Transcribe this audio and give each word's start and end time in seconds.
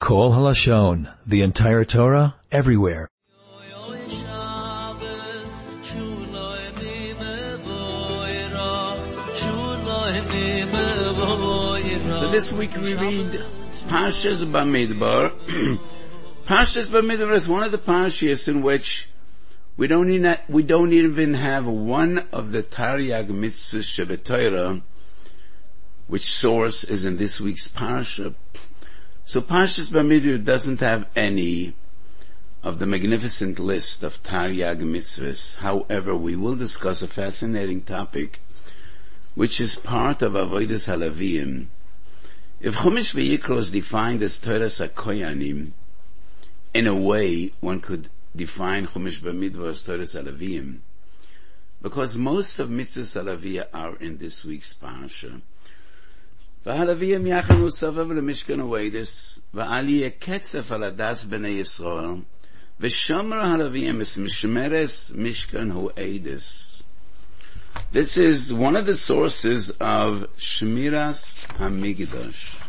Kol 0.00 0.30
Halashon, 0.32 1.14
the 1.26 1.42
entire 1.42 1.84
Torah, 1.84 2.34
everywhere. 2.50 3.06
So 12.16 12.30
this 12.30 12.50
week 12.50 12.74
we 12.76 12.94
read 12.94 13.44
Parshas 13.88 14.42
Bamidbar. 14.42 15.32
Parshas 16.46 16.86
Bamidbar 16.86 17.32
is 17.32 17.46
one 17.46 17.62
of 17.62 17.70
the 17.70 17.78
Parshas 17.78 18.48
in 18.48 18.62
which 18.62 19.10
we 19.76 19.86
don't 19.86 20.10
even, 20.10 20.38
we 20.48 20.62
don't 20.62 20.94
even 20.94 21.34
have 21.34 21.66
one 21.66 22.26
of 22.32 22.52
the 22.52 22.62
Taryag 22.62 23.26
mitzvahs 23.28 24.06
Shabbat 24.06 24.82
which 26.06 26.24
source 26.24 26.84
is 26.84 27.04
in 27.04 27.18
this 27.18 27.38
week's 27.38 27.68
Parsha. 27.68 28.34
So 29.24 29.40
Parshas 29.40 29.90
Bamidbar 29.90 30.44
doesn't 30.44 30.80
have 30.80 31.06
any 31.14 31.74
of 32.62 32.78
the 32.78 32.86
magnificent 32.86 33.58
list 33.58 34.02
of 34.02 34.22
Taryag 34.22 34.80
mitzvahs. 34.80 35.56
However, 35.56 36.16
we 36.16 36.36
will 36.36 36.56
discuss 36.56 37.02
a 37.02 37.08
fascinating 37.08 37.82
topic 37.82 38.40
which 39.34 39.60
is 39.60 39.76
part 39.76 40.22
of 40.22 40.32
Avodas 40.32 40.88
Halavim. 40.88 41.66
If 42.60 42.76
Chumash 42.76 43.14
V'Yikra 43.14 43.58
is 43.58 43.70
defined 43.70 44.22
as 44.22 44.38
Torah 44.40 44.66
Sakoyanim, 44.66 45.72
in 46.74 46.86
a 46.86 46.94
way 46.94 47.52
one 47.60 47.80
could 47.80 48.08
define 48.34 48.86
Chumash 48.86 49.20
Bamidbar 49.20 49.70
as 49.70 49.82
Torah 49.82 50.00
Halavim, 50.00 50.78
because 51.80 52.16
most 52.16 52.58
of 52.58 52.68
mitzvahs 52.68 53.22
Halaviyah 53.22 53.68
are 53.72 53.96
in 53.96 54.18
this 54.18 54.44
week's 54.44 54.74
parsha. 54.74 55.40
והלוי 56.66 57.16
הם 57.16 57.26
למשכן 58.10 58.60
הווידס, 58.60 59.38
יהיה 59.88 60.10
קצף 60.18 60.72
על 60.72 60.82
הדס 60.82 61.24
בני 61.24 61.48
ישראל, 61.48 62.14
הלוי 63.32 63.88
משמרס 64.18 65.12
משכן 65.14 65.70
הווידס. 65.70 66.82
This 67.92 68.16
is 68.16 68.52
one 68.52 68.76
of 68.76 68.86
the 68.86 68.94
sources 68.94 69.70
of 69.80 70.26
Shmiras 70.38 71.46
Hamikdash. 71.58 72.60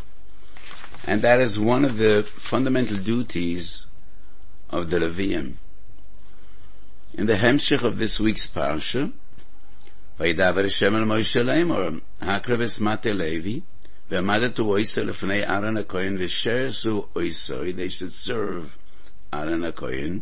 And 1.07 1.21
that 1.23 1.39
is 1.39 1.59
one 1.59 1.83
of 1.83 1.97
the 1.97 2.23
fundamental 2.23 2.97
duties 2.97 3.87
of 4.69 4.89
the 4.89 4.97
Levim. 4.99 5.55
In 7.15 7.25
the 7.25 7.33
Hemshech 7.33 7.83
of 7.83 7.97
this 7.97 8.19
week's 8.19 8.47
parsha, 8.49 9.11
Vaidavar 10.19 10.69
Shem 10.69 10.93
Moshe 10.93 11.43
Lemor, 11.43 12.01
Hakravis 12.21 12.79
Mate 12.79 13.15
Levi, 13.15 13.61
Ve'amadatu 14.11 14.65
oisa 14.67 15.05
lefnei 15.05 15.47
Aaron 15.47 15.75
HaKohen 15.75 16.17
v'shersu 16.19 17.07
oisoi. 17.15 17.73
They 17.73 17.87
should 17.87 18.11
serve 18.11 18.77
Aaron 19.31 19.61
HaKohen. 19.61 20.21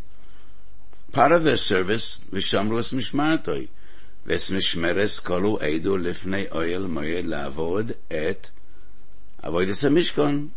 Part 1.11 1.31
of 1.31 1.43
their 1.43 1.57
service 1.57 2.19
v'shamru 2.31 2.77
es 2.77 2.93
mishmaratoi. 2.93 3.67
V'es 4.27 4.51
mishmeres 4.51 5.19
kolu 5.23 5.57
edu 5.59 5.97
lefnei 5.97 6.53
oil 6.53 6.87
moyed 6.87 7.25
la'avod 7.25 7.95
et 8.11 8.51
avoides 9.43 9.81
ha-mishkon. 9.81 10.49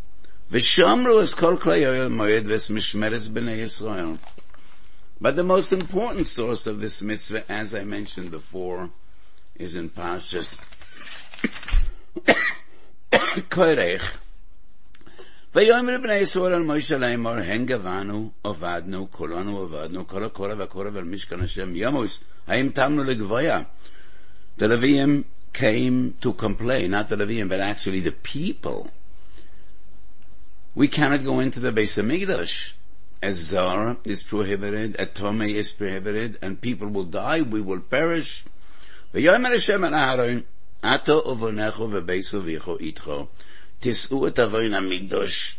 V'shamru 0.53 1.23
es 1.23 1.33
kol 1.33 1.57
klei 1.57 1.87
oil 1.87 2.11
moyed 2.11 2.45
v'es 2.45 2.71
mishmeres 2.71 3.31
b'nei 3.31 4.19
But 5.23 5.37
the 5.37 5.43
most 5.43 5.73
important 5.73 6.27
source 6.27 6.67
of 6.67 6.81
this 6.81 7.01
mitzvah, 7.01 7.51
as 7.51 7.75
I 7.75 7.85
mentioned 7.85 8.31
before, 8.31 8.91
is 9.57 9.75
in 9.75 9.89
Parshas 9.89 10.61
Korech. 13.50 14.04
ויאמר 15.56 15.98
בני 16.04 16.16
ישראל 16.16 16.54
על 16.54 16.62
מוישה 16.62 16.98
לאמור, 16.98 17.32
הן 17.32 17.66
גבנו, 17.66 18.32
עבדנו, 18.44 19.08
כולנו 19.12 19.62
עבדנו, 19.62 20.08
כל 20.08 20.24
הקורא 20.26 20.54
והקורא 20.58 20.90
ועל 20.94 21.04
משכן 21.04 21.40
השם 21.40 21.72
ימוס, 21.76 22.24
האם 22.48 22.70
תמנו 22.70 23.04
לגבויה? 23.04 23.62
The 24.60 24.64
Levium 24.64 25.24
came 25.54 26.14
to 26.22 26.34
complain, 26.34 26.92
not 26.92 27.10
the 27.10 27.16
Levium, 27.16 27.50
but 27.50 27.60
actually 27.60 28.00
the 28.00 28.12
people. 28.12 28.92
We 30.76 30.88
cannot 30.88 31.24
go 31.24 31.40
into 31.40 31.60
the 31.60 31.72
Beis 31.72 31.98
Hamikdash. 31.98 32.74
As 33.22 33.36
Zara 33.38 33.98
is 34.04 34.22
prohibited, 34.22 34.96
Atome 34.98 35.50
is 35.50 35.72
prohibited, 35.72 36.38
and 36.42 36.62
people 36.62 36.88
will 36.88 37.06
die, 37.06 37.42
we 37.42 37.62
will 37.62 37.80
perish. 37.80 38.46
ויאמר 39.14 39.50
השם 39.50 39.86
אל 39.86 39.94
אהרון, 39.94 40.42
אתה 40.82 41.16
ובונך 41.16 41.80
ובייס 41.80 42.36
אביך 42.36 42.70
איתך, 42.80 43.12
תישאו 43.80 44.28
את 44.28 44.40
אבוין 44.40 44.74
המקדוש. 44.74 45.58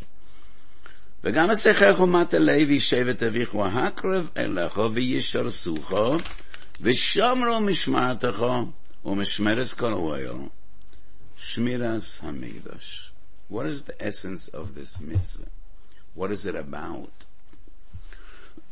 וגם 1.25 1.51
אסכך 1.51 2.01
ומת 2.01 2.35
לוי 2.35 2.81
שבט 2.81 3.23
אביך 3.23 3.55
הקרב 3.55 4.29
אליך 4.37 4.81
וישרסוך, 4.95 5.93
ושמרו 6.81 7.61
משמרתך, 7.61 8.45
ומשמרס 9.05 9.75
כל 9.75 9.93
אוהל. 9.93 10.37
שמירס 11.39 12.21
המקדש. 12.23 13.13
What 13.51 13.67
is 13.67 13.85
the 13.85 14.03
essence 14.03 14.49
of 14.49 14.75
this 14.75 15.01
mitzvah? 15.01 15.51
What 16.15 16.31
is 16.31 16.45
it 16.45 16.57
about? 16.57 17.27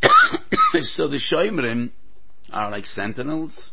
so 0.82 1.06
the 1.06 1.16
Shoimrim 1.16 1.91
are 2.52 2.70
like 2.70 2.84
sentinels, 2.84 3.72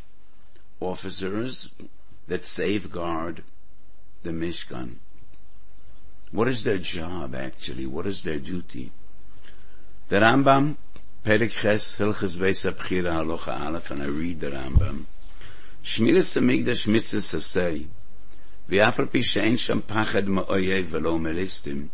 officers 0.79 1.71
that 2.28 2.44
safeguard 2.44 3.42
the 4.22 4.30
Mishkan. 4.30 4.96
What 6.30 6.48
is 6.48 6.64
their 6.64 6.78
job 6.78 7.34
actually? 7.34 7.86
What 7.86 8.06
is 8.06 8.22
their 8.22 8.38
duty? 8.38 8.92
The 10.08 10.16
Rambam, 10.16 10.76
Perik 11.24 11.50
Ches, 11.50 11.98
Hilches 11.98 12.38
Beis 12.38 12.70
Abchira 12.70 13.24
Halacha 13.24 13.66
Aleph, 13.66 13.90
and 13.90 14.02
I 14.02 14.06
read 14.06 14.40
the 14.40 14.50
Rambam. 14.50 15.04
Shmiras 15.82 16.38
Hamikdash 16.38 16.86
Mitzvah 16.86 17.18
Sasei, 17.18 17.86
V'afar 18.70 19.10
pi 19.10 19.20
she'en 19.20 19.56
sham 19.56 19.82
pachad 19.82 20.26
ma'oyev 20.26 20.84
v'lo 20.84 21.18
melistim. 21.18 21.88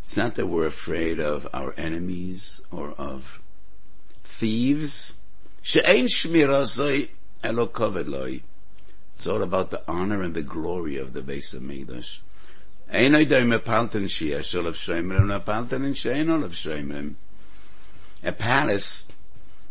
It's 0.00 0.16
not 0.18 0.34
that 0.34 0.46
we're 0.46 0.66
afraid 0.66 1.18
of 1.18 1.48
our 1.54 1.72
enemies 1.78 2.60
or 2.70 2.90
of 2.92 3.40
thieves. 4.22 5.14
She'en 5.62 6.06
shmira 6.06 6.64
zoi 6.64 7.08
elo 7.42 7.66
koved 7.68 8.08
loi. 8.08 8.42
It's 9.14 9.26
all 9.26 9.42
about 9.42 9.70
the 9.70 9.82
honor 9.88 10.22
and 10.22 10.34
the 10.34 10.42
glory 10.42 10.96
of 10.96 11.12
the 11.12 11.22
Beis 11.22 11.54
Hamikdash. 11.54 12.20
Ein. 12.90 13.14
A 18.22 18.32
palace 18.32 19.08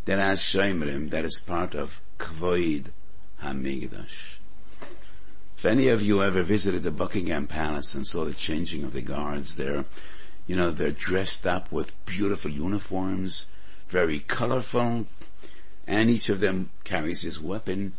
that 0.04 0.18
has 0.18 0.40
shemrim, 0.40 1.10
that 1.10 1.24
is 1.24 1.40
part 1.40 1.74
of 1.74 2.00
Kvoid 2.18 2.86
Hamikdash. 3.42 4.38
If 5.56 5.64
any 5.64 5.88
of 5.88 6.02
you 6.02 6.22
ever 6.22 6.42
visited 6.42 6.82
the 6.82 6.90
Buckingham 6.90 7.46
Palace 7.46 7.94
and 7.94 8.06
saw 8.06 8.24
the 8.24 8.34
changing 8.34 8.84
of 8.84 8.92
the 8.92 9.00
guards 9.00 9.56
there, 9.56 9.86
you 10.46 10.56
know, 10.56 10.70
they're 10.70 10.90
dressed 10.90 11.46
up 11.46 11.72
with 11.72 11.94
beautiful 12.04 12.50
uniforms, 12.50 13.46
very 13.88 14.20
colorful, 14.20 15.06
and 15.86 16.10
each 16.10 16.28
of 16.28 16.40
them 16.40 16.70
carries 16.84 17.22
his 17.22 17.40
weapon. 17.40 17.94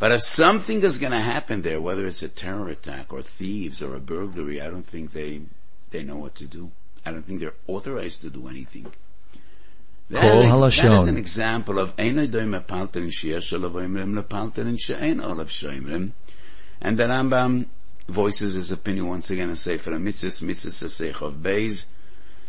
But 0.00 0.12
if 0.12 0.22
something 0.22 0.82
is 0.82 0.98
going 0.98 1.12
to 1.12 1.20
happen 1.20 1.60
there, 1.60 1.78
whether 1.78 2.06
it's 2.06 2.22
a 2.22 2.28
terror 2.28 2.70
attack 2.70 3.12
or 3.12 3.20
thieves 3.20 3.82
or 3.82 3.94
a 3.94 4.00
burglary, 4.00 4.58
I 4.58 4.70
don't 4.70 4.86
think 4.86 5.12
they 5.12 5.42
they 5.90 6.02
know 6.02 6.16
what 6.16 6.36
to 6.36 6.46
do. 6.46 6.70
I 7.04 7.12
don't 7.12 7.22
think 7.22 7.40
they're 7.40 7.52
authorized 7.66 8.22
to 8.22 8.30
do 8.30 8.48
anything. 8.48 8.86
That, 10.08 10.24
is, 10.24 10.76
that 10.80 10.92
is 10.92 11.06
an 11.06 11.18
example 11.18 11.78
of 11.78 11.92
and 11.98 12.18
the 16.98 17.04
Rambam 17.04 17.66
voices 18.08 18.54
his 18.54 18.72
opinion 18.72 19.06
once 19.06 19.30
again 19.30 19.48
and 19.50 19.58
say 19.58 19.76
for 19.76 19.92
a 19.92 19.98
mitzvah, 19.98 20.44
mitzvah 20.44 21.24
of 21.26 21.34
beis, 21.34 21.84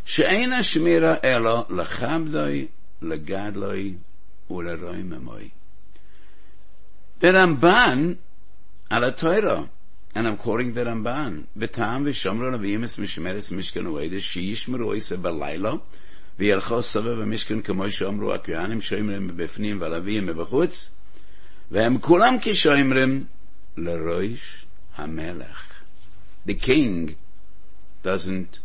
she'ena 0.06 0.60
shmira 0.60 1.20
elo 1.22 1.66
lachamdoi, 1.66 2.70
legadloi, 3.02 3.98
uleroimemoi. 4.50 5.52
The 7.21 7.33
Ramban 7.33 8.15
על 8.91 9.05
התוירה, 9.05 9.63
and 10.15 10.27
I'm 10.27 10.37
quoting 10.37 10.75
the 10.75 10.85
Ramban, 10.85 11.45
וטעם 11.57 12.03
ושומרו 12.07 12.51
נביאים 12.51 12.85
את 12.85 12.99
משמרת 12.99 13.53
משכן 13.53 13.87
הוידס, 13.87 14.23
שישמרו 14.23 14.93
איסה 14.93 15.17
בלילה, 15.17 15.73
וילכו 16.39 16.83
סובב 16.83 17.21
המשכן 17.21 17.61
כמו 17.61 17.91
שאומרו 17.91 18.35
הכהנים 18.35 18.81
שומרים 18.81 19.27
מבפנים 19.27 19.81
והלוויים 19.81 20.27
מבחוץ, 20.27 20.95
והם 21.71 21.99
כולם 21.99 22.37
כשומרים 22.41 23.25
Leroish 23.77 24.65
Hamelech. 24.97 25.83
The 26.47 26.55
king 26.55 27.17
doesn't 28.03 28.61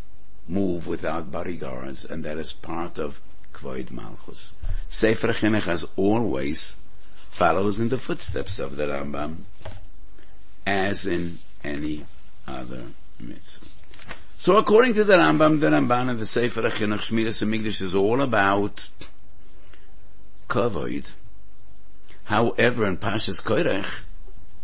move 0.48 0.88
without 0.88 1.32
bodyguards, 1.32 2.06
and 2.06 2.24
that 2.24 2.38
is 2.38 2.54
part 2.54 2.98
of 2.98 3.20
Kvoid 3.54 3.92
Malchus. 3.92 4.54
Sefer 4.88 5.34
Chinuch, 5.34 5.68
as 5.68 5.86
always, 5.96 6.78
follows 7.37 7.79
in 7.79 7.91
the 7.91 7.99
footsteps 7.99 8.59
of 8.59 8.77
the 8.77 8.87
Rambam, 8.87 9.41
as 10.67 11.07
in 11.07 11.37
any 11.63 12.07
other 12.49 12.83
mitzvah. 13.21 13.69
So 14.39 14.57
according 14.57 14.95
to 14.95 15.05
the 15.05 15.19
Rambam, 15.19 15.61
the 15.61 15.67
Ramban 15.67 16.09
and 16.09 16.19
the 16.19 16.25
Sefer 16.25 16.63
HaChinuch 16.63 17.11
Shmiras 17.11 17.45
HaMikdash 17.45 17.83
is 17.83 17.95
all 17.95 18.23
about 18.23 18.89
kavod. 20.49 21.11
However, 22.25 22.87
in 22.87 22.97
Pashas 22.97 23.45
Koirech, 23.45 24.05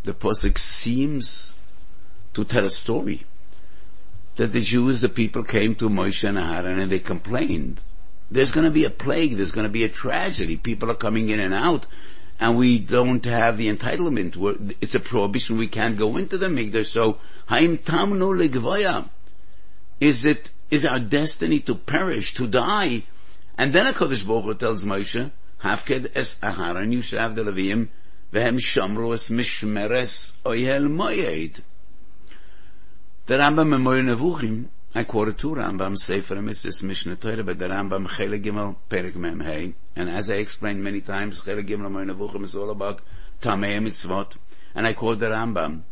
the 0.04 0.14
Pasuk 0.14 0.56
seems 0.56 1.54
to 2.32 2.42
tell 2.42 2.64
a 2.64 2.70
story 2.70 3.24
that 4.36 4.54
the 4.54 4.62
Jews, 4.62 5.02
the 5.02 5.10
people 5.10 5.44
came 5.44 5.74
to 5.74 5.90
Moshe 5.90 6.26
and 6.26 6.38
Aaron 6.38 6.78
and 6.78 6.90
they 6.90 7.00
complained. 7.00 7.82
There's 8.30 8.50
gonna 8.50 8.70
be 8.70 8.86
a 8.86 8.90
plague, 8.90 9.36
there's 9.36 9.52
gonna 9.52 9.68
be 9.68 9.84
a 9.84 9.90
tragedy, 9.90 10.56
people 10.56 10.90
are 10.90 10.94
coming 10.94 11.28
in 11.28 11.38
and 11.38 11.52
out, 11.52 11.86
and 12.40 12.56
we 12.56 12.78
don't 12.78 13.24
have 13.24 13.56
the 13.56 13.74
entitlement. 13.74 14.74
It's 14.80 14.94
a 14.94 15.00
prohibition, 15.00 15.58
we 15.58 15.68
can't 15.68 15.96
go 15.96 16.16
into 16.16 16.38
the 16.38 16.46
Mikdash, 16.46 16.86
so, 16.86 17.18
Haim 17.46 17.78
Tamnu 17.78 18.48
Legvaya. 18.48 19.08
Is 20.00 20.24
it, 20.24 20.50
is 20.70 20.84
our 20.84 20.98
destiny 20.98 21.60
to 21.60 21.74
perish, 21.74 22.34
to 22.34 22.46
die? 22.46 23.04
And 23.56 23.72
then 23.72 23.86
a 23.86 23.92
Baruch 23.92 24.18
Hu 24.18 24.54
tells 24.54 24.84
Moshe, 24.84 25.30
Hafked 25.62 26.10
es 26.14 26.36
Aharon 26.36 26.92
Yushav 26.92 27.34
de 27.34 27.44
Levim, 27.44 27.88
Vehem 28.32 28.58
Shamru 28.58 29.14
es 29.14 29.28
Mishmeres 29.30 30.32
Oyel 30.44 30.90
Moyed. 30.90 31.60
The 33.26 33.34
Rambam 33.34 33.74
in 33.74 33.82
Moyer 33.82 34.02
Nevuchim, 34.02 34.66
I 34.94 35.04
quoted 35.04 35.38
two 35.38 35.54
Rambam 35.54 35.96
Sefer 35.96 36.34
Amitzis 36.36 36.82
Mishnah 36.82 37.16
Torah, 37.16 37.42
but 37.42 37.58
the 37.58 37.66
Rambam 37.66 38.06
Chelik 38.06 38.44
Gimel 38.44 38.76
Perik 38.90 39.16
Mem 39.16 39.40
Hey. 39.40 39.72
And 39.96 40.10
as 40.10 40.30
I 40.30 40.34
explained 40.34 40.84
many 40.84 41.00
times, 41.00 41.40
Chelik 41.40 41.66
Gimel 41.66 42.44
is 42.44 42.54
all 42.54 42.68
about 42.68 43.00
Tamei 43.40 43.78
Mitzvot. 43.78 44.36
And 44.74 44.86
I 44.86 44.92
quote 44.92 45.18
the 45.18 45.30
Rambam. 45.30 45.84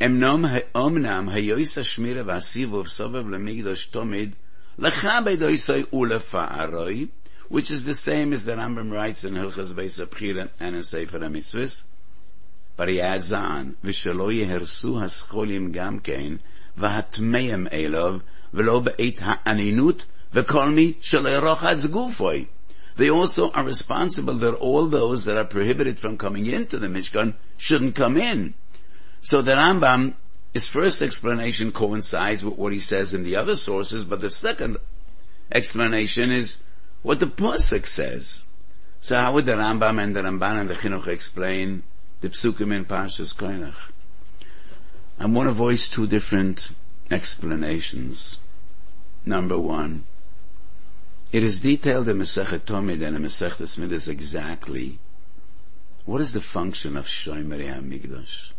Emnom 0.00 0.60
Omnam 0.74 1.30
Hayoisa 1.30 1.84
Shmira 1.84 2.24
Vasivuv 2.24 2.86
Sovev 2.86 3.26
Lemigdosh 3.28 3.90
Tomid 3.90 4.32
Lechabedoisai 4.76 5.84
Ulefa 5.84 6.50
Aroi, 6.50 7.08
which 7.48 7.70
is 7.70 7.84
the 7.84 7.94
same 7.94 8.32
as 8.32 8.44
the 8.44 8.56
Rambam 8.56 8.90
writes 8.90 9.22
in 9.22 9.34
Hilchas 9.34 9.72
Beis 9.72 10.04
Abchira 10.04 10.48
and 10.58 10.74
in 10.74 10.82
Sefer 10.82 11.20
Amitzvahs. 11.20 11.84
But 12.76 12.88
he 12.88 13.00
adds 13.00 13.32
on, 13.32 13.76
V'shelo 13.84 14.34
Hersu 14.46 15.00
hascholim 15.00 15.70
gam 15.72 16.00
kein, 16.00 16.40
והטמאם 16.76 17.66
אליו, 17.72 18.18
ולא 18.54 18.80
בעת 18.80 19.20
האנינות, 19.22 20.06
וכל 20.34 20.70
מי 20.70 20.92
שלא 21.00 21.48
רוחץ 21.48 21.86
גופוי. 21.86 22.44
They 22.96 23.10
also 23.10 23.50
are 23.50 23.64
responsible 23.64 24.34
that 24.34 24.54
all 24.54 24.86
those 24.86 25.26
that 25.26 25.36
are 25.36 25.44
prohibited 25.44 25.98
from 25.98 26.16
coming 26.16 26.46
into 26.46 26.78
the 26.78 26.86
Mishkan 26.86 27.34
shouldn't 27.58 27.94
come 27.94 28.16
in. 28.16 28.54
So 29.20 29.42
the 29.42 29.52
Rambam, 29.52 30.14
his 30.54 30.66
first 30.66 31.02
explanation 31.02 31.72
coincides 31.72 32.42
with 32.42 32.56
what 32.56 32.72
he 32.72 32.78
says 32.78 33.12
in 33.12 33.22
the 33.22 33.36
other 33.36 33.56
sources, 33.56 34.04
but 34.04 34.20
the 34.20 34.30
second 34.30 34.78
explanation 35.52 36.30
is 36.30 36.58
what 37.02 37.20
the 37.20 37.26
Pasuk 37.26 37.86
says. 37.86 38.46
So 39.00 39.16
how 39.16 39.34
would 39.34 39.44
the 39.44 39.52
Rambam 39.52 40.02
and 40.02 40.16
the 40.16 40.22
Ramban 40.22 40.60
and 40.60 40.70
the 40.70 40.74
Chinuch 40.74 41.06
explain 41.06 41.82
the 42.22 42.30
Psukim 42.30 42.74
in 42.74 42.86
Parshas 42.86 43.36
Koirach? 43.36 43.90
I 45.19 45.25
want 45.25 45.47
to 45.47 45.53
voice 45.53 45.89
two 45.89 46.07
different 46.07 46.71
explanations. 47.09 48.39
Number 49.25 49.57
one, 49.57 50.05
it 51.31 51.43
is 51.43 51.61
detailed 51.61 52.09
in 52.09 52.17
Masechet 52.17 52.61
Tomid 52.61 53.05
and 53.05 53.15
in 53.15 53.23
Masechet 53.23 53.77
Midas 53.77 54.07
exactly 54.07 54.99
what 56.05 56.21
is 56.21 56.33
the 56.33 56.41
function 56.41 56.97
of 56.97 57.05
Shomer 57.05 57.61
HaMikdash. 57.63 58.51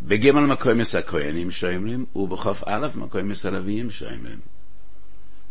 בגימל 0.00 0.46
מקוימס 0.46 0.94
הכהנים 0.94 1.50
שומרים, 1.50 2.06
ובחוף 2.16 2.62
א' 2.66 2.88
מקוימס 2.94 3.46
הלוויים 3.46 3.90
שומרים. 3.90 4.40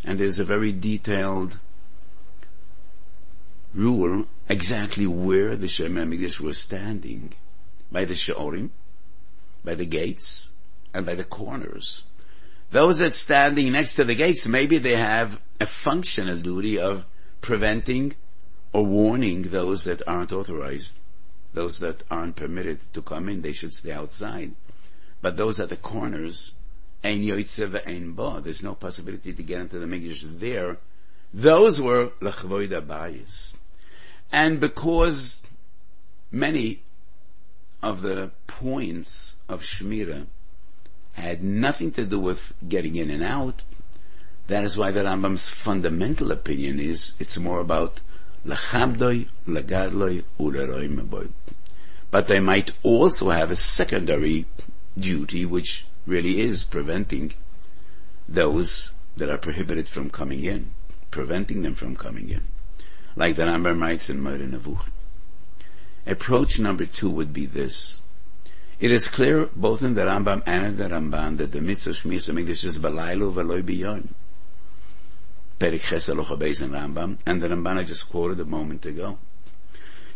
And 0.03 0.19
there's 0.19 0.39
a 0.39 0.43
very 0.43 0.71
detailed 0.71 1.59
rule 3.73 4.25
exactly 4.47 5.07
where 5.07 5.55
the 5.55 5.67
Shomer 5.67 6.05
HaMikdash 6.05 6.39
was 6.39 6.57
standing. 6.57 7.33
By 7.91 8.05
the 8.05 8.13
Shorim, 8.13 8.69
by 9.64 9.74
the 9.74 9.86
gates, 9.86 10.50
and 10.94 11.06
by 11.06 11.14
the 11.14 11.24
corners. 11.24 12.04
Those 12.70 12.98
that 12.98 13.14
standing 13.14 13.72
next 13.72 13.94
to 13.94 14.04
the 14.04 14.14
gates, 14.14 14.46
maybe 14.46 14.78
they 14.78 14.96
have 14.96 15.40
a 15.60 15.66
functional 15.66 16.38
duty 16.38 16.78
of 16.78 17.04
preventing 17.40 18.14
or 18.72 18.86
warning 18.86 19.42
those 19.42 19.84
that 19.84 20.06
aren't 20.08 20.32
authorized, 20.32 20.98
those 21.52 21.80
that 21.80 22.02
aren't 22.10 22.36
permitted 22.36 22.80
to 22.94 23.02
come 23.02 23.28
in, 23.28 23.42
they 23.42 23.52
should 23.52 23.72
stay 23.74 23.92
outside. 23.92 24.52
But 25.20 25.36
those 25.36 25.60
at 25.60 25.68
the 25.68 25.76
corners, 25.76 26.54
ein 27.04 27.22
yoitze 27.22 27.86
ein 27.86 28.14
ba, 28.14 28.40
there's 28.42 28.62
no 28.62 28.74
possibility 28.74 29.32
to 29.32 29.42
get 29.42 29.60
into 29.60 29.78
the 29.78 29.86
Mikdash 29.86 30.38
there. 30.40 30.78
Those 31.34 31.80
were 31.80 32.08
lechvoida 32.20 32.80
bayis. 32.80 33.56
And 34.32 34.58
because 34.60 35.46
many 36.30 36.82
of 37.82 38.02
the 38.02 38.30
points 38.46 39.36
of 39.48 39.62
Shmira 39.62 40.26
had 41.14 41.42
nothing 41.42 41.90
to 41.92 42.04
do 42.04 42.18
with 42.18 42.54
getting 42.66 42.96
in 42.96 43.10
and 43.10 43.22
out. 43.22 43.62
That 44.46 44.64
is 44.64 44.76
why 44.76 44.90
the 44.90 45.00
Rambam's 45.00 45.48
fundamental 45.48 46.30
opinion 46.30 46.80
is 46.80 47.14
it's 47.18 47.38
more 47.38 47.60
about 47.60 48.00
lechabdoi, 48.46 49.28
legadloi, 49.46 50.24
uleroi 50.38 50.88
meboy. 50.88 51.30
But 52.10 52.28
they 52.28 52.40
might 52.40 52.72
also 52.82 53.30
have 53.30 53.50
a 53.50 53.56
secondary 53.56 54.46
duty, 54.98 55.44
which 55.46 55.86
really 56.06 56.40
is 56.40 56.64
preventing 56.64 57.32
those 58.28 58.92
that 59.16 59.30
are 59.30 59.38
prohibited 59.38 59.88
from 59.88 60.10
coming 60.10 60.44
in, 60.44 60.70
preventing 61.10 61.62
them 61.62 61.74
from 61.74 61.96
coming 61.96 62.28
in. 62.30 62.42
Like 63.16 63.36
the 63.36 63.42
Rambam 63.42 63.80
writes 63.80 64.08
in 64.08 64.20
Moreh 64.20 64.38
Nevuchim. 64.38 64.90
Approach 66.06 66.58
number 66.58 66.86
two 66.86 67.10
would 67.10 67.32
be 67.32 67.46
this. 67.46 68.02
It 68.80 68.90
is 68.90 69.08
clear 69.08 69.48
both 69.54 69.82
in 69.82 69.94
the 69.94 70.02
Rambam 70.02 70.42
and 70.44 70.66
in 70.66 70.76
the 70.76 70.84
Ramban 70.84 71.36
that 71.36 71.52
the 71.52 71.60
mitzvah 71.60 71.90
Shmiras 71.90 72.28
HaMikdash 72.32 72.64
is 72.64 72.78
balaylo 72.78 73.32
v'loy 73.32 73.62
biyon. 73.62 74.08
Perik 75.60 75.82
Ches 75.82 76.08
in 76.08 76.16
Rambam, 76.18 77.18
and 77.24 77.40
the 77.40 77.46
Ramban 77.46 77.78
I 77.78 77.84
just 77.84 78.10
quoted 78.10 78.40
a 78.40 78.44
moment 78.44 78.84
ago. 78.84 79.18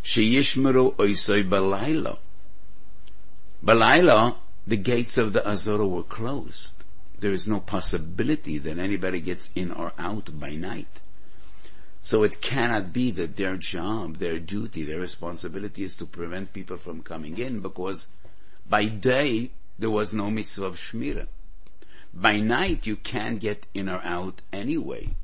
Sheyishmeru 0.03 0.97
oisoi 0.97 1.49
balaylo. 1.49 2.19
Balaylo, 3.65 4.37
the 4.67 4.77
gates 4.77 5.17
of 5.19 5.33
the 5.33 5.49
Azora 5.49 5.87
were 5.87 6.03
closed. 6.03 6.83
There 7.21 7.33
is 7.33 7.47
no 7.47 7.61
possibility 7.61 8.59
that 8.59 8.79
anybody 8.79 9.21
gets 9.21 9.53
in 9.55 9.71
or 9.71 9.93
out 9.97 10.39
by 10.41 10.57
night. 10.57 11.01
So 12.07 12.23
it 12.23 12.41
cannot 12.41 12.93
be 12.93 13.11
that 13.11 13.35
their 13.35 13.57
job, 13.57 14.19
their 14.19 14.39
duty, 14.39 14.85
their 14.85 15.01
responsibility 15.01 15.83
is 15.83 15.97
to 15.97 16.07
prevent 16.07 16.53
people 16.53 16.77
from 16.77 17.03
coming 17.03 17.37
in 17.37 17.59
because 17.59 18.13
by 18.71 18.85
day, 18.85 19.51
there 19.77 19.91
was 19.91 20.15
no 20.15 20.31
mitzvah 20.31 20.67
of 20.67 20.77
Shmira. 20.77 21.27
By 22.15 22.39
night, 22.39 22.87
you 22.87 22.95
can't 22.95 23.41
get 23.41 23.67
in 23.75 23.89
or 23.89 24.01
out 24.05 24.41
anyway. 24.53 25.17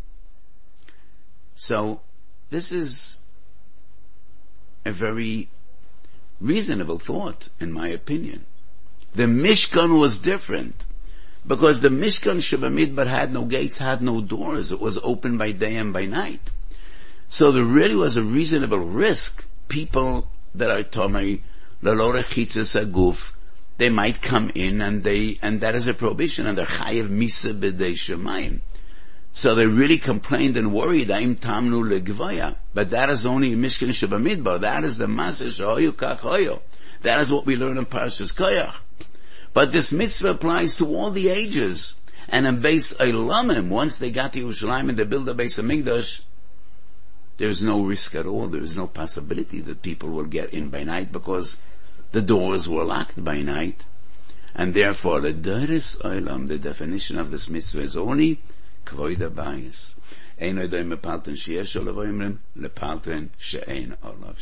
So, 1.55 2.01
this 2.51 2.73
is 2.73 3.19
a 4.85 4.91
very 4.91 5.51
reasonable 6.41 6.99
thought, 6.99 7.49
in 7.61 7.71
my 7.73 7.91
opinion. 7.91 8.45
The 9.15 9.27
Mishkan 9.27 10.01
was 10.01 10.19
different. 10.19 10.85
Because 11.47 11.81
the 11.81 11.91
Mishkan 11.91 12.39
Shabamidbar 12.39 13.07
had 13.07 13.33
no 13.33 13.45
gates, 13.45 13.79
had 13.79 14.03
no 14.03 14.21
doors. 14.21 14.73
It 14.73 14.81
was 14.81 14.99
open 14.99 15.39
by 15.39 15.53
day 15.53 15.77
and 15.77 15.93
by 15.93 16.07
night. 16.07 16.51
So 17.33 17.51
there 17.51 17.65
really 17.65 17.97
was 17.97 18.19
a 18.19 18.23
reasonable 18.23 18.77
risk. 18.77 19.47
People 19.69 20.29
that 20.55 20.69
are 20.69 20.83
Tomei, 20.83 21.41
Lalora 21.83 22.23
Chitzes 22.23 22.79
Aguf, 22.79 23.33
they 23.79 23.89
might 23.89 24.21
come 24.21 24.53
in 24.55 24.83
and 24.83 25.03
they, 25.03 25.39
and 25.41 25.62
that 25.62 25.75
is 25.75 25.87
a 25.87 25.95
prohibition 25.95 26.47
and 26.47 26.59
they're 26.59 26.67
chayiv 26.67 27.09
misa 27.09 27.59
b'dei 27.59 27.93
shemayim. 27.93 28.61
So 29.33 29.55
they 29.55 29.65
really 29.65 29.97
complained 29.97 30.59
and 30.59 30.75
worried, 30.75 31.11
Aim 31.11 31.37
tamnu 31.37 31.83
legvaya. 31.83 32.57
But 32.75 32.91
that 32.91 33.09
is 33.09 33.25
only 33.25 33.57
Mishkan 33.57 33.89
Shabamidbar. 33.89 34.61
That 34.61 34.85
is 34.85 34.99
the 34.99 35.07
Maser 35.07 35.47
Shahoyu 35.47 35.93
Kachoyo. 35.93 36.61
That 37.01 37.23
is 37.23 37.33
what 37.33 37.47
we 37.47 37.57
learn 37.57 37.79
in 37.79 37.87
Parashas 37.87 38.37
Koyach. 38.37 38.79
But 39.55 39.73
this 39.73 39.91
mitzvah 39.91 40.33
applies 40.33 40.77
to 40.77 40.87
all 40.95 41.11
the 41.11 41.31
ages. 41.31 41.97
And 42.29 42.47
in 42.47 42.61
Beis 42.61 42.95
Eilamim, 42.99 43.71
once 43.71 43.97
they 43.97 44.11
got 44.11 44.35
to 44.35 44.45
Yerushalayim 44.45 44.91
and 44.91 44.99
they 44.99 45.05
built 45.05 45.25
the 45.25 45.35
Beis 45.35 45.59
Hamikdash, 47.33 47.39
there's 47.39 47.62
no 47.62 47.83
risk 47.83 48.15
at 48.15 48.27
all. 48.27 48.49
There 48.49 48.62
is 48.62 48.77
no 48.77 48.87
possibility 48.87 49.61
that 49.61 49.83
people 49.83 50.11
will 50.11 50.25
get 50.25 50.53
in 50.53 50.71
by 50.71 50.85
night 50.85 51.12
because 51.12 51.59
the 52.12 52.23
doors 52.23 52.69
were 52.69 52.85
locked 52.85 53.23
by 53.23 53.43
night. 53.43 53.85
And 54.55 54.75
therefore, 54.75 55.21
the 55.21 55.33
Daris 55.33 56.01
Olam, 56.03 56.49
the 56.49 56.59
definition 56.59 57.19
of 57.19 57.31
this 57.31 57.49
mitzvah 57.49 57.81
is 57.81 57.97
only 57.97 58.41
kvoida 58.85 59.31
bayis. 59.31 59.95
Ein 60.41 60.57
oidoim 60.57 60.89
mepalten 60.89 61.37
sheyesh 61.37 61.77
olav. 64.05 64.39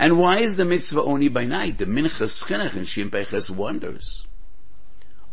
And 0.00 0.18
why 0.18 0.38
is 0.38 0.56
the 0.56 0.64
mitzvah 0.64 1.02
only 1.02 1.28
by 1.28 1.44
night? 1.44 1.78
The 1.78 1.86
Minchas 1.86 2.44
Chinuch 2.44 2.76
and 2.76 2.86
Shimpeches 2.86 3.50
wonders. 3.50 4.27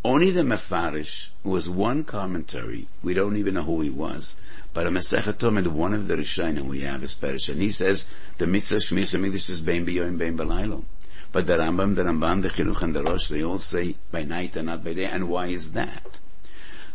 Only 0.06 0.30
the 0.30 0.44
Mefarish 0.44 1.30
was 1.44 1.68
one 1.68 2.04
commentary. 2.04 2.88
We 3.02 3.16
don't 3.16 3.38
even 3.38 3.56
know 3.56 3.64
who 3.64 3.82
he 3.82 3.90
was. 3.90 4.36
But 4.72 4.86
a 4.86 4.92
Masechet 4.92 5.40
Tomid, 5.40 5.66
one 5.66 5.96
of 5.96 6.08
the 6.08 6.16
Rishonim 6.16 6.66
we 6.66 6.82
have 6.82 7.04
is 7.04 7.16
Perish, 7.16 7.50
and 7.50 7.60
he 7.60 7.72
says 7.72 8.06
the 8.38 8.46
mitzvah 8.46 8.76
Shmis 8.76 9.18
Hamikdash 9.18 9.50
is 9.50 9.62
Bein 9.62 9.84
B'Yoyim 9.84 10.20
Bein 10.20 10.38
B'Laylo. 10.38 10.84
But 11.32 11.48
the 11.48 11.58
Rambam, 11.58 11.96
the 11.96 12.04
Ramban, 12.04 12.44
the 12.44 12.50
Chinuch, 12.50 12.84
and 12.84 12.96
the 12.96 13.04
Rosh, 13.04 13.30
they 13.30 13.44
all 13.44 13.58
say 13.58 13.96
by 14.12 14.22
night 14.22 14.56
and 14.56 14.68
not 14.68 14.84
by 14.84 14.94
day. 14.94 15.06
And 15.06 15.28
why 15.28 15.48
is 15.48 15.72
that? 15.72 16.20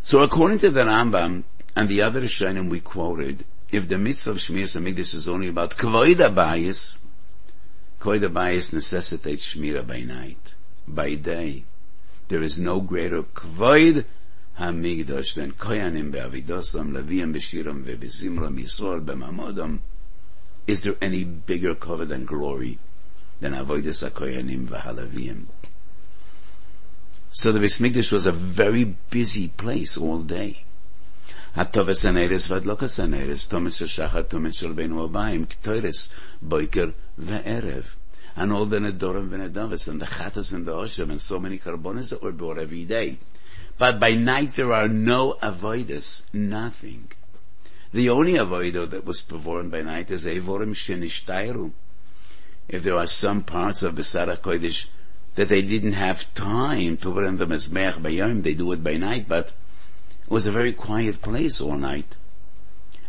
So 0.01 0.21
according 0.21 0.59
to 0.59 0.69
the 0.69 0.83
Rambam 0.83 1.43
and 1.75 1.89
the 1.89 2.01
other 2.03 2.21
Rishonim 2.21 2.69
we 2.69 2.79
quoted, 2.79 3.43
if 3.73 3.89
the 3.89 3.97
mitzvah 3.97 4.31
of 4.31 4.37
Hamikdash 4.37 5.15
is 5.15 5.27
only 5.27 5.49
about 5.49 5.71
Kvoid 5.71 6.15
Abayis, 6.15 7.01
Kvoid 7.99 8.25
Abayis 8.25 8.71
necessitates 8.71 9.53
Shmira 9.53 9.85
by 9.85 9.99
night. 9.99 10.55
By 10.87 11.15
day, 11.15 11.65
there 12.30 12.42
is 12.42 12.58
no 12.58 12.80
greater 12.80 13.22
Kvoid 13.22 14.04
Hamikdash 14.58 15.34
than 15.34 15.52
Koyanim 15.52 16.10
be'avidosam, 16.10 16.92
Leviim 16.92 17.32
be'shiram 17.32 17.84
ve'bezimram, 17.84 18.58
Yisrael 18.58 19.04
be'mamodam. 19.04 19.80
Is 20.66 20.82
there 20.82 20.96
any 21.00 21.24
bigger 21.24 21.74
cover 21.74 22.04
than 22.04 22.24
glory 22.24 22.78
than 23.40 23.52
Avoidus 23.52 24.08
HaKoyanim 24.08 24.66
v'halavim? 24.66 25.46
So 27.30 27.52
the 27.52 27.58
Beis 27.58 27.80
Mikdash 27.80 28.10
was 28.10 28.26
a 28.26 28.32
very 28.32 28.84
busy 29.10 29.48
place 29.48 29.96
all 29.98 30.20
day. 30.20 30.64
הטובס 31.56 32.04
הנרס 32.04 32.50
והדלוקס 32.50 33.00
הנרס, 33.00 33.48
תומס 33.48 33.74
של 33.74 33.86
שחר, 33.86 34.22
תומס 34.22 34.54
של 34.54 34.72
בין 34.72 34.92
ובאים, 34.92 35.44
כתורס, 35.44 36.12
boiker 36.48 36.92
ve'erev. 37.18 37.84
and 38.35 38.53
all 38.53 38.65
the 38.65 38.77
Nedorim 38.77 39.33
and 39.33 39.53
Nedavis 39.53 39.87
and 39.87 40.01
the 40.01 40.05
Chatas 40.05 40.53
and 40.53 40.65
the 40.65 40.71
Oshem 40.71 41.09
and 41.09 41.19
so 41.19 41.39
many 41.39 41.57
carbonas 41.57 42.11
that 42.11 42.23
were 42.23 42.31
brought 42.31 42.57
every 42.57 42.85
day. 42.85 43.19
But 43.77 43.99
by 43.99 44.11
night 44.11 44.53
there 44.53 44.73
are 44.73 44.87
no 44.87 45.37
avoidus, 45.41 46.25
nothing. 46.33 47.11
The 47.93 48.09
only 48.09 48.33
avoido 48.33 48.89
that 48.89 49.05
was 49.05 49.21
performed 49.21 49.71
by 49.71 49.81
night 49.81 50.11
is 50.11 50.25
Evorim 50.25 50.73
Shenishtairu. 50.73 51.71
If 52.69 52.83
there 52.83 52.95
are 52.95 53.07
some 53.07 53.43
parts 53.43 53.83
of 53.83 53.95
Besara 53.95 54.37
Kodesh 54.37 54.87
that 55.35 55.49
they 55.49 55.61
didn't 55.61 55.93
have 55.93 56.33
time 56.33 56.97
to 56.97 57.11
put 57.11 57.25
in 57.25 57.37
the 57.37 57.45
Mezmech 57.45 57.95
Bayom, 57.95 58.43
they 58.43 58.53
do 58.53 58.71
it 58.71 58.83
by 58.83 58.95
night, 58.95 59.27
but 59.27 59.53
it 60.23 60.29
was 60.29 60.45
a 60.45 60.51
very 60.51 60.71
quiet 60.71 61.21
place 61.21 61.59
all 61.59 61.77
night. 61.77 62.15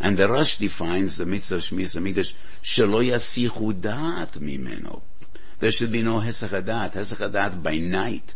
And 0.01 0.17
the 0.17 0.29
Rosh 0.29 0.57
defines 0.57 1.17
the 1.17 1.27
mitzvah 1.27 1.57
of 1.57 1.63
Shmiras 1.63 1.97
Hamikdash, 1.97 2.35
shelo 2.63 3.03
mimeno. 4.41 5.03
There 5.63 5.71
should 5.71 5.93
be 5.93 6.03
no 6.03 6.19
hesach 6.19 6.49
hadat, 6.49 6.95
hesach 6.95 7.19
hadat 7.19 7.63
by 7.63 7.77
night. 7.77 8.35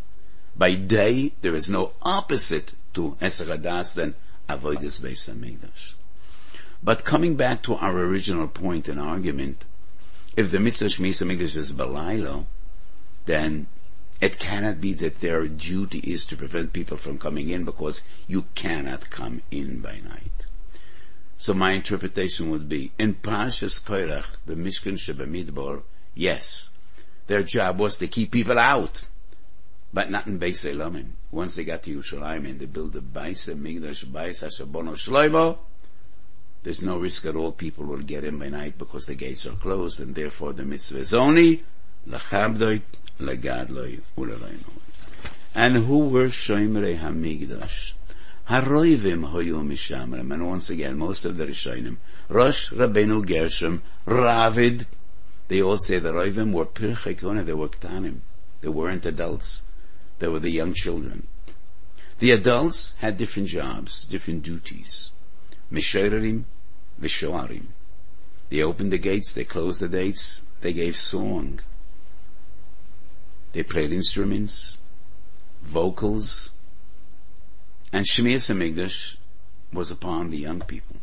By 0.57 0.77
day, 0.77 1.33
there 1.41 1.57
is 1.57 1.69
no 1.69 1.91
opposite 2.01 2.75
to 2.95 3.17
hesach 3.21 3.49
hadat 3.49 3.95
than 3.95 4.15
avoidus 4.49 5.01
beis. 5.01 5.95
But 6.85 7.05
coming 7.05 7.35
back 7.35 7.65
to 7.65 7.75
our 7.75 7.99
original 7.99 8.47
point 8.47 8.87
and 8.87 9.01
argument, 9.01 9.65
if 10.37 10.53
the 10.53 10.61
mitzvah 10.61 10.85
Shmiras 10.85 11.21
Hamikdash 11.21 11.57
is 11.57 11.73
balaylo, 11.73 12.47
then 13.25 13.67
it 14.21 14.39
cannot 14.39 14.81
be 14.81 14.93
that 14.93 15.19
their 15.19 15.49
duty 15.49 15.99
is 15.99 16.27
to 16.27 16.37
prevent 16.37 16.73
people 16.73 16.97
from 16.97 17.19
coming 17.19 17.49
in 17.49 17.65
because 17.65 18.03
you 18.29 18.45
cannot 18.55 19.11
come 19.11 19.43
in 19.51 19.81
by 19.81 19.99
night. 19.99 20.47
So 21.39 21.55
my 21.55 21.73
interpretation 21.73 22.51
would 22.51 22.69
be, 22.69 22.93
in 23.01 23.15
Parshas 23.15 23.83
Koirach, 23.83 24.37
the 24.47 24.55
Mishkan 24.55 24.95
Shebamidbar, 24.95 25.83
yes, 26.15 26.71
their 27.27 27.43
job 27.43 27.79
was 27.79 27.99
to 27.99 28.07
keep 28.07 28.31
people 28.31 28.59
out, 28.59 29.07
but 29.93 30.11
not 30.11 30.27
in 30.27 30.39
Beis 30.39 30.65
Elamim. 30.71 31.11
Once 31.31 31.57
they 31.57 31.65
got 31.65 31.83
to 31.85 31.99
Yerushalayim 31.99 32.49
and 32.49 32.61
they 32.61 32.67
built 32.67 32.93
the 32.93 33.01
Beis 33.01 33.53
Migdash, 33.55 34.05
Beis 34.07 34.45
Hashabono 34.45 34.93
Shloimo, 34.95 35.59
there's 36.63 36.83
no 36.83 36.99
risk 36.99 37.25
at 37.27 37.37
all 37.37 37.53
people 37.53 37.85
will 37.85 37.99
get 37.99 38.25
in 38.25 38.39
by 38.39 38.49
night 38.49 38.77
because 38.77 39.07
the 39.07 39.15
gates 39.15 39.47
are 39.47 39.53
closed 39.53 40.01
and 40.01 40.15
therefore 40.15 40.53
the 40.53 40.65
mitzvah 40.65 40.99
is 40.99 41.15
only 41.15 41.63
Lachabdoi 42.09 42.83
legadloi 43.21 44.01
uleleinu. 44.17 44.71
And 45.55 45.77
who 45.77 46.09
were 46.09 46.27
Shoimrei 46.27 46.99
Hamigdash? 46.99 47.93
Haroivim 48.49 49.31
hoyu 49.31 49.65
mishamrem. 49.65 50.33
And 50.33 50.47
once 50.47 50.71
again, 50.71 50.99
most 50.99 51.25
of 51.25 51.37
the 51.37 51.47
Rishonim, 51.47 51.97
Rosh 52.29 52.73
Rabbeinu 52.73 53.27
Gershom, 53.27 53.83
Ravid, 54.07 54.87
they 55.49 55.63
all 55.63 55.79
say 55.79 55.99
the 55.99 56.13
Roivim 56.13 56.53
were 56.53 56.67
Pirchei 56.67 57.45
they 57.45 57.53
were 57.53 57.69
Ktanim. 57.69 58.21
They 58.61 58.69
weren't 58.69 59.07
adults. 59.07 59.65
They 60.19 60.29
were 60.29 60.41
the 60.41 60.51
young 60.51 60.75
children. 60.75 61.27
The 62.19 62.33
adults 62.33 62.95
had 62.99 63.17
different 63.17 63.49
jobs, 63.49 64.05
different 64.05 64.43
duties. 64.43 65.11
Mishorerim, 65.71 66.45
Vishoarim. 67.01 67.67
They 68.49 68.63
opened 68.63 68.93
the 68.93 68.99
gates, 68.99 69.33
they 69.33 69.45
closed 69.45 69.81
the 69.81 69.89
gates, 69.89 70.43
they 70.61 70.73
gave 70.73 70.97
song. 70.97 71.61
They 73.53 73.63
played 73.63 73.93
instruments, 73.93 74.79
vocals, 75.63 76.53
and 77.93 78.07
Shmiras 78.07 78.51
Hamikdash 78.51 79.17
was 79.73 79.91
upon 79.91 80.31
the 80.31 80.39
young 80.39 80.61
people, 80.61 80.97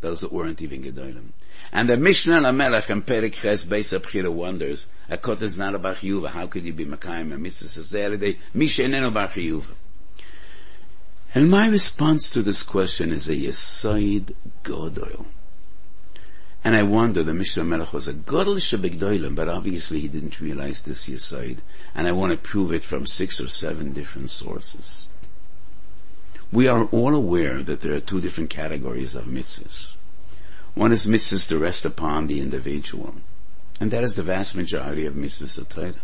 those 0.00 0.20
that 0.20 0.32
weren't 0.32 0.62
even 0.62 0.82
Gedolim. 0.82 1.32
And 1.72 1.88
the 1.88 1.96
Mishnah 1.96 2.40
Lamelech 2.40 2.90
and 2.90 3.06
Perik 3.06 3.34
Ches 3.34 3.64
Beis 3.64 3.96
Abchira 3.96 4.32
wonders, 4.32 4.86
a 5.08 5.16
kot 5.16 5.40
is 5.42 5.56
not 5.56 5.74
a 5.74 5.78
bar 5.78 5.94
chiyuva, 5.94 6.28
how 6.28 6.46
could 6.48 6.64
you 6.64 6.72
be 6.72 6.84
Makayim 6.84 7.32
and 7.32 7.42
Mitzvah 7.42 7.80
Sazeride, 7.80 8.38
Misha 8.54 8.82
eneno 8.82 9.12
bar 9.12 9.28
chiyuva. 9.28 9.74
And 11.32 11.48
my 11.48 11.68
response 11.68 12.28
to 12.30 12.42
this 12.42 12.64
question 12.64 13.12
is 13.12 13.28
a 13.28 13.36
Yesoid 13.36 14.34
Godol. 14.64 15.26
And 16.64 16.76
I 16.76 16.82
wonder, 16.82 17.22
the 17.22 17.32
Mishnah 17.32 17.64
Melech 17.64 17.92
was 17.92 18.08
a 18.08 18.12
Godel 18.12 18.56
Shabigdoilim, 18.56 19.36
but 19.36 19.48
obviously 19.48 20.00
he 20.00 20.08
didn't 20.08 20.40
realize 20.40 20.82
this 20.82 21.08
Yesoid. 21.08 21.58
And 21.94 22.08
I 22.08 22.12
want 22.12 22.32
to 22.32 22.36
prove 22.36 22.72
it 22.72 22.82
from 22.82 23.06
six 23.06 23.40
or 23.40 23.46
seven 23.46 23.92
different 23.92 24.30
sources. 24.30 25.06
We 26.52 26.66
are 26.66 26.84
all 26.86 27.14
aware 27.14 27.62
that 27.62 27.80
there 27.80 27.94
are 27.94 28.00
two 28.00 28.20
different 28.20 28.50
categories 28.50 29.14
of 29.14 29.24
mitzvahs. 29.26 29.96
One 30.74 30.92
is 30.92 31.06
mitzvahs 31.06 31.48
to 31.48 31.58
rest 31.58 31.84
upon 31.84 32.26
the 32.26 32.40
individual. 32.40 33.14
And 33.80 33.90
that 33.90 34.04
is 34.04 34.16
the 34.16 34.22
vast 34.22 34.54
majority 34.54 35.04
of 35.06 35.14
mitzvahs 35.14 35.58
of 35.58 35.68
Torah. 35.68 35.94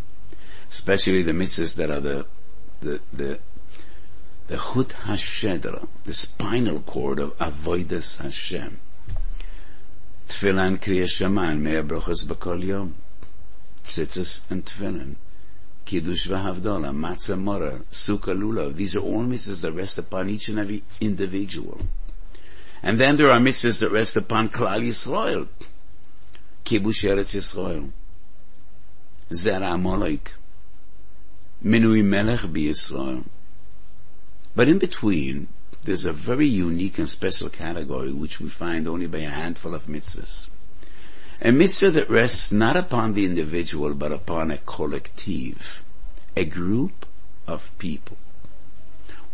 Especially 0.69 1.23
the 1.23 1.33
mitzvahs 1.33 1.77
that 1.77 1.91
are 1.91 2.01
the, 2.01 2.27
the, 2.81 3.01
the, 3.13 3.39
the 4.49 4.57
chut 4.57 4.89
hashedra, 5.05 5.87
the 6.05 6.15
spinal 6.15 6.81
cord 6.81 7.21
of 7.21 7.37
avodas 7.39 8.19
Hashem. 8.19 8.81
Tefillah 10.29 10.79
Kriya 10.79 11.09
Shema 11.09 11.55
Meir 11.55 11.85
Brochas 11.85 12.25
B'Kol 12.25 12.65
Yom. 12.65 12.95
Tzitzis 13.85 14.41
and 14.51 14.65
Tefillin. 14.65 15.15
Kiddush 15.85 16.27
v'Havdalah, 16.27 16.93
Matzah 16.93 17.39
Morer, 17.39 17.83
Sukkah 17.93 18.37
Lulav. 18.37 18.75
These 18.75 18.97
are 18.97 19.01
all 19.01 19.23
mitzvahs 19.23 19.61
that 19.61 19.73
rest 19.73 19.99
upon 19.99 20.29
each 20.29 20.49
and 20.49 20.59
every 20.59 20.83
individual. 21.01 21.81
And 22.87 23.01
then 23.01 23.17
there 23.17 23.33
are 23.33 23.41
mitzvahs 23.41 23.81
that 23.81 23.91
rest 23.91 24.15
upon 24.15 24.49
Klal 24.49 24.81
Yisrael. 24.81 25.49
Kibush 26.65 27.03
Eretz 27.03 27.35
Yisrael. 27.35 27.91
Zera 29.29 29.75
Amalek. 29.75 30.35
Minui 31.65 32.05
Melech 32.05 32.43
Yisrael. 32.43 33.25
But 34.55 34.69
in 34.69 34.79
between, 34.79 35.49
there's 35.83 36.05
a 36.05 36.13
very 36.13 36.47
unique 36.47 37.01
and 37.01 37.09
special 37.09 37.49
category 37.49 38.13
which 38.13 38.41
we 38.41 38.49
find 38.49 38.87
only 38.87 39.09
by 39.09 39.19
a 39.19 39.31
handful 39.31 39.75
of 39.75 39.87
mitzvahs. 39.87 40.53
A 41.43 41.51
mitzvah 41.51 41.91
that 41.91 42.09
rests 42.09 42.53
not 42.53 42.77
upon 42.77 43.15
the 43.15 43.25
individual 43.25 43.95
but 43.95 44.13
upon 44.13 44.53
a 44.53 44.59
collective, 44.59 45.83
a 46.37 46.45
group 46.45 47.05
of 47.49 47.77
people. 47.79 48.17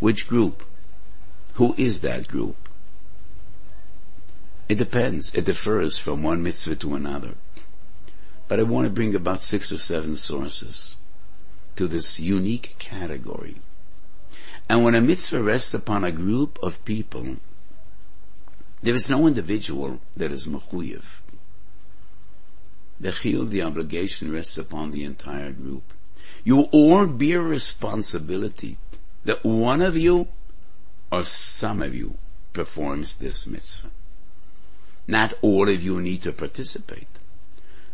Which 0.00 0.26
group? 0.26 0.62
Who 1.56 1.74
is 1.76 2.00
that 2.00 2.28
group? 2.28 2.56
It 4.72 4.78
depends. 4.78 5.34
It 5.34 5.44
differs 5.44 5.98
from 5.98 6.22
one 6.22 6.42
mitzvah 6.42 6.76
to 6.76 6.94
another. 6.94 7.34
But 8.48 8.58
I 8.58 8.62
want 8.62 8.86
to 8.86 8.90
bring 8.90 9.14
about 9.14 9.42
six 9.42 9.70
or 9.70 9.76
seven 9.76 10.16
sources 10.16 10.96
to 11.76 11.86
this 11.86 12.18
unique 12.18 12.76
category. 12.78 13.56
And 14.70 14.82
when 14.82 14.94
a 14.94 15.02
mitzvah 15.02 15.42
rests 15.42 15.74
upon 15.74 16.04
a 16.04 16.10
group 16.10 16.58
of 16.62 16.82
people, 16.86 17.36
there 18.82 18.94
is 18.94 19.10
no 19.10 19.26
individual 19.26 20.00
that 20.16 20.32
is 20.32 20.46
mechuyev. 20.46 21.20
The 22.98 23.10
chiyuv, 23.10 23.50
the 23.50 23.60
obligation 23.60 24.32
rests 24.32 24.56
upon 24.56 24.90
the 24.90 25.04
entire 25.04 25.52
group. 25.52 25.92
You 26.44 26.62
all 26.72 27.06
bear 27.08 27.42
responsibility 27.42 28.78
that 29.26 29.44
one 29.44 29.82
of 29.82 29.98
you 29.98 30.28
or 31.10 31.24
some 31.24 31.82
of 31.82 31.94
you 31.94 32.16
performs 32.54 33.16
this 33.16 33.46
mitzvah. 33.46 33.90
Not 35.12 35.34
all 35.42 35.68
of 35.68 35.82
you 35.82 36.00
need 36.00 36.22
to 36.22 36.32
participate. 36.32 37.18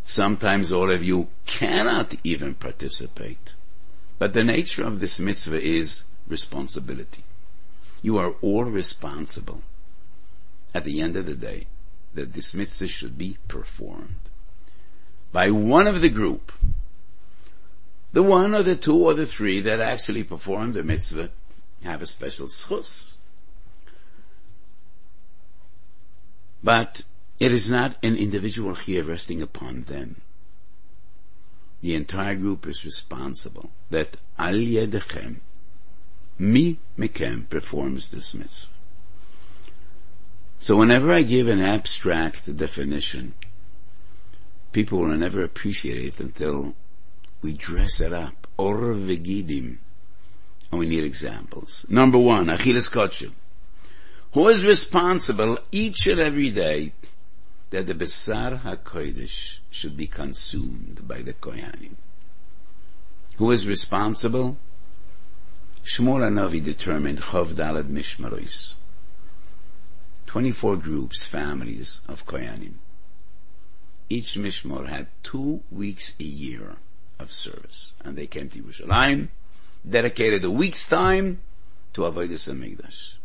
Sometimes 0.05 0.73
all 0.73 0.89
of 0.89 1.03
you 1.03 1.27
cannot 1.47 2.15
even 2.23 2.55
participate. 2.55 3.57
But 4.21 4.35
the 4.35 4.45
nature 4.45 4.85
of 4.85 5.01
this 5.01 5.19
mitzvah 5.19 5.61
is 5.61 6.05
responsibility. 6.29 7.25
You 8.03 8.19
are 8.19 8.35
all 8.41 8.67
responsible 8.67 9.63
at 10.73 10.85
the 10.85 11.01
end 11.01 11.17
of 11.17 11.27
the 11.27 11.35
day 11.35 11.67
that 12.15 12.35
this 12.35 12.55
mitzvah 12.55 12.87
should 12.87 13.19
be 13.19 13.37
performed 13.49 14.31
by 15.33 15.51
one 15.51 15.89
of 15.89 16.01
the 16.01 16.11
group. 16.11 16.53
The 18.13 18.23
one 18.23 18.55
or 18.55 18.63
the 18.63 18.77
two 18.77 18.97
or 18.97 19.15
the 19.15 19.27
three 19.27 19.59
that 19.63 19.81
actually 19.81 20.23
perform 20.23 20.73
the 20.73 20.85
mitzvah 20.85 21.31
have 21.83 22.01
a 22.01 22.07
special 22.07 22.47
schus. 22.47 23.19
But 26.63 27.03
it 27.39 27.53
is 27.53 27.71
not 27.71 27.97
an 28.03 28.17
individual 28.17 28.75
here 28.75 29.05
resting 29.05 29.41
upon 29.41 29.85
them. 29.85 30.21
The 31.81 31.95
entire 31.95 32.35
group 32.35 32.67
is 32.67 32.85
responsible 32.85 33.71
that 33.91 34.17
al 34.39 34.55
yedechem, 34.55 35.37
mi 36.39 36.79
mekem 36.99 37.49
performs 37.49 38.09
this 38.09 38.35
mitzvah. 38.35 38.73
So 40.59 40.77
whenever 40.77 41.13
I 41.13 41.23
give 41.23 41.47
an 41.47 41.61
abstract 41.61 42.57
definition, 42.57 43.35
people 44.73 44.99
will 44.99 45.17
never 45.17 45.43
appreciate 45.43 46.05
it 46.05 46.19
until 46.19 46.75
we 47.43 47.53
dress 47.53 48.01
it 48.01 48.13
up. 48.13 48.49
Or 48.57 48.95
vegidim. 48.95 49.79
And 50.73 50.81
we 50.81 50.89
need 50.89 51.05
examples. 51.05 51.87
Number 51.89 52.19
one, 52.19 52.47
Achilas 52.47 52.91
Kotchim. 52.91 53.31
Who 54.33 54.49
is 54.49 54.67
responsible 54.67 55.59
each 55.71 56.09
and 56.09 56.21
every 56.21 56.51
day 56.51 56.93
that 57.71 57.87
the 57.87 57.95
Besar 57.95 58.59
HaKodesh 58.59 59.59
should 59.71 59.97
be 59.97 60.07
consumed 60.07 61.07
by 61.07 61.23
the 61.23 61.35
Koyanim? 61.35 61.97
Who 63.37 63.51
is 63.51 63.67
responsible? 63.67 64.57
Shmuel 65.85 66.27
Anavi 66.29 66.63
determined 66.63 67.21
Chov 67.21 67.55
Dalad 67.55 67.89
Mishmaros. 67.89 68.75
24 70.27 70.77
groups, 70.77 71.27
families 71.27 72.01
of 72.09 72.27
Koyanim. 72.27 72.75
Each 74.11 74.35
Mishmar 74.35 74.89
had 74.89 75.09
two 75.23 75.63
weeks 75.71 76.15
a 76.19 76.25
year 76.25 76.77
of 77.19 77.33
service. 77.33 77.95
And 78.05 78.17
they 78.17 78.27
came 78.27 78.49
to 78.51 78.63
Yerushalayim, 78.63 79.29
dedicated 79.89 80.45
a 80.45 80.51
week's 80.51 80.89
time 80.89 81.41
to 81.95 82.03
Avodah 82.03 82.31
Hamikdash. 82.31 83.18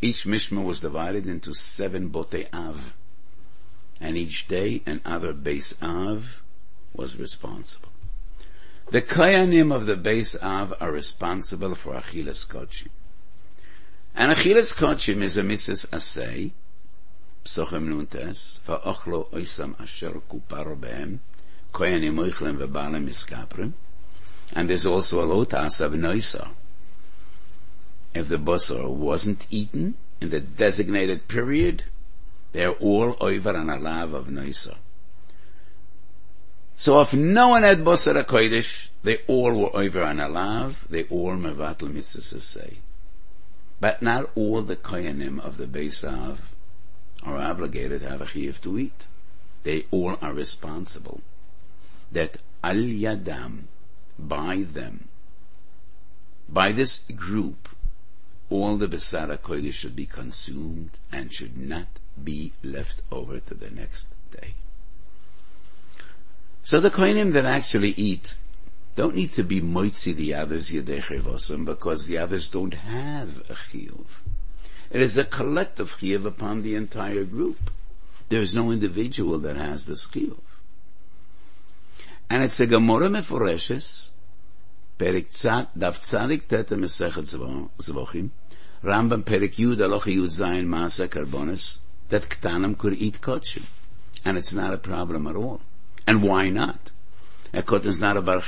Each 0.00 0.24
Mishmar 0.24 0.64
was 0.64 0.80
divided 0.80 1.26
into 1.26 1.54
seven 1.54 2.08
Bote 2.08 2.48
Av. 2.52 2.94
And 4.00 4.16
each 4.16 4.46
day 4.46 4.82
another 4.84 5.32
base 5.32 5.74
Av 5.82 6.42
was 6.92 7.16
responsible. 7.18 7.88
The 8.90 9.02
Koyanim 9.02 9.74
of 9.74 9.86
the 9.86 9.96
base 9.96 10.36
Av 10.42 10.74
are 10.80 10.92
responsible 10.92 11.74
for 11.74 11.94
Achilas 11.94 12.46
Kodshim. 12.46 12.90
And 14.14 14.32
Achilas 14.32 14.74
Kodshim 14.74 15.22
is 15.22 15.36
a 15.36 15.42
mitzvah 15.42 15.96
asay, 15.96 16.52
Psochem 17.44 17.88
Nuntes, 17.88 18.60
Va'ochlo 18.60 19.30
Oisam 19.30 19.80
Asher 19.80 20.20
Kupar 20.30 20.76
Behem, 20.76 21.18
Koyanim 21.72 22.14
Oichlem 22.14 22.58
Ve'balim 22.58 23.08
Iskaprim, 23.08 23.72
and 24.54 24.68
there's 24.68 24.86
also 24.86 25.20
a 25.20 25.26
lotas 25.26 25.80
of 25.80 25.92
Noisa. 25.92 26.48
If 28.16 28.28
the 28.28 28.38
basar 28.38 28.88
wasn't 28.88 29.46
eaten 29.50 29.94
in 30.22 30.30
the 30.30 30.40
designated 30.40 31.28
period, 31.28 31.84
they're 32.52 32.70
all 32.70 33.14
over 33.20 33.50
on 33.50 33.68
a 33.68 33.78
lav 33.78 34.14
of 34.14 34.30
Noisa. 34.30 34.76
So 36.76 36.98
if 37.02 37.12
no 37.12 37.48
one 37.48 37.62
had 37.62 37.84
basar 37.84 38.24
kodesh, 38.24 38.88
they 39.02 39.18
all 39.26 39.52
were 39.52 39.76
over 39.76 40.02
on 40.02 40.18
a 40.18 40.30
lav, 40.30 40.86
they 40.88 41.04
all 41.04 41.36
mevatel 41.36 41.92
mitzvah 41.92 42.40
say. 42.40 42.78
But 43.80 44.00
not 44.00 44.30
all 44.34 44.62
the 44.62 44.76
koyanim 44.76 45.38
of 45.38 45.58
the 45.58 45.66
Beisav 45.66 46.38
are 47.22 47.36
obligated 47.36 48.00
to 48.00 48.08
have 48.08 48.22
a 48.22 48.24
chiyuv 48.24 48.62
to 48.62 48.78
eat. 48.78 49.04
They 49.62 49.84
all 49.90 50.16
are 50.22 50.32
responsible. 50.32 51.20
That 52.12 52.38
al 52.64 52.76
yadam, 52.76 53.64
by 54.18 54.62
them, 54.62 55.08
by 56.48 56.72
this 56.72 57.00
group, 57.14 57.75
all 58.50 58.76
the 58.76 58.86
Besara 58.86 59.38
Kodesh 59.38 59.74
should 59.74 59.96
be 59.96 60.06
consumed 60.06 60.98
and 61.12 61.32
should 61.32 61.56
not 61.56 61.86
be 62.22 62.52
left 62.62 63.02
over 63.10 63.40
to 63.40 63.54
the 63.54 63.70
next 63.70 64.14
day. 64.30 64.54
So 66.62 66.80
the 66.80 66.90
Kohenim 66.90 67.32
that 67.32 67.44
actually 67.44 67.90
eat 67.90 68.36
don't 68.96 69.14
need 69.14 69.32
to 69.32 69.42
be 69.42 69.60
moitzi 69.60 70.14
the 70.14 70.34
others 70.34 70.70
yedechevosim 70.70 71.64
because 71.64 72.06
the 72.06 72.18
others 72.18 72.48
don't 72.48 72.74
have 72.74 73.38
a 73.50 73.54
chiyuv. 73.54 74.06
It 74.90 75.02
is 75.02 75.18
a 75.18 75.24
collective 75.24 75.98
chiyuv 75.98 76.24
upon 76.24 76.62
the 76.62 76.74
entire 76.74 77.24
group. 77.24 77.70
There 78.28 78.40
is 78.40 78.54
no 78.54 78.70
individual 78.70 79.38
that 79.40 79.56
has 79.56 79.86
this 79.86 80.06
chiyuv. 80.06 80.38
And 82.30 82.42
it's 82.42 82.58
a 82.58 82.66
Gemara 82.66 83.08
Meforeshes, 83.08 84.08
Dav 84.98 85.98
Tzadik 85.98 86.48
Tete 86.48 86.74
Mesechet 86.74 87.26
Zvochim, 87.78 88.30
Rambam 88.82 89.22
Perik 89.24 89.56
Yud 89.56 89.78
Aloch 89.78 90.04
Yud 90.04 90.28
Zayin 90.28 90.66
Maasa 90.66 91.06
Karbonis, 91.06 91.80
that 92.08 92.22
Ktanim 92.22 92.78
could 92.78 92.94
eat 92.94 93.20
kotshim. 93.20 93.68
And 94.24 94.38
it's 94.38 94.54
not 94.54 94.72
a 94.72 94.78
problem 94.78 95.26
at 95.26 95.36
all. 95.36 95.60
And 96.06 96.22
why 96.22 96.48
not? 96.48 96.90
A 97.52 97.62
is 97.74 98.00
not 98.00 98.16
a 98.16 98.22
bar. 98.22 98.40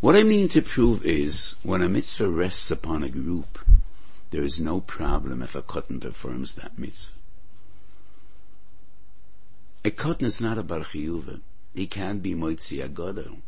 What 0.00 0.16
I 0.16 0.22
mean 0.22 0.48
to 0.48 0.62
prove 0.62 1.04
is, 1.04 1.56
when 1.62 1.82
a 1.82 1.88
mitzvah 1.88 2.28
rests 2.28 2.70
upon 2.70 3.02
a 3.02 3.08
group, 3.08 3.58
there 4.30 4.42
is 4.42 4.58
no 4.58 4.80
problem 4.80 5.42
if 5.42 5.54
a 5.54 5.62
cotton 5.62 6.00
performs 6.00 6.54
that 6.54 6.78
mitzvah. 6.78 7.12
A 9.84 9.90
cotton 9.90 10.26
is 10.26 10.40
not 10.40 10.58
a 10.58 10.62
bar 10.62 10.80
chiyuva. 10.80 11.40
He 11.74 11.86
can't 11.86 12.22
be 12.22 12.34
moitzi 12.34 12.86
agodel. 12.86 13.38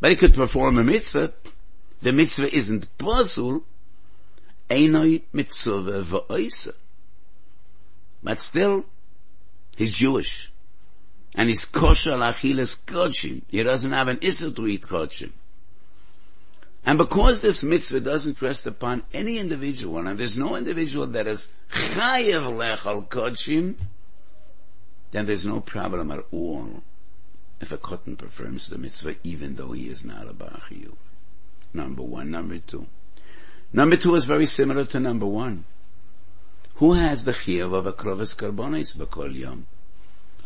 But 0.00 0.10
he 0.10 0.16
could 0.16 0.34
perform 0.34 0.78
a 0.78 0.84
mitzvah. 0.84 1.32
The 2.00 2.12
mitzvah 2.12 2.54
isn't 2.54 2.98
puzzle. 2.98 3.64
Einoi 4.68 5.22
mitzvah 5.32 6.02
va'oisa. 6.02 6.74
But 8.22 8.40
still, 8.40 8.86
he's 9.76 9.92
Jewish 9.92 10.52
and 11.36 11.48
he's 11.48 11.64
kosher 11.64 12.12
lachilas 12.12 12.82
kodshim. 12.84 13.42
He 13.48 13.62
doesn't 13.62 13.92
have 13.92 14.08
an 14.08 14.18
issa 14.22 14.50
to 14.52 14.66
eat 14.66 14.82
kodshim. 14.82 15.32
And 16.84 16.98
because 16.98 17.40
this 17.40 17.62
mitzvah 17.62 18.00
doesn't 18.00 18.40
rest 18.40 18.66
upon 18.66 19.02
any 19.12 19.38
individual, 19.38 20.06
and 20.06 20.18
there's 20.18 20.38
no 20.38 20.56
individual 20.56 21.06
that 21.08 21.26
is 21.26 21.52
chayev 21.70 22.44
lechal 22.56 23.06
kodshim, 23.08 23.74
then 25.10 25.26
there's 25.26 25.44
no 25.44 25.60
problem 25.60 26.10
at 26.10 26.24
all 26.32 26.82
if 27.60 27.72
a 27.72 27.78
cotton 27.78 28.16
performs 28.16 28.68
the 28.68 28.78
mitzvah 28.78 29.16
even 29.24 29.56
though 29.56 29.72
he 29.72 29.88
is 29.88 30.04
not 30.04 30.28
a 30.28 30.34
bachiyu. 30.34 30.96
Number 31.72 32.02
one. 32.02 32.30
Number 32.30 32.58
two. 32.58 32.86
Number 33.72 33.96
two 33.96 34.14
is 34.14 34.24
very 34.24 34.46
similar 34.46 34.84
to 34.86 35.00
number 35.00 35.26
one. 35.26 35.64
Who 36.76 36.92
has 36.94 37.24
the 37.24 37.32
chiyuv 37.32 37.74
of 37.74 37.86
a 37.86 37.92
krovis 37.92 38.36
karbonis 38.36 38.96
b'kol 38.96 39.34
yom? 39.34 39.66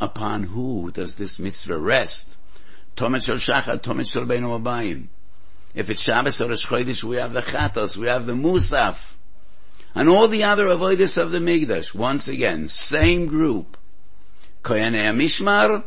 upon 0.00 0.44
who 0.44 0.90
does 0.90 1.16
this 1.16 1.38
mitzvah 1.38 1.78
rest? 1.78 2.36
Tomet 2.96 3.24
shel 3.24 3.36
shachar, 3.36 3.80
tomet 3.80 4.10
shel 4.10 4.24
beinu 4.24 4.60
abayim. 4.60 5.06
If 5.74 5.88
it's 5.90 6.02
Shabbos 6.02 6.40
or 6.40 6.48
Rosh 6.48 7.04
we 7.04 7.16
have 7.16 7.32
the 7.32 7.42
Chatos, 7.42 7.96
we 7.96 8.08
have 8.08 8.26
the 8.26 8.32
Musaf, 8.32 9.14
and 9.94 10.08
all 10.08 10.26
the 10.26 10.42
other 10.42 10.66
avoiders 10.66 11.16
of 11.16 11.30
the 11.30 11.38
Migdash. 11.38 11.94
Once 11.94 12.26
again, 12.26 12.66
same 12.66 13.26
group. 13.26 13.76
Koyanei 14.64 15.14
Mishmar, 15.14 15.84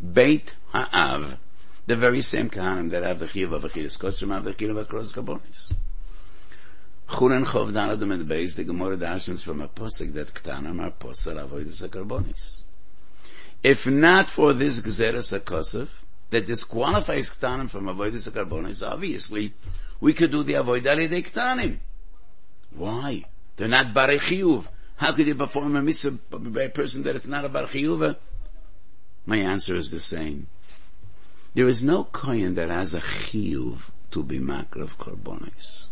Beit 0.00 0.54
Ha'av. 0.72 1.38
The 1.86 1.96
very 1.96 2.20
same 2.20 2.50
Kahanim 2.50 2.90
that 2.90 3.02
have 3.02 3.18
the 3.18 3.26
Chiyav 3.26 3.52
of 3.52 3.62
Achiris 3.62 3.98
Koshim 3.98 4.32
have 4.32 4.44
the 4.44 4.52
Chiyav 4.54 4.78
of 4.78 4.88
Akros 4.88 5.14
Kabonis. 5.14 5.72
Churen 7.08 7.44
Chov 7.44 7.72
Danadum 7.72 8.12
and 8.12 8.28
Beis, 8.28 8.56
the 8.56 8.64
Gemara 8.64 8.96
Dashins 8.96 9.42
from 9.44 9.60
a 9.60 9.68
Posik 9.68 10.12
that 10.14 10.34
Ktanim 10.34 10.82
are 10.82 10.90
Posel 10.90 11.36
Avoidus 11.48 11.88
HaKarbonis. 11.88 12.62
If 13.62 13.86
not 13.86 14.26
for 14.26 14.52
this 14.52 14.80
Gzeres 14.80 15.38
HaKosov, 15.38 15.88
that 16.30 16.46
disqualifies 16.46 17.30
Ktanim 17.30 17.70
from 17.70 17.86
Avoidus 17.86 18.28
HaKarbonis, 18.28 18.86
obviously, 18.86 19.54
we 20.00 20.12
could 20.12 20.32
do 20.32 20.42
the 20.42 20.54
Avodah 20.54 20.96
Lidei 20.96 21.24
Ktanim. 21.24 21.78
Why? 22.74 23.24
They're 23.54 23.68
not 23.68 23.94
Barei 23.94 24.18
Chiyuv. 24.18 24.66
How 24.96 25.12
could 25.12 25.28
you 25.28 25.36
perform 25.36 25.76
a 25.76 25.82
mitzvah 25.82 26.10
by 26.10 26.62
a 26.62 26.70
person 26.70 27.04
that 27.04 27.14
is 27.14 27.26
not 27.26 27.44
a 27.44 27.48
Bar 27.48 27.64
Chiyuv? 27.64 28.16
My 29.26 29.36
answer 29.36 29.74
is 29.74 29.90
the 29.90 30.00
same. 30.00 30.46
There 31.54 31.68
is 31.68 31.82
no 31.82 32.04
kohen 32.04 32.54
that 32.54 32.70
has 32.70 32.94
a 32.94 33.00
chiyuv 33.00 33.90
to 34.12 34.22
be 34.22 34.38
makrav 34.38 34.96
korbonis. 34.96 35.86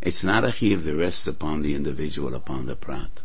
It's 0.00 0.24
not 0.24 0.44
a 0.44 0.48
chiyuv 0.48 0.84
that 0.84 0.96
rests 0.96 1.26
upon 1.26 1.62
the 1.62 1.74
individual, 1.74 2.34
upon 2.34 2.66
the 2.66 2.76
prat 2.76 3.22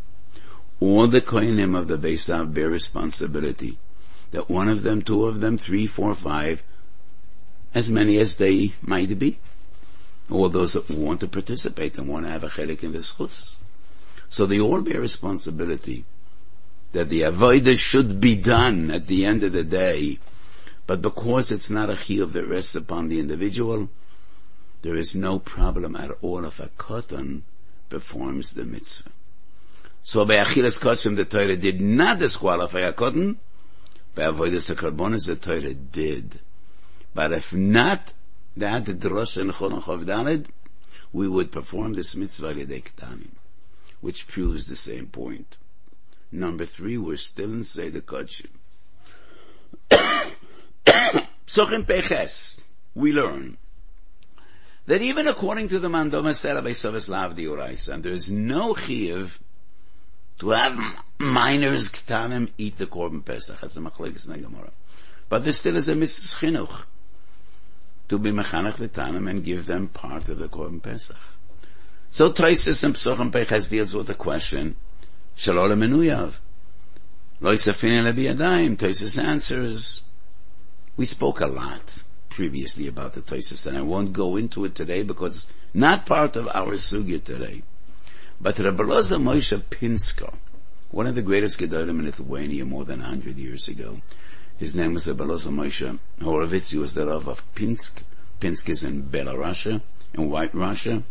all 0.80 1.06
the 1.06 1.20
kohenim 1.20 1.76
of 1.76 1.88
the 1.88 1.96
Beisav 1.96 2.52
bear 2.52 2.68
responsibility. 2.68 3.78
That 4.32 4.50
one 4.50 4.68
of 4.68 4.82
them, 4.82 5.02
two 5.02 5.24
of 5.24 5.40
them, 5.40 5.56
three, 5.56 5.86
four, 5.86 6.14
five, 6.14 6.62
as 7.72 7.90
many 7.90 8.18
as 8.18 8.36
they 8.36 8.72
might 8.82 9.18
be, 9.18 9.38
All 10.30 10.48
those 10.48 10.72
that 10.72 10.90
want 10.90 11.20
to 11.20 11.28
participate 11.28 11.98
and 11.98 12.08
want 12.08 12.26
to 12.26 12.32
have 12.32 12.44
a 12.44 12.48
chelik 12.48 12.82
in 12.82 12.92
the 12.92 13.02
schutz. 13.02 13.56
So 14.28 14.46
they 14.46 14.58
all 14.58 14.80
bear 14.80 15.00
responsibility 15.00 16.04
that 16.94 17.08
the 17.08 17.22
avodah 17.22 17.76
should 17.76 18.20
be 18.20 18.36
done 18.36 18.88
at 18.92 19.08
the 19.08 19.26
end 19.26 19.42
of 19.42 19.52
the 19.52 19.64
day, 19.64 20.18
but 20.86 21.02
because 21.02 21.50
it's 21.50 21.68
not 21.68 21.90
a 21.90 21.94
chiyuv 21.94 22.32
that 22.32 22.46
rests 22.46 22.76
upon 22.76 23.08
the 23.08 23.18
individual, 23.18 23.88
there 24.82 24.94
is 24.94 25.14
no 25.14 25.40
problem 25.40 25.96
at 25.96 26.12
all 26.22 26.44
if 26.44 26.60
a 26.60 26.68
katan 26.78 27.42
performs 27.88 28.52
the 28.52 28.64
mitzvah. 28.64 29.10
So 30.04 30.24
by 30.24 30.36
Achilas 30.36 30.78
Kotzim, 30.78 31.16
the 31.16 31.24
Torah 31.24 31.56
did 31.56 31.80
not 31.80 32.20
disqualify 32.20 32.80
a 32.80 32.92
katan, 32.92 33.36
by 34.14 34.22
Avodas 34.22 34.72
HaKarbonis, 34.72 35.26
the 35.26 35.34
Torah 35.34 35.74
did. 35.74 36.38
But 37.12 37.32
if 37.32 37.52
not, 37.52 38.12
that 38.56 38.84
Drosh 38.84 39.40
and 39.40 39.50
Chol 39.50 40.04
Daled, 40.04 40.46
we 41.12 41.26
would 41.26 41.50
perform 41.50 41.94
this 41.94 42.14
mitzvah 42.14 42.54
Ketanim, 42.54 43.30
which 44.00 44.28
proves 44.28 44.66
the 44.66 44.76
same 44.76 45.08
point. 45.08 45.58
Number 46.34 46.66
three, 46.66 46.98
we're 46.98 47.16
still 47.16 47.52
in 47.52 47.62
Seder 47.62 48.00
Kotzim. 48.00 48.50
Psochim 51.46 51.86
Peches, 51.86 52.60
we 52.92 53.12
learn 53.12 53.56
that 54.86 55.00
even 55.00 55.28
according 55.28 55.68
to 55.68 55.78
the 55.78 55.88
Mandoma 55.88 56.34
said 56.34 56.56
of 56.56 56.64
Esavis 56.64 57.08
Lav 57.08 57.36
Diurais, 57.36 57.88
and 57.88 58.02
there 58.02 58.12
is 58.12 58.32
no 58.32 58.74
chiv 58.74 59.38
to 60.40 60.50
have 60.50 60.76
minors 61.20 61.88
ktanim 61.88 62.50
eat 62.58 62.78
the 62.78 62.86
korban 62.86 63.24
pesach. 63.24 63.60
That's 63.60 63.76
a. 63.76 64.70
But 65.28 65.44
there 65.44 65.52
still 65.52 65.76
is 65.76 65.88
a 65.88 65.94
mitzvah 65.94 66.46
chinuch 66.46 66.82
to 68.08 68.18
be 68.18 68.32
mechanech 68.32 68.74
v'tanim 68.74 69.30
and 69.30 69.44
give 69.44 69.66
them 69.66 69.86
part 69.86 70.28
of 70.28 70.38
the 70.38 70.48
korban 70.48 70.82
pesach. 70.82 71.16
So 72.10 72.32
Toises 72.32 72.82
and 72.82 72.96
Psochim 72.96 73.30
Peches 73.32 73.68
deals 73.68 73.94
with 73.94 74.08
the 74.08 74.14
question, 74.14 74.74
Shalom 75.36 75.80
Menuyav. 75.80 76.34
Lo 77.40 77.52
Yisafin 77.52 78.04
Lebi 78.04 78.76
Toises 78.76 79.18
answers, 79.18 80.04
we 80.96 81.04
spoke 81.04 81.40
a 81.40 81.48
lot 81.48 82.04
previously 82.28 82.86
about 82.86 83.14
the 83.14 83.20
Toises, 83.20 83.66
and 83.66 83.76
I 83.76 83.82
won't 83.82 84.12
go 84.12 84.36
into 84.36 84.64
it 84.64 84.76
today 84.76 85.02
because 85.02 85.36
it's 85.36 85.52
not 85.74 86.06
part 86.06 86.36
of 86.36 86.46
our 86.54 86.74
sugya 86.74 87.22
today. 87.22 87.62
But 88.40 88.60
Rabbi 88.60 88.84
Loza 88.84 89.20
Moshe 89.20 89.60
Pinsko, 89.60 90.32
one 90.92 91.08
of 91.08 91.16
the 91.16 91.22
greatest 91.22 91.58
Gedolim 91.58 91.98
in 91.98 92.04
Lithuania 92.04 92.64
more 92.64 92.84
than 92.84 93.00
a 93.00 93.04
100 93.04 93.36
years 93.36 93.66
ago, 93.66 94.02
his 94.56 94.76
name 94.76 94.94
was 94.94 95.08
Rabbi 95.08 95.24
Loza 95.24 95.48
Moshe 95.48 95.98
Horovitz, 96.20 96.70
he 96.70 96.78
was 96.78 96.94
the 96.94 97.08
Rav 97.08 97.26
of 97.26 97.54
Pinsk. 97.56 98.04
Pinsk 98.38 98.68
is 98.68 98.84
in 98.84 99.02
Belarus, 99.02 99.80
in 100.14 100.30
White 100.30 100.54
Russia. 100.54 101.02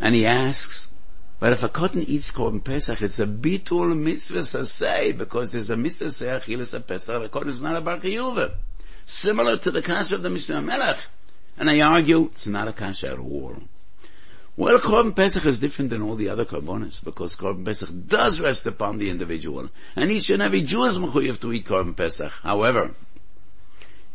And 0.00 0.16
he 0.16 0.26
asks, 0.26 0.89
but 1.40 1.54
if 1.54 1.62
a 1.62 1.70
cotton 1.70 2.02
eats 2.02 2.30
korban 2.32 2.62
pesach, 2.62 3.00
it's 3.00 3.18
a 3.18 3.26
bitul 3.26 3.98
mitzvah 3.98 4.44
say 4.44 5.12
because 5.12 5.52
there's 5.52 5.70
a 5.70 5.76
mitzvah 5.76 6.06
achilas 6.06 6.74
a 6.74 6.80
pesach. 6.80 7.24
A 7.24 7.28
cotton 7.30 7.48
is 7.48 7.62
not 7.62 7.76
a 7.76 7.80
bar 7.80 7.98
similar 9.06 9.56
to 9.56 9.70
the 9.70 9.82
kasha 9.82 10.16
of 10.16 10.22
the 10.22 10.30
Mishnah 10.30 10.60
Melech. 10.60 10.98
And 11.56 11.68
I 11.70 11.80
argue 11.80 12.26
it's 12.26 12.46
not 12.46 12.68
a 12.68 12.72
kasha 12.72 13.12
at 13.12 13.18
all. 13.18 13.56
Well, 14.56 14.78
Korban 14.78 15.16
Pesach 15.16 15.46
is 15.46 15.60
different 15.60 15.90
than 15.90 16.02
all 16.02 16.16
the 16.16 16.28
other 16.28 16.44
Korbanos 16.44 17.02
because 17.02 17.36
Korban 17.36 17.64
Pesach 17.64 17.88
does 18.06 18.40
rest 18.40 18.66
upon 18.66 18.98
the 18.98 19.08
individual. 19.08 19.70
And 19.96 20.10
each 20.10 20.28
and 20.28 20.42
every 20.42 20.60
Jew 20.60 20.84
is 20.84 20.98
mechuyev 20.98 21.40
to 21.40 21.52
eat 21.52 21.64
Korban 21.64 21.96
Pesach. 21.96 22.32
However, 22.42 22.94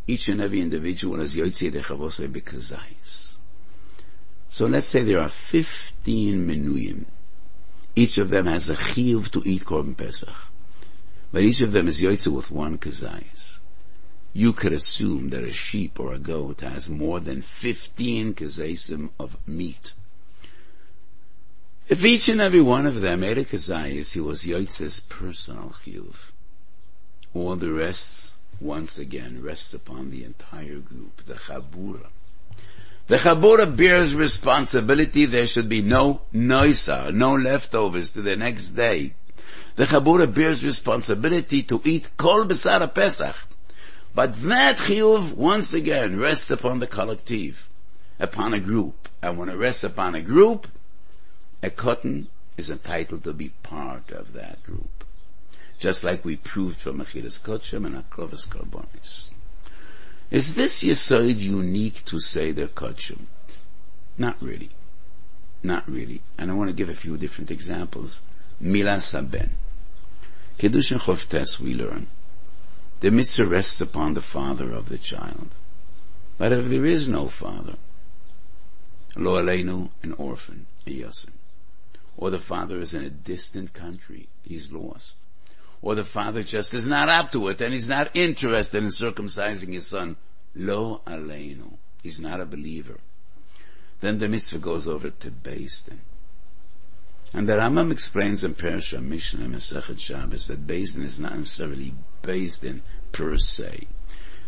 each 0.06 0.28
and 0.28 0.42
every 0.42 0.62
individual 0.62 1.20
is 1.22 1.36
Yotzei 1.36 1.72
Dechavosei 1.72 2.28
Bekazais. 2.28 3.38
So 4.50 4.68
let's 4.68 4.88
say 4.88 5.04
there 5.04 5.20
are 5.20 5.30
15 5.30 6.48
menuyim. 6.48 7.06
Each 7.96 8.18
of 8.18 8.30
them 8.30 8.46
has 8.46 8.70
a 8.70 8.76
chiyuv 8.76 9.32
to 9.32 9.44
eat 9.46 9.64
Korban 9.64 9.96
Pesach. 9.96 10.36
But 11.32 11.44
each 11.44 11.62
of 11.62 11.72
them 11.72 11.88
is 11.88 12.02
Yotzei 12.02 12.34
with 12.34 12.52
one 12.52 12.78
kazayis 12.78 13.60
you 14.36 14.52
could 14.52 14.74
assume 14.74 15.30
that 15.30 15.46
a 15.46 15.54
sheep 15.54 15.98
or 15.98 16.14
a 16.14 16.20
goat 16.20 16.60
has 16.60 16.90
more 16.90 17.22
than 17.22 17.42
15 17.42 18.34
kazesim 18.34 19.10
of 19.18 19.38
meat. 19.48 19.94
If 21.88 22.04
each 22.04 22.28
and 22.28 22.42
every 22.42 22.60
one 22.60 22.86
of 22.86 23.00
them 23.00 23.24
ate 23.24 23.38
a 23.38 23.42
kazayis, 23.44 24.12
he 24.12 24.20
was 24.20 24.46
Yotz's 24.46 25.00
personal 25.00 25.74
chiyuv. 25.86 26.34
All 27.34 27.56
the 27.56 27.72
rests, 27.72 28.36
once 28.60 29.00
again, 29.00 29.42
rests 29.42 29.74
upon 29.74 30.12
the 30.12 30.26
entire 30.26 30.80
group, 30.80 31.26
the 31.28 31.36
chabura. 31.36 32.08
The 33.08 33.18
chabura 33.18 33.76
bears 33.76 34.16
responsibility. 34.16 35.26
There 35.26 35.48
should 35.48 35.70
be 35.70 35.82
no 35.82 36.22
noisa, 36.34 37.12
no 37.14 37.36
leftovers 37.36 38.12
to 38.12 38.22
the 38.22 38.36
next 38.36 38.70
day. 38.70 39.14
The 39.76 39.86
chabura 39.86 40.34
bears 40.34 40.64
responsibility 40.64 41.64
to 41.64 41.82
eat 41.84 42.18
kol 42.18 42.46
besara 42.46 42.94
pesach 42.94 43.48
but 44.16 44.42
that 44.44 44.78
chiyuv, 44.78 45.36
once 45.36 45.74
again, 45.74 46.18
rests 46.18 46.50
upon 46.50 46.80
the 46.80 46.88
collective, 46.88 47.68
upon 48.18 48.54
a 48.54 48.62
group. 48.62 49.10
And 49.22 49.38
when 49.38 49.50
it 49.50 49.58
rests 49.58 49.84
upon 49.84 50.16
a 50.16 50.22
group, 50.22 50.68
a 51.62 51.70
cotton 51.70 52.30
is 52.56 52.70
entitled 52.70 53.26
to 53.26 53.34
be 53.34 53.50
part 53.62 54.12
of 54.12 54.32
that 54.32 54.64
group. 54.64 55.04
Just 55.78 56.06
like 56.06 56.24
we 56.24 56.38
proved 56.38 56.78
from 56.78 57.02
Achilas 57.02 57.42
Kotchem 57.42 57.86
and 57.86 58.02
Aklovas 58.02 58.48
Karbonis. 58.48 59.32
Is 60.32 60.56
this 60.56 60.84
Yesod 60.84 61.40
unique 61.40 62.04
to 62.06 62.18
the 62.18 62.70
Kotchem? 62.74 63.28
Not 64.18 64.42
really. 64.42 64.70
Not 65.64 65.88
really. 65.90 66.22
And 66.38 66.52
I 66.52 66.54
want 66.54 66.70
to 66.70 66.76
give 66.76 66.90
a 66.90 66.94
few 66.94 67.18
different 67.18 67.52
examples. 67.52 68.24
Mila 68.60 68.98
Saben. 68.98 69.52
Kedushin 70.58 71.00
Chovtes 71.00 71.60
we 71.60 71.74
learn 71.74 72.08
the 73.02 73.12
mitzvah 73.12 73.46
rests 73.46 73.82
upon 73.82 74.14
the 74.14 74.22
father 74.22 74.72
of 74.72 74.90
the 74.90 74.98
child. 74.98 75.56
But 76.38 76.52
if 76.52 76.70
there 76.70 76.86
is 76.86 77.08
no 77.08 77.28
father, 77.28 77.76
lo 79.16 79.34
aleinu, 79.34 79.90
an 80.02 80.14
orphan, 80.14 80.66
a 80.88 80.90
yasin, 80.90 81.32
or 82.18 82.30
the 82.30 82.40
father 82.40 82.80
is 82.80 82.94
in 82.94 83.04
a 83.04 83.10
distant 83.10 83.74
country, 83.74 84.28
he's 84.44 84.72
lost, 84.72 85.20
or 85.86 85.94
the 85.94 86.04
father 86.04 86.42
just 86.42 86.74
is 86.74 86.88
not 86.88 87.10
up 87.10 87.32
to 87.32 87.48
it 87.48 87.62
and 87.62 87.72
he's 87.72 87.88
not 87.88 88.10
interested 88.16 88.82
in 88.84 88.90
circumcising 88.90 89.72
his 89.72 89.86
son, 89.86 90.16
lo 90.56 91.00
aleinu, 91.06 91.78
he's 92.02 92.20
not 92.20 92.42
a 92.42 92.46
believer. 92.46 92.98
Then 94.02 94.18
the 94.18 94.28
mitzvah 94.28 94.58
goes 94.58 94.88
over 94.88 95.12
to 95.12 95.30
Din. 95.30 96.02
And 97.34 97.48
the 97.48 97.54
Rambam 97.54 97.92
explains 97.92 98.44
in 98.44 98.56
Perasha 98.56 99.00
Mishnah 99.00 99.46
Masechet 99.46 100.00
Shabbos 100.00 100.48
that 100.48 100.66
Din 100.66 101.04
is 101.04 101.20
not 101.20 101.38
necessarily 101.38 101.94
Din 102.24 102.82
per 103.12 103.38
se. 103.38 103.88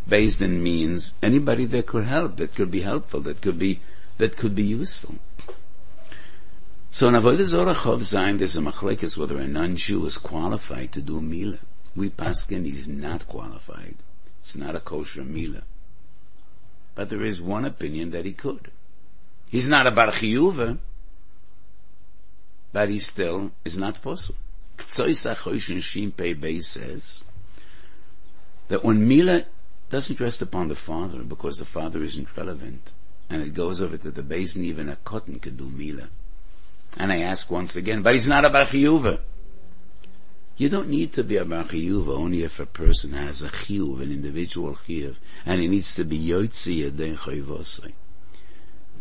Din 0.09 0.63
means 0.63 1.13
anybody 1.21 1.65
that 1.65 1.85
could 1.85 2.05
help, 2.05 2.37
that 2.37 2.55
could 2.55 2.71
be 2.71 2.81
helpful, 2.81 3.19
that 3.21 3.41
could 3.41 3.59
be, 3.59 3.79
that 4.17 4.37
could 4.37 4.55
be 4.55 4.63
useful. 4.63 5.19
So 6.89 7.07
in 7.07 7.13
Avodah 7.13 7.43
Zorah 7.43 7.73
Chov 7.73 7.99
Zayin, 8.01 8.39
there's 8.39 8.57
a 8.57 8.61
machlekes 8.61 9.17
whether 9.17 9.37
a 9.37 9.47
non-Jew 9.47 10.05
is 10.05 10.17
qualified 10.17 10.91
to 10.93 11.01
do 11.01 11.21
Mila. 11.21 11.59
We 11.95 12.09
paskin, 12.09 12.65
he's 12.65 12.87
not 12.87 13.27
qualified. 13.27 13.95
It's 14.41 14.55
not 14.55 14.75
a 14.75 14.79
kosher 14.79 15.23
Mila. 15.23 15.63
But 16.95 17.09
there 17.09 17.23
is 17.23 17.41
one 17.41 17.65
opinion 17.65 18.11
that 18.11 18.25
he 18.25 18.33
could. 18.33 18.71
He's 19.49 19.69
not 19.69 19.87
a 19.87 19.91
Bar 19.91 20.11
Chiyuva, 20.11 20.77
but 22.73 22.89
he 22.89 22.99
still 22.99 23.51
is 23.63 23.77
not 23.77 24.01
possible. 24.01 24.39
Ktsois 24.77 25.35
HaChoshen 25.35 25.77
Shim 25.77 26.15
Pei 26.15 26.35
Beis 26.35 26.63
says, 26.63 27.25
that 28.67 28.83
when 28.83 29.07
Mila 29.07 29.45
doesn't 29.89 30.19
rest 30.19 30.41
upon 30.41 30.67
the 30.67 30.75
father 30.75 31.23
because 31.23 31.57
the 31.57 31.65
father 31.65 32.03
isn't 32.03 32.35
relevant, 32.35 32.93
and 33.29 33.41
it 33.41 33.53
goes 33.53 33.81
over 33.81 33.97
to 33.97 34.11
the 34.11 34.23
basin, 34.23 34.63
even 34.63 34.89
a 34.89 34.95
cotton 34.97 35.39
can 35.39 35.55
do 35.55 35.69
Mila. 35.69 36.09
And 36.95 37.11
I 37.11 37.19
ask 37.19 37.51
once 37.51 37.75
again, 37.75 38.01
but 38.01 38.13
he's 38.13 38.27
not 38.27 38.45
a 38.45 38.49
Bachiyuva. 38.49 39.19
You 40.57 40.69
don't 40.69 40.89
need 40.89 41.13
to 41.13 41.23
be 41.23 41.37
a 41.37 41.45
Bachiyuva 41.45 42.09
only 42.09 42.43
if 42.43 42.59
a 42.59 42.65
person 42.65 43.11
has 43.13 43.43
a 43.43 43.49
Chiyuv, 43.49 44.01
an 44.01 44.11
individual 44.11 44.71
Chiyuv, 44.71 45.17
and 45.45 45.61
it 45.61 45.67
needs 45.67 45.93
to 45.95 46.03
be 46.03 46.17
Yotzi 46.17 46.89
Yadei 46.89 47.15
Chayvosai. 47.15 47.93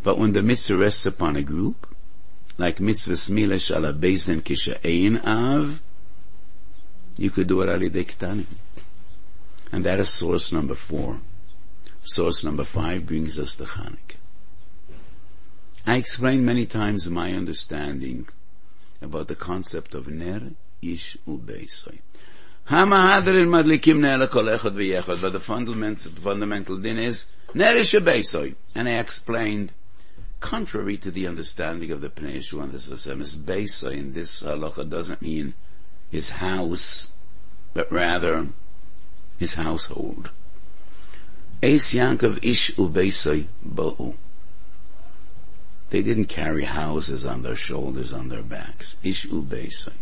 But 0.03 0.19
when 0.19 0.33
the 0.33 0.43
mitzvah 0.43 0.77
rests 0.77 1.05
upon 1.05 1.35
a 1.35 1.41
group, 1.41 1.87
like 2.57 2.79
mitzvah 2.79 3.13
smila 3.13 3.55
shala 3.55 3.97
beis 3.97 4.27
kisha 4.41 4.77
ein 4.85 5.17
av, 5.17 5.81
you 7.17 7.31
could 7.31 7.47
do 7.47 7.61
it 7.61 7.69
ali 7.69 7.89
ktanim. 7.89 8.45
And 9.71 9.83
that 9.83 9.99
is 9.99 10.09
source 10.09 10.51
number 10.51 10.75
four. 10.75 11.21
Source 12.01 12.43
number 12.43 12.63
five 12.63 13.05
brings 13.05 13.39
us 13.39 13.55
to 13.55 13.63
Hanukkah. 13.63 14.16
I 15.87 15.95
explained 15.95 16.45
many 16.45 16.65
times 16.65 17.09
my 17.09 17.31
understanding 17.31 18.27
about 19.01 19.29
the 19.29 19.35
concept 19.35 19.95
of 19.95 20.09
Ner 20.09 20.51
Ish 20.81 21.15
Ubeisoi. 21.25 21.99
Hamahadrin 22.67 23.47
madlikim 23.47 24.01
ner 24.01 24.27
kol 24.27 24.43
echad 24.43 25.21
but 25.21 25.31
the 25.31 25.39
fundamental, 25.39 26.11
fundamental 26.11 26.75
din 26.75 26.97
is 26.97 27.25
Ner 27.53 27.73
Ish 27.77 27.93
Ubeisoi. 27.93 28.55
And 28.75 28.89
I 28.89 28.97
explained 28.97 29.71
contrary 30.41 30.97
to 30.97 31.09
the 31.09 31.25
understanding 31.25 31.91
of 31.91 32.01
the 32.01 32.09
Pnei 32.09 32.39
Yeshua 32.39 32.63
and 32.63 32.73
the 32.73 32.79
Sosemis 32.79 33.37
Beisa 33.37 33.93
in 33.93 34.11
this 34.11 34.43
halacha 34.43 34.89
doesn't 34.89 35.21
mean 35.21 35.53
his 36.11 36.31
house, 36.31 37.13
but 37.73 37.89
rather 37.89 38.49
his 39.37 39.53
household. 39.53 40.31
Eis 41.63 41.93
Yankov 41.93 42.43
Ish 42.43 42.75
Ubeisai 42.75 43.47
Bo'u. 43.65 44.17
They 45.89 46.01
didn't 46.01 46.25
carry 46.25 46.65
houses 46.65 47.25
on 47.25 47.43
their 47.43 47.55
shoulders, 47.55 48.11
on 48.11 48.29
their 48.29 48.43
backs. 48.43 48.97
Ish 49.03 49.27
Ubeisai. 49.27 49.93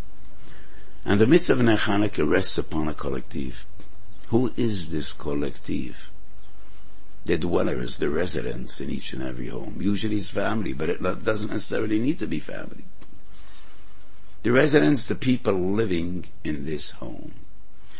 And 1.04 1.20
the 1.20 1.26
mitzvah 1.26 1.52
of 1.52 1.60
Nechaneke 1.60 2.28
rests 2.28 2.58
upon 2.58 2.88
a 2.88 2.94
collective. 2.94 3.64
Who 4.28 4.52
is 4.56 4.90
this 4.90 5.12
collective? 5.12 6.10
The 7.24 7.38
dwellers, 7.38 7.98
the 7.98 8.08
residents 8.08 8.80
in 8.80 8.90
each 8.90 9.12
and 9.12 9.22
every 9.22 9.48
home. 9.48 9.76
Usually 9.80 10.16
it's 10.16 10.30
family, 10.30 10.72
but 10.72 10.90
it 10.90 11.02
doesn't 11.02 11.50
necessarily 11.50 12.00
need 12.00 12.18
to 12.18 12.26
be 12.26 12.40
family. 12.40 12.84
The 14.42 14.52
residents, 14.52 15.06
the 15.06 15.14
people 15.14 15.54
living 15.54 16.26
in 16.42 16.64
this 16.66 16.90
home. 16.90 17.34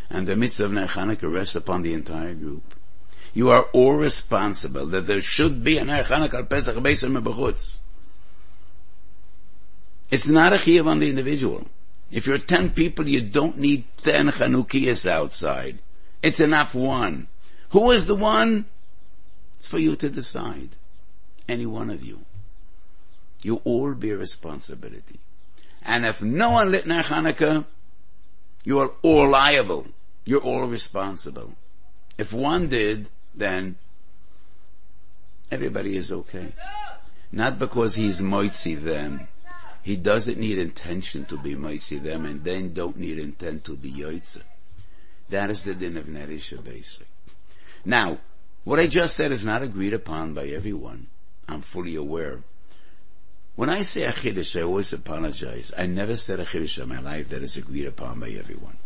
And 0.09 0.27
the 0.27 0.35
mitzvah 0.35 0.65
of 0.65 0.71
Nechaneke 0.71 1.31
rests 1.31 1.55
upon 1.55 1.81
the 1.81 1.93
entire 1.93 2.33
group. 2.33 2.75
You 3.33 3.49
are 3.49 3.63
all 3.73 3.93
responsible 3.93 4.85
that 4.87 5.05
there 5.07 5.21
should 5.21 5.63
be 5.63 5.77
an 5.77 5.87
Chanukah 5.87 6.33
al 6.33 6.45
Pesach 6.45 6.75
Beisim 6.77 7.21
Bechutz. 7.21 7.79
It's 10.09 10.27
not 10.27 10.53
a 10.53 10.57
chiyuv 10.57 10.87
on 10.87 10.99
the 10.99 11.09
individual. 11.09 11.67
If 12.11 12.25
you're 12.25 12.37
ten 12.37 12.71
people, 12.71 13.07
you 13.07 13.21
don't 13.21 13.57
need 13.57 13.85
ten 13.97 14.27
Chanukias 14.27 15.09
outside. 15.09 15.79
It's 16.23 16.39
enough 16.39 16.73
one. 16.73 17.27
Who 17.69 17.91
is 17.91 18.07
the 18.07 18.15
one? 18.15 18.65
It's 19.55 19.67
for 19.67 19.79
you 19.79 19.95
to 19.97 20.09
decide. 20.09 20.69
Any 21.49 21.65
one 21.65 21.89
of 21.89 22.03
you. 22.03 22.21
You 23.43 23.61
all 23.63 23.93
bear 23.93 24.17
responsibility. 24.17 25.19
And 25.83 26.05
if 26.05 26.21
no 26.21 26.51
one 26.51 26.71
lit 26.71 26.87
Ner 26.87 27.03
Hanukkah, 27.03 27.65
you 28.63 28.79
are 28.79 28.91
all 29.01 29.29
liable. 29.29 29.87
You're 30.25 30.41
all 30.41 30.67
responsible. 30.67 31.53
If 32.17 32.33
one 32.33 32.67
did, 32.67 33.09
then 33.37 33.77
everybody 35.51 35.95
is 35.95 36.11
okay. 36.11 36.53
Not 37.31 37.59
because 37.59 37.95
he's 37.95 38.21
moitzi 38.21 38.81
them. 38.81 39.27
He 39.83 39.95
doesn't 39.95 40.37
need 40.37 40.57
intention 40.57 41.25
to 41.25 41.37
be 41.37 41.55
moitzi 41.55 42.01
them 42.01 42.25
and 42.25 42.43
then 42.43 42.73
don't 42.73 42.97
need 42.97 43.19
intent 43.19 43.63
to 43.65 43.75
be 43.75 43.91
yoitze. 43.91 44.41
That 45.29 45.49
is 45.49 45.63
the 45.63 45.75
din 45.75 45.97
of 45.97 46.05
Nerisha 46.05 46.63
basic. 46.63 47.07
Now, 47.85 48.19
what 48.63 48.79
I 48.79 48.87
just 48.87 49.15
said 49.15 49.31
is 49.31 49.45
not 49.45 49.63
agreed 49.63 49.93
upon 49.93 50.33
by 50.33 50.47
everyone. 50.47 51.07
I'm 51.47 51.61
fully 51.61 51.95
aware. 51.95 52.43
When 53.55 53.69
I 53.69 53.81
say 53.81 54.03
a 54.03 54.11
I 54.11 54.63
always 54.63 54.93
apologize. 54.93 55.73
I 55.77 55.85
never 55.85 56.15
said 56.15 56.39
a 56.39 56.81
in 56.81 56.89
my 56.89 56.99
life 56.99 57.29
that 57.29 57.41
is 57.41 57.57
agreed 57.57 57.85
upon 57.85 58.19
by 58.19 58.29
everyone. 58.29 58.77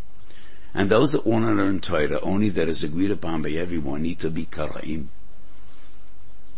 And 0.73 0.89
those 0.89 1.11
that 1.11 1.25
want 1.25 1.45
to 1.45 1.51
learn 1.51 1.81
Torah, 1.81 2.19
only 2.21 2.49
that 2.49 2.69
is 2.69 2.83
agreed 2.83 3.11
upon 3.11 3.41
by 3.41 3.49
everyone, 3.51 4.03
need 4.03 4.19
to 4.19 4.29
be 4.29 4.45
Karaim. 4.45 5.07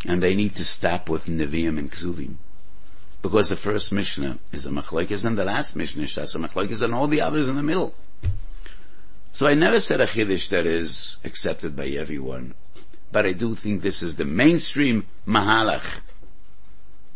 And 0.06 0.22
they 0.22 0.36
need 0.36 0.56
to 0.56 0.66
stop 0.66 1.10
with 1.10 1.26
Nevi'im 1.26 1.80
and 1.80 1.92
Ksuvim. 1.92 2.36
Because 3.22 3.50
the 3.50 3.56
first 3.56 3.92
Mishnah 3.92 4.38
is 4.52 4.66
a 4.66 4.70
Machlokes 4.70 5.26
and 5.26 5.38
the 5.38 5.46
last 5.46 5.76
Mishnah 5.76 6.04
is 6.04 6.18
a 6.18 6.40
Machlokes 6.40 6.82
and 6.82 6.94
all 6.94 7.08
the 7.08 7.22
others 7.22 7.48
in 7.48 7.56
the 7.56 7.64
middle. 7.64 7.96
So 9.32 9.48
I 9.48 9.56
never 9.56 9.80
said 9.80 10.02
a 10.02 10.06
Chiddush 10.06 10.50
that 10.50 10.66
is 10.66 11.18
accepted 11.24 11.76
by 11.76 11.88
everyone. 11.88 12.54
But 13.12 13.26
I 13.26 13.34
do 13.34 13.56
think 13.56 13.82
this 13.82 14.04
is 14.04 14.16
the 14.16 14.26
mainstream 14.26 15.08
Mahalach. 15.28 16.02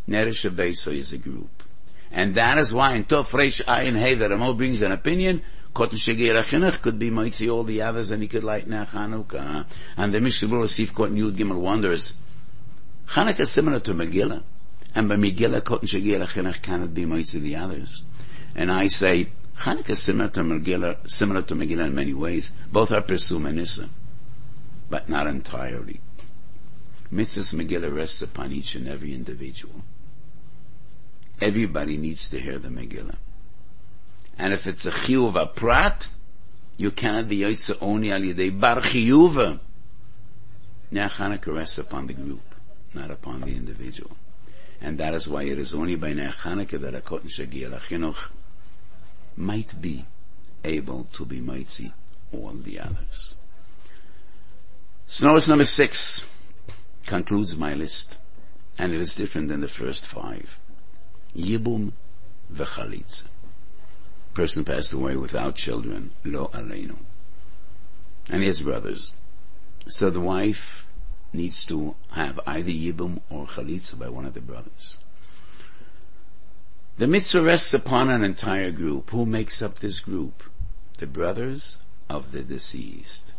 Neresh 0.10 0.93
is 0.97 1.13
a 1.13 1.17
group. 1.17 1.63
And 2.12 2.36
that 2.36 2.57
is 2.57 2.73
why 2.73 2.93
in 2.93 3.03
Tov 3.03 3.27
Reish 3.27 3.63
Ayin 3.65 3.97
Hey, 3.97 4.15
the 4.15 4.29
Ramo 4.29 4.53
brings 4.53 4.81
an 4.81 4.91
opinion 4.91 5.41
Kotten 5.77 5.99
Shegir 5.99 6.35
Chinuch 6.41 6.81
could 6.81 6.97
be 6.97 7.11
Moitzi 7.11 7.53
all 7.53 7.63
the 7.63 7.83
others 7.83 8.09
and 8.09 8.23
he 8.23 8.27
could 8.27 8.43
light 8.43 8.67
Ner 8.67 8.85
Chanukah. 8.85 9.57
Uh, 9.57 9.63
and 9.95 10.11
the 10.11 10.19
Mishnah 10.19 10.47
Berurah 10.47 10.67
Sif 10.67 10.91
Kotten 10.91 11.15
Yud 11.15 11.35
Gimel 11.35 11.59
wonders, 11.61 12.13
Chanukah 13.05 13.41
is 13.41 13.51
similar 13.51 13.79
to 13.81 13.93
Megillah. 13.93 14.41
And 14.95 15.07
by 15.07 15.17
Megillah, 15.17 15.61
Kotten 15.61 15.87
Shegir 15.87 16.19
Chinuch 16.21 16.63
cannot 16.63 16.95
be 16.95 17.05
Moitzi 17.05 17.39
the 17.39 17.57
others. 17.57 18.01
And 18.55 18.71
I 18.71 18.87
say, 18.87 19.29
Chanukah 19.55 19.91
is 19.91 20.01
similar 20.01 20.29
to 20.29 20.39
Megillah, 20.39 21.07
similar 21.07 21.43
to 21.43 21.53
Megillah 21.53 21.85
in 21.85 21.93
many 21.93 22.15
ways. 22.15 22.51
Both 22.71 22.91
are 22.91 23.03
Persum 23.03 23.47
and 23.47 23.59
Issa. 23.59 23.87
But 24.89 25.09
not 25.09 25.27
entirely. 25.27 25.99
Mitzvahs 27.13 27.53
Megillah 27.53 27.95
rests 27.95 28.23
upon 28.23 28.51
each 28.51 28.73
and 28.73 28.87
every 28.87 29.13
individual. 29.13 29.83
Everybody 31.39 31.97
needs 31.97 32.31
to 32.31 32.39
hear 32.39 32.57
the 32.57 32.69
Megillah. 32.69 33.17
And 34.38 34.54
if 34.54 34.67
it's 34.67 34.86
a 34.86 34.91
chiyuv 34.91 35.36
a 35.36 35.47
prat, 35.47 36.10
you 36.78 36.91
cannot 36.91 37.28
be 37.28 37.39
yoitze 37.39 37.76
only 37.82 38.12
al 38.12 38.21
yidei 38.21 38.58
bar 38.58 38.82
chiyuv. 38.82 39.60
Ner 40.91 41.10
Chanukah 41.10 41.56
rests 41.56 41.80
upon 41.80 42.08
the 42.08 42.13
group, 42.13 42.56
not 42.93 43.12
upon 43.12 43.41
the 43.41 43.56
individual. 43.56 44.15
And 44.80 44.97
that 45.00 45.13
is 45.15 45.28
why 45.28 45.43
it 45.43 45.58
is 45.58 45.73
only 45.73 45.95
by 45.95 46.13
Ner 46.13 46.30
Chanukah 46.30 46.80
that 46.82 46.95
a 46.95 47.02
kotten 47.02 47.30
shagir 47.30 47.71
chinuch 47.80 48.30
might 49.36 49.82
be 49.82 50.06
able 50.63 51.06
to 51.13 51.26
be 51.26 51.41
mitzi 51.41 51.93
all 52.32 52.52
the 52.52 52.80
others. 52.80 53.36
Snows 55.08 55.47
number 55.47 55.65
six 55.65 56.28
concludes 57.06 57.58
my 57.58 57.73
list, 57.73 58.17
and 58.78 58.93
it 58.93 59.02
is 59.02 59.15
different 59.15 59.47
than 59.47 59.62
the 59.62 59.67
first 59.67 60.06
five. 60.06 60.60
Yibum 61.36 61.93
v'chalitza 62.54 63.23
person 64.38 64.63
passed 64.63 64.93
away 64.93 65.15
without 65.15 65.56
children, 65.56 66.12
lo 66.23 66.47
aleinu. 66.54 66.95
And 68.30 68.43
his 68.43 68.62
brothers. 68.62 69.15
So 69.88 70.12
the 70.12 70.19
wife 70.19 70.88
needs 71.34 71.65
to 71.65 71.95
have 72.12 72.39
either 72.45 72.69
yibum 72.69 73.21
or 73.32 73.47
chalitza 73.47 73.97
by 73.97 74.10
one 74.10 74.26
of 74.26 74.36
the 74.36 74.41
brothers. 74.41 75.00
The 77.00 77.08
mitzvah 77.08 77.41
rests 77.41 77.73
upon 77.73 78.12
an 78.12 78.23
entire 78.23 78.71
group. 78.71 79.10
Who 79.10 79.26
makes 79.26 79.63
up 79.63 79.80
this 79.80 80.00
group? 80.00 80.43
The 81.00 81.08
brothers 81.08 81.80
of 82.08 82.32
the 82.32 82.43
deceased. 82.43 83.34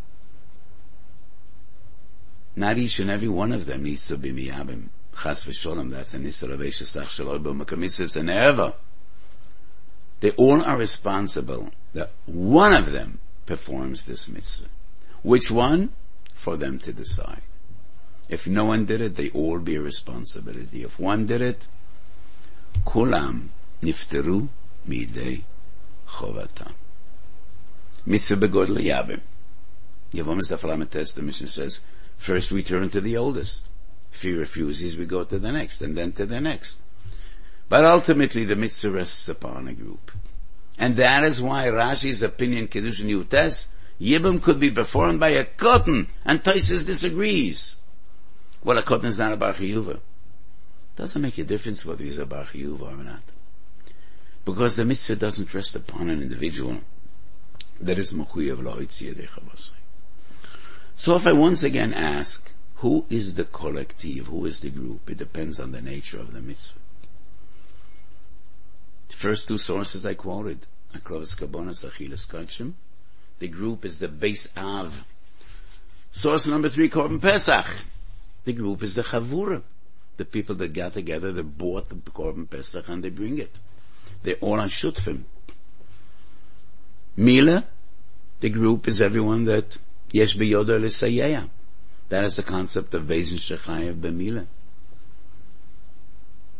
Not 2.57 2.77
each 2.77 2.99
and 2.99 3.09
every 3.09 3.29
one 3.29 3.53
of 3.53 3.67
them 3.67 3.85
needs 3.85 4.09
to 4.09 4.17
be 4.17 4.33
miyabim. 4.33 4.89
Chas 5.23 5.45
v'sholem, 5.45 5.91
that's 5.91 6.15
an 6.15 6.25
isra 6.25 6.57
v'eshesach 6.57 7.07
shaloi 7.07 7.41
b'makamisis 7.41 8.17
and 8.17 8.29
ever. 8.29 8.75
They 10.21 10.31
all 10.33 10.63
are 10.63 10.77
responsible 10.77 11.71
that 11.95 12.11
one 12.27 12.73
of 12.73 12.93
them 12.93 13.21
performs 13.47 14.05
this 14.05 14.29
mitzvah. 14.29 14.69
Which 15.23 15.51
one? 15.51 15.91
For 16.35 16.57
them 16.57 16.79
to 16.81 16.93
decide. 16.93 17.43
If 18.29 18.47
no 18.47 18.67
one 18.67 18.85
did 18.85 19.01
it, 19.01 19.17
they 19.17 19.31
all 19.31 19.59
bear 19.59 19.81
responsibility. 19.81 20.83
If 20.83 20.99
one 20.99 21.27
did 21.27 21.41
it, 21.41 21.69
kulam 22.87 23.49
nifteru 23.81 24.49
midei 24.87 25.43
chovatam. 26.09 26.73
Mitzvah 28.07 28.37
begodl 28.37 28.79
yabim. 28.79 29.21
Yavom 30.13 30.41
is. 30.41 31.13
The 31.15 31.23
mission 31.23 31.47
says, 31.47 31.81
first 32.17 32.51
we 32.51 32.63
turn 32.63 32.91
to 32.91 33.01
the 33.01 33.17
oldest. 33.17 33.69
If 34.13 34.23
he 34.23 34.33
refuses, 34.33 34.97
we 34.97 35.07
go 35.07 35.25
to 35.25 35.39
the 35.39 35.53
next, 35.53 35.83
and 35.83 35.97
then 35.97 36.13
to 36.13 36.25
the 36.27 36.41
next. 36.41 36.79
But 37.69 37.85
ultimately 37.85 38.45
the 38.45 38.57
mitzvah 38.57 38.91
rests 38.91 39.29
upon 39.29 39.69
a 39.69 39.75
group. 39.75 40.11
And 40.79 40.97
that 40.97 41.25
is 41.25 41.43
why 41.43 41.67
Rashi's 41.67 42.23
opinion, 42.23 42.69
Kedushin 42.69 43.09
Yutes, 43.09 43.69
Yibum 44.01 44.41
could 44.41 44.61
be 44.61 44.71
performed 44.71 45.19
by 45.19 45.31
a 45.31 45.45
cotton, 45.45 46.07
and 46.25 46.43
Toises 46.43 46.87
disagrees. 46.87 47.77
Well, 48.63 48.79
a 48.79 48.83
cotton 48.83 49.07
is 49.07 49.19
not 49.19 49.33
a 49.33 49.37
Bar 49.37 49.55
Chiyuva. 49.55 49.99
Doesn't 50.97 51.21
make 51.21 51.39
a 51.39 51.45
difference 51.45 51.85
whether 51.85 52.05
he's 52.05 52.19
a 52.19 52.27
Bar 52.27 52.47
or 52.55 52.97
not. 52.97 53.23
Because 54.45 54.77
the 54.77 54.85
mitzvah 54.85 55.17
doesn't 55.17 55.53
rest 55.53 55.77
upon 55.77 56.11
an 56.11 56.23
individual 56.23 56.79
that 57.81 57.99
is 57.99 58.13
Mechuyev 58.13 58.63
Lo'itziyah 58.63 59.73
So 60.97 61.17
if 61.17 61.27
I 61.27 61.33
once 61.33 61.63
again 61.63 61.93
ask, 61.93 62.51
who 62.77 63.05
is 63.11 63.35
the 63.35 63.45
collective, 63.45 64.27
who 64.27 64.47
is 64.47 64.61
the 64.61 64.71
group? 64.71 65.11
It 65.11 65.19
depends 65.19 65.61
on 65.61 65.73
the 65.73 65.83
nature 65.83 66.19
of 66.19 66.33
the 66.33 66.41
mitzvah. 66.41 66.79
The 69.09 69.15
first 69.15 69.49
two 69.49 69.59
sources 69.59 70.07
I 70.07 70.15
quoted, 70.15 70.67
Aklovas 70.95 71.37
Kabonas, 71.37 71.85
Achilas 71.85 72.27
Kachim. 72.27 72.75
The 73.39 73.49
group 73.49 73.85
is 73.85 73.99
the 73.99 74.09
base 74.09 74.49
Av. 74.57 75.05
Source 76.11 76.47
number 76.47 76.69
three, 76.69 76.89
Korban 76.89 77.21
Pesach. 77.21 77.67
The 78.45 78.53
group 78.53 78.83
is 78.83 78.95
the 78.95 79.03
Chavura. 79.03 79.63
The 80.17 80.25
people 80.25 80.57
that 80.57 80.73
got 80.73 80.95
together, 80.95 81.33
they 81.33 81.43
bought 81.43 81.89
the 81.89 81.95
Korban 81.95 82.49
Pesach 82.51 82.89
and 82.89 83.05
they 83.05 83.11
bring 83.11 83.39
it. 83.39 83.59
They 84.23 84.35
all 84.35 84.59
are 84.59 84.67
Shutfim. 84.67 85.25
Mila, 87.17 87.65
the 88.41 88.49
group 88.51 88.89
is 88.89 89.03
everyone 89.03 89.45
that 89.45 89.79
Yesh 90.11 90.37
Beyoda 90.37 90.81
L'Sayeya. 90.81 91.49
That 92.09 92.25
is 92.25 92.37
the 92.37 92.43
concept 92.43 92.95
of 92.95 93.05
Bezin 93.05 93.39
Shechayev 93.39 94.01
B'Mila. 94.01 94.47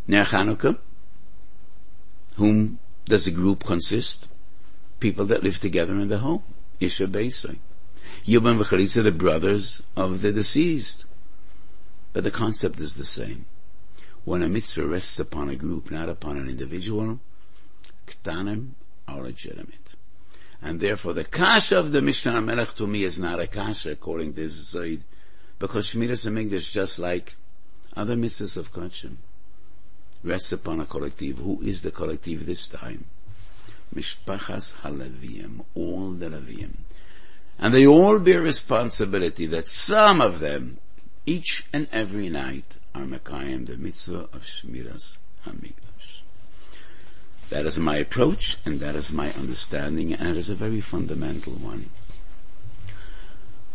Ner 0.07 0.25
Chanukah, 0.25 0.79
whom 2.39 2.79
does 3.05 3.25
the 3.25 3.31
group 3.31 3.65
consist? 3.65 4.29
People 5.01 5.27
that 5.27 5.43
live 5.43 5.59
together 5.59 5.95
in 5.95 6.09
the 6.09 6.19
home. 6.19 6.43
Isha 6.81 7.07
Beisai. 7.07 7.59
Yubam 8.25 8.63
v'chalitza, 8.63 9.03
the 9.03 9.11
brothers 9.11 9.83
of 9.97 10.23
the 10.23 10.33
deceased. 10.33 11.05
But 12.13 12.25
the 12.25 12.31
concept 12.31 12.79
is 12.81 12.95
the 12.95 13.05
same. 13.05 13.47
When 14.25 14.43
a 14.43 14.49
mitzvah 14.49 14.87
rests 14.87 15.19
upon 15.19 15.49
a 15.49 15.57
group, 15.57 15.91
not 15.91 16.09
upon 16.09 16.37
an 16.37 16.49
individual, 16.49 17.21
ktanim 18.07 18.71
are 19.07 19.23
legitimate. 19.23 19.95
And 20.63 20.81
therefore 20.81 21.15
the 21.15 21.25
kasha 21.25 21.79
of 21.79 21.93
the 21.93 22.03
Mishnah 22.03 22.41
Melech 22.41 22.75
to 22.77 22.87
me 22.87 23.05
is 23.05 23.19
not 23.19 23.41
a 23.41 23.47
kasha 23.47 23.93
according 23.93 24.35
to 24.35 24.43
this 24.43 24.53
Zayd, 24.53 25.03
because 25.59 25.91
Shmiras 25.91 26.27
HaMikdash 26.27 26.73
just 26.73 26.99
like 26.99 27.37
other 27.97 28.17
mitzvahs 28.17 28.57
of 28.57 28.73
Kachim 28.73 29.17
rests 30.23 30.53
upon 30.53 30.81
a 30.81 30.87
collective. 30.87 31.39
Who 31.39 31.61
is 31.63 31.83
the 31.83 31.91
collective 31.91 32.47
this 32.47 32.69
time? 32.69 33.05
Mishpachas 33.95 34.75
Halavim, 34.83 35.65
all 35.75 36.11
the 36.11 36.29
Levim. 36.29 36.75
And 37.59 37.75
they 37.75 37.87
all 37.87 38.19
bear 38.19 38.43
responsibility 38.43 39.47
that 39.47 39.67
some 39.67 40.21
of 40.21 40.41
them, 40.41 40.79
each 41.27 41.67
and 41.73 41.89
every 41.93 42.29
night, 42.29 42.77
are 42.95 43.03
Mekayim, 43.03 43.67
the 43.67 43.77
mitzvah 43.77 44.29
of 44.33 44.45
Shmiras 44.45 45.17
HaMikdash. 45.45 46.21
That 47.51 47.67
is 47.67 47.79
my 47.79 47.97
approach, 47.97 48.59
and 48.65 48.79
that 48.81 48.95
is 48.95 49.11
my 49.11 49.33
understanding, 49.33 50.13
and 50.13 50.29
it 50.29 50.37
is 50.37 50.51
a 50.51 50.55
very 50.55 50.81
fundamental 50.81 51.55
one. 51.55 51.87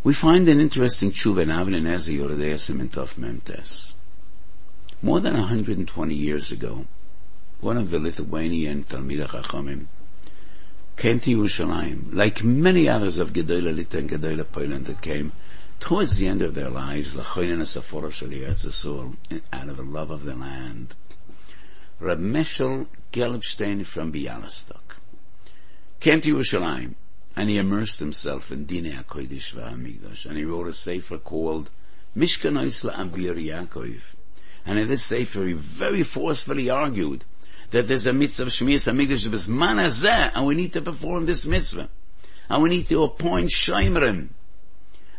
We 0.03 0.13
find 0.13 0.47
an 0.47 0.59
interesting 0.59 1.11
tshuva 1.11 1.43
in 1.43 1.49
Avnei 1.49 1.81
Nezer 1.81 2.17
Yoredei 2.17 2.55
Simintov 2.55 3.15
Memtes. 3.15 3.93
More 5.03 5.19
than 5.19 5.33
120 5.33 6.15
years 6.15 6.53
ago, 6.53 6.85
one 7.59 7.75
of 7.75 7.91
the 7.91 7.99
Lithuanian 7.99 8.85
Talmidei 8.85 9.27
Chachamim 9.27 9.87
came 10.95 11.19
to 11.19 11.29
Yerushalayim, 11.29 12.13
like 12.13 12.41
many 12.41 12.87
others 12.87 13.17
of 13.17 13.33
Gedolah 13.33 13.75
Lita 13.75 13.97
and 13.97 14.09
Gedolah 14.09 14.49
Poland 14.49 14.85
that 14.85 15.01
came 15.01 15.33
towards 15.81 16.15
the 16.15 16.27
end 16.27 16.41
of 16.41 16.55
their 16.55 16.69
lives, 16.69 17.15
Lachoinen 17.15 17.59
Asafora 17.59 18.13
Shal 18.13 19.13
out 19.51 19.67
of 19.67 19.77
a 19.77 19.81
love 19.81 20.09
of 20.09 20.23
the 20.23 20.35
land. 20.35 20.95
Reb 21.99 22.19
Mechel 22.19 22.87
Gelbstein 23.11 23.85
from 23.85 24.13
Bialystok 24.13 24.95
came 25.99 26.21
to 26.21 26.33
Yerushalayim 26.33 26.95
and 27.35 27.49
he 27.49 27.57
immersed 27.57 27.99
himself 27.99 28.53
in 28.53 28.65
Dine 28.65 28.93
HaKodesh 28.93 29.53
VaHamikdash 29.53 30.25
and 30.25 30.37
he 30.37 30.45
wrote 30.45 30.67
a 30.67 30.73
sefer 30.73 31.17
called 31.17 31.71
Mishkan 32.15 32.57
Oisla 32.57 32.93
Avir 32.93 33.35
Yaakov 33.35 34.01
and 34.65 34.79
in 34.79 34.87
this 34.87 35.03
Sefer, 35.03 35.45
he 35.45 35.53
very 35.53 36.03
forcefully 36.03 36.69
argued 36.69 37.25
that 37.71 37.87
there's 37.87 38.05
a 38.05 38.13
mitzvah 38.13 38.43
of 38.43 38.49
Shmiras 38.49 38.91
HaMikdash 38.91 39.27
B'zman 39.27 39.83
Hazeh, 39.83 40.31
and 40.33 40.45
we 40.45 40.55
need 40.55 40.73
to 40.73 40.81
perform 40.81 41.25
this 41.25 41.45
mitzvah. 41.45 41.89
And 42.49 42.61
we 42.61 42.69
need 42.69 42.87
to 42.87 43.03
appoint 43.03 43.49
Shomrim. 43.49 44.29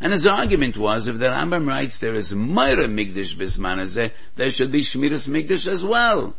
And 0.00 0.12
his 0.12 0.26
argument 0.26 0.76
was, 0.76 1.06
if 1.06 1.18
the 1.18 1.26
Rambam 1.26 1.66
writes 1.66 1.98
there 1.98 2.14
is 2.14 2.32
Meira 2.32 2.86
Mikdash 2.86 3.36
Hazeh, 3.36 4.12
there 4.36 4.50
should 4.50 4.72
be 4.72 4.80
Shmiras 4.80 5.28
Mikdash 5.28 5.66
as 5.66 5.84
well. 5.84 6.36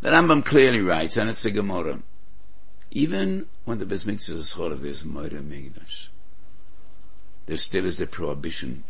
The 0.00 0.10
Rambam 0.10 0.44
clearly 0.44 0.80
writes, 0.80 1.16
and 1.16 1.28
it's 1.28 1.44
a 1.44 1.50
Gemara, 1.50 2.00
even 2.90 3.46
when 3.64 3.78
the 3.78 3.86
Beis 3.86 4.06
Mikdash 4.06 4.30
is 4.30 4.54
thought 4.54 4.72
of 4.72 4.82
this 4.82 5.02
Meira 5.02 5.42
Mikdash, 5.42 6.08
there 7.46 7.56
still 7.56 7.84
is 7.84 8.00
a 8.00 8.06
prohibition 8.06 8.84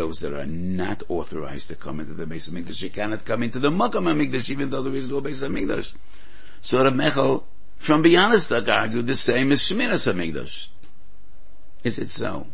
those 0.00 0.20
that 0.20 0.32
are 0.32 0.46
not 0.46 1.02
authorized 1.10 1.68
to 1.68 1.74
come 1.74 2.00
into 2.00 2.14
the 2.14 2.24
Beis 2.24 2.50
Hamikdash, 2.50 2.80
you 2.80 2.88
cannot 2.88 3.22
come 3.26 3.42
into 3.42 3.58
the 3.58 3.68
Makam 3.70 4.04
Hamikdash 4.08 4.48
even 4.48 4.70
though 4.70 4.82
there 4.82 4.94
is 4.94 5.10
no 5.10 5.20
Beis 5.20 5.46
Hamikdash. 5.46 5.94
So 6.62 6.82
Reb 6.82 6.94
Mechel 6.94 7.44
from 7.76 8.02
Bialystok 8.02 8.66
argued 8.74 9.06
the 9.06 9.14
same 9.14 9.52
as 9.52 9.60
Shemiras 9.60 10.10
Hamikdash. 10.10 10.68
Is 11.84 11.98
it 11.98 12.08
so? 12.08 12.46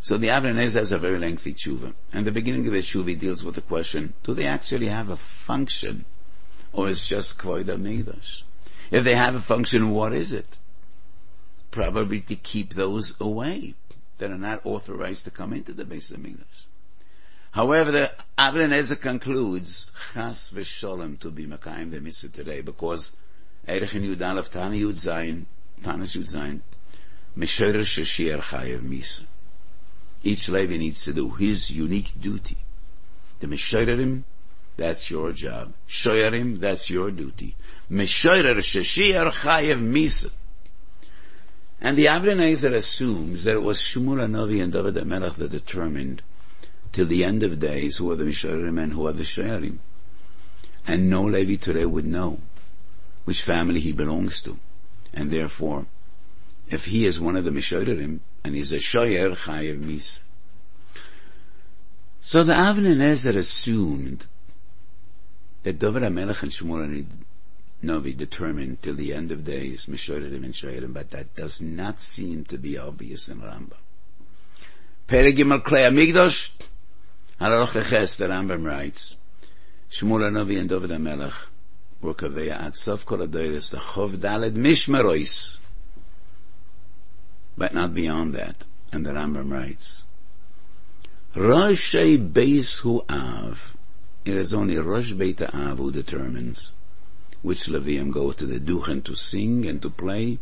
So 0.00 0.16
the 0.16 0.28
Avnei 0.28 0.54
Nezer 0.54 0.74
has 0.74 0.92
a 0.92 0.98
very 0.98 1.18
lengthy 1.18 1.54
tshuva, 1.54 1.92
and 2.12 2.24
the 2.24 2.30
beginning 2.30 2.68
of 2.68 2.72
the 2.72 2.78
tshuva 2.78 3.18
deals 3.18 3.42
with 3.42 3.56
the 3.56 3.60
question: 3.60 4.14
Do 4.22 4.32
they 4.32 4.46
actually 4.46 4.86
have 4.86 5.10
a 5.10 5.16
function, 5.16 6.04
or 6.72 6.88
is 6.88 7.04
just 7.04 7.36
Kvoid 7.38 7.64
Hamikdash? 7.64 8.42
If 8.92 9.02
they 9.02 9.16
have 9.16 9.34
a 9.34 9.40
function, 9.40 9.90
what 9.90 10.12
is 10.12 10.32
it? 10.32 10.58
Probably 11.72 12.20
to 12.20 12.36
keep 12.36 12.74
those 12.74 13.20
away 13.20 13.74
that 14.22 14.30
are 14.30 14.38
not 14.38 14.64
authorized 14.64 15.24
to 15.24 15.32
come 15.32 15.52
into 15.52 15.72
the 15.72 15.84
base 15.84 16.12
of 16.12 16.20
Hamikdash. 16.20 16.66
However, 17.50 17.90
the 17.90 18.12
Avnei 18.38 18.68
Nezer 18.68 19.00
concludes 19.00 19.90
Chas 20.14 20.50
v'Sholem 20.54 21.18
to 21.18 21.32
be 21.32 21.44
Makayim 21.44 21.90
the 21.90 22.00
mitzvah 22.00 22.28
today 22.28 22.60
because 22.60 23.10
Erech 23.66 23.96
in 23.96 24.02
Yud 24.02 24.24
Aleph 24.24 24.52
Tani 24.52 24.80
Yud 24.80 24.92
Zayin 24.92 25.46
Tanis 25.82 26.16
Yud 26.16 26.32
Zayin 26.32 26.60
Meshorer 27.36 27.82
Shashir 27.82 28.40
Chayev 28.40 28.82
Misa. 28.82 29.26
Each 30.22 30.48
Levi 30.48 30.76
needs 30.76 31.04
to 31.04 31.12
do 31.12 31.30
his 31.30 31.72
unique 31.72 32.12
duty. 32.20 32.58
The 33.40 33.48
Meshorerim, 33.48 34.22
that's 34.76 35.10
your 35.10 35.32
job. 35.32 35.74
Shoyerim, 35.88 36.60
that's 36.60 36.88
your 36.90 37.10
duty. 37.10 37.56
Meshorer 37.90 38.54
Shashir 38.58 39.32
Chayev 39.32 39.80
Misa. 39.80 40.30
And 41.84 41.98
the 41.98 42.06
Avnei 42.06 42.36
Nezer 42.36 42.72
assumes 42.72 43.42
that 43.42 43.56
it 43.56 43.62
was 43.62 43.80
Shmuel 43.80 44.24
Hanavi 44.24 44.62
and 44.62 44.72
David 44.72 44.94
HaMelech 44.94 45.34
that 45.34 45.50
determined 45.50 46.22
till 46.92 47.06
the 47.06 47.24
end 47.24 47.42
of 47.42 47.58
days 47.58 47.96
who 47.96 48.08
are 48.12 48.14
the 48.14 48.22
Misharim 48.22 48.80
and 48.80 48.92
who 48.92 49.08
are 49.08 49.12
the 49.12 49.24
Shayarim. 49.24 49.78
And 50.86 51.10
no 51.10 51.24
Levi 51.24 51.56
today 51.56 51.84
would 51.84 52.06
know 52.06 52.38
which 53.24 53.42
family 53.42 53.80
he 53.80 53.90
belongs 53.90 54.42
to. 54.42 54.60
And 55.12 55.32
therefore, 55.32 55.86
if 56.68 56.84
he 56.84 57.04
is 57.04 57.18
one 57.18 57.34
of 57.34 57.44
the 57.44 57.50
Misharim 57.50 58.20
and 58.44 58.54
he's 58.54 58.72
a 58.72 58.76
Shayer 58.76 59.32
Chayev 59.32 59.80
Mis. 59.80 60.20
So 62.20 62.44
the 62.44 62.52
Avnei 62.52 62.94
Nezer 62.94 63.34
assumed 63.34 64.26
that 65.64 65.80
David 65.80 66.04
HaMelech 66.04 66.44
and 66.44 66.52
Shmuel 66.52 67.06
Novi 67.84 68.12
determined 68.12 68.80
till 68.80 68.94
the 68.94 69.12
end 69.12 69.32
of 69.32 69.44
days, 69.44 69.86
Mishorerim 69.86 70.44
and 70.44 70.54
Shoyerim, 70.54 70.94
but 70.94 71.10
that 71.10 71.34
does 71.34 71.60
not 71.60 72.00
seem 72.00 72.44
to 72.44 72.56
be 72.56 72.78
obvious 72.78 73.28
in 73.28 73.40
Rambam. 73.40 73.72
Perigim 75.08 75.50
al 75.50 75.60
Klei 75.60 75.88
Amigdosh, 75.88 76.50
Halach 77.40 77.72
Leches, 77.72 78.18
the 78.18 78.28
Rambam 78.28 78.64
writes, 78.64 79.16
Shmuel 79.90 80.32
Novi 80.32 80.58
and 80.58 80.68
David 80.68 80.90
HaMelech 80.90 81.48
were 82.00 82.14
kaveya 82.14 82.52
at 82.52 82.76
Sof 82.76 83.04
Kol 83.04 83.18
Adoyres, 83.18 83.70
the 83.70 83.78
Chov 83.78 84.16
Daled 84.16 84.54
Mishmerois, 84.54 85.58
but 87.58 87.74
not 87.74 87.92
beyond 87.92 88.34
that. 88.34 88.64
And 88.92 89.04
the 89.04 89.10
Rambam 89.10 89.50
writes, 89.50 90.04
Rosh 91.34 91.94
Beis 91.94 92.80
Hu 92.80 93.04
Av, 93.08 93.76
it 94.24 94.36
is 94.36 94.54
only 94.54 94.76
Rosh 94.76 95.12
Beit 95.12 95.42
Av 95.42 95.78
who 95.78 95.90
determines 95.90 96.72
which 97.42 97.66
Levium 97.66 98.12
go 98.12 98.32
to 98.32 98.46
the 98.46 98.60
Duchen 98.60 99.04
to 99.04 99.14
sing 99.14 99.66
and 99.66 99.82
to 99.82 99.90
play, 99.90 100.38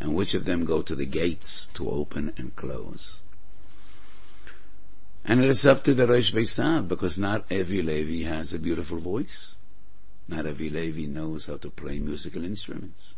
and 0.00 0.14
which 0.14 0.34
of 0.34 0.44
them 0.44 0.64
go 0.64 0.82
to 0.82 0.94
the 0.94 1.06
gates 1.06 1.66
to 1.74 1.90
open 1.90 2.32
and 2.36 2.54
close. 2.54 3.20
And 5.24 5.42
it 5.42 5.48
is 5.48 5.66
up 5.66 5.82
to 5.84 5.94
the 5.94 6.06
Rosh 6.06 6.32
Beisav, 6.32 6.86
because 6.86 7.18
not 7.18 7.46
every 7.50 7.82
Levi 7.82 8.28
has 8.28 8.52
a 8.52 8.58
beautiful 8.58 8.98
voice. 8.98 9.56
Not 10.28 10.46
every 10.46 10.68
Levi 10.68 11.06
knows 11.06 11.46
how 11.46 11.56
to 11.56 11.70
play 11.70 11.98
musical 11.98 12.44
instruments. 12.44 13.16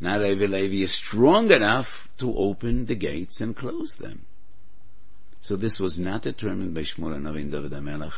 Not 0.00 0.22
every 0.22 0.46
Levi 0.46 0.82
is 0.82 0.92
strong 0.92 1.50
enough 1.50 2.08
to 2.18 2.34
open 2.36 2.86
the 2.86 2.94
gates 2.94 3.40
and 3.40 3.56
close 3.56 3.96
them. 3.96 4.26
So 5.40 5.56
this 5.56 5.80
was 5.80 5.98
not 5.98 6.22
determined 6.22 6.74
by 6.74 6.82
Shmuel 6.82 7.14
and 7.14 7.50
David 7.50 7.72
HaMelech 7.72 8.14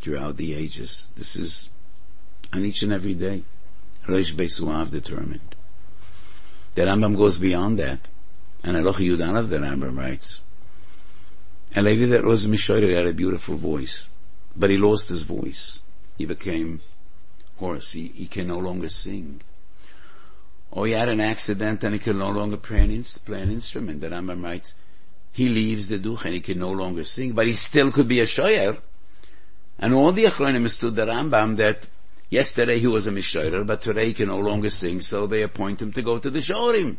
throughout 0.00 0.36
the 0.36 0.54
ages. 0.54 1.10
This 1.16 1.36
is 1.36 1.70
and 2.52 2.64
each 2.64 2.82
and 2.82 2.92
every 2.92 3.14
day. 3.14 3.42
Reish 4.06 4.34
Beisuav 4.34 4.90
determined. 4.90 5.54
The 6.74 6.82
Rambam 6.82 7.16
goes 7.16 7.38
beyond 7.38 7.78
that. 7.78 8.08
And 8.62 8.76
Eloch 8.76 8.96
Yudanav, 8.96 9.48
the 9.48 9.58
Rambam 9.58 9.96
writes, 9.96 10.40
a 11.74 11.82
lady 11.82 12.04
that 12.06 12.24
was 12.24 12.46
Mishoyer 12.46 12.94
had 12.96 13.06
a 13.06 13.12
beautiful 13.12 13.56
voice, 13.56 14.08
but 14.56 14.70
he 14.70 14.76
lost 14.76 15.08
his 15.08 15.22
voice. 15.22 15.82
He 16.18 16.26
became 16.26 16.80
hoarse. 17.58 17.92
He, 17.92 18.08
he 18.08 18.26
can 18.26 18.48
no 18.48 18.58
longer 18.58 18.88
sing. 18.88 19.40
Or 20.72 20.86
he 20.86 20.92
had 20.92 21.08
an 21.08 21.20
accident 21.20 21.84
and 21.84 21.94
he 21.94 22.00
can 22.00 22.18
no 22.18 22.30
longer 22.30 22.56
play 22.56 22.80
an, 22.80 22.90
inst- 22.90 23.24
play 23.24 23.40
an 23.40 23.50
instrument. 23.50 24.00
The 24.00 24.08
Rambam 24.08 24.42
writes, 24.42 24.74
he 25.32 25.48
leaves 25.48 25.88
the 25.88 25.98
duch 25.98 26.24
and 26.24 26.34
he 26.34 26.40
can 26.40 26.58
no 26.58 26.72
longer 26.72 27.04
sing, 27.04 27.32
but 27.32 27.46
he 27.46 27.52
still 27.52 27.92
could 27.92 28.08
be 28.08 28.20
a 28.20 28.26
shoyer. 28.26 28.78
And 29.78 29.94
all 29.94 30.12
the 30.12 30.24
Achronim 30.24 30.68
stood 30.68 30.96
the 30.96 31.06
Rambam 31.06 31.56
that 31.56 31.86
Yesterday 32.30 32.78
he 32.78 32.86
was 32.86 33.08
a 33.08 33.10
Mishorer, 33.10 33.66
but 33.66 33.82
today 33.82 34.06
he 34.06 34.14
can 34.14 34.28
no 34.28 34.38
longer 34.38 34.70
sing, 34.70 35.00
so 35.00 35.26
they 35.26 35.42
appoint 35.42 35.82
him 35.82 35.92
to 35.92 36.00
go 36.00 36.18
to 36.18 36.30
the 36.30 36.38
Shorim. 36.38 36.96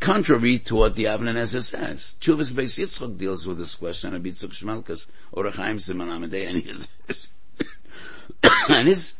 contrary 0.00 0.58
to 0.58 0.74
what 0.74 0.94
the 0.94 1.04
Avnei 1.04 1.34
Nezer 1.34 1.62
says. 1.62 2.16
Chuvas 2.18 2.50
Beis 2.50 2.78
Yitzchok 2.78 3.18
deals 3.18 3.46
with 3.46 3.58
this 3.58 3.74
question 3.74 4.14
of 4.14 4.22
Yitzchok 4.22 4.52
Shmalkas, 4.52 5.06
or 5.32 5.50
Chaim 5.50 5.76
Amadei, 5.76 6.48
and 6.48 6.62
his, 6.62 7.28
and 8.70 8.88
his 8.88 9.16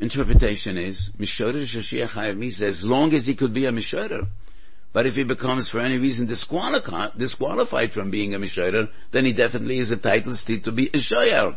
interpretation 0.00 0.76
is, 0.76 1.10
Mishoder 1.10 1.62
Shashia 1.62 2.08
Chayav 2.08 2.62
as 2.62 2.84
long 2.84 3.14
as 3.14 3.26
he 3.26 3.36
could 3.36 3.54
be 3.54 3.66
a 3.66 3.70
Mishoder, 3.70 4.26
but 4.92 5.06
if 5.06 5.14
he 5.14 5.22
becomes 5.22 5.68
for 5.68 5.78
any 5.78 5.98
reason 5.98 6.26
disqualified, 6.26 7.16
disqualified 7.16 7.92
from 7.92 8.10
being 8.10 8.34
a 8.34 8.38
Mishoder, 8.38 8.90
then 9.12 9.24
he 9.24 9.32
definitely 9.32 9.78
is 9.78 9.92
entitled 9.92 10.36
to 10.36 10.72
be 10.72 10.88
a 10.88 10.98
Shoyer. 10.98 11.56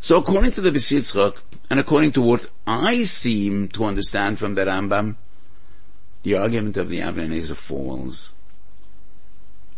So 0.00 0.16
according 0.16 0.52
to 0.52 0.62
the 0.62 0.70
Beis 0.70 1.34
and 1.68 1.78
according 1.78 2.12
to 2.12 2.22
what 2.22 2.48
I 2.66 3.02
seem 3.02 3.68
to 3.68 3.84
understand 3.84 4.38
from 4.38 4.54
the 4.54 4.64
Rambam, 4.64 5.16
the 6.22 6.36
argument 6.36 6.78
of 6.78 6.88
the 6.88 7.00
Avnei 7.00 7.28
Nezer 7.28 7.54
falls. 7.54 8.32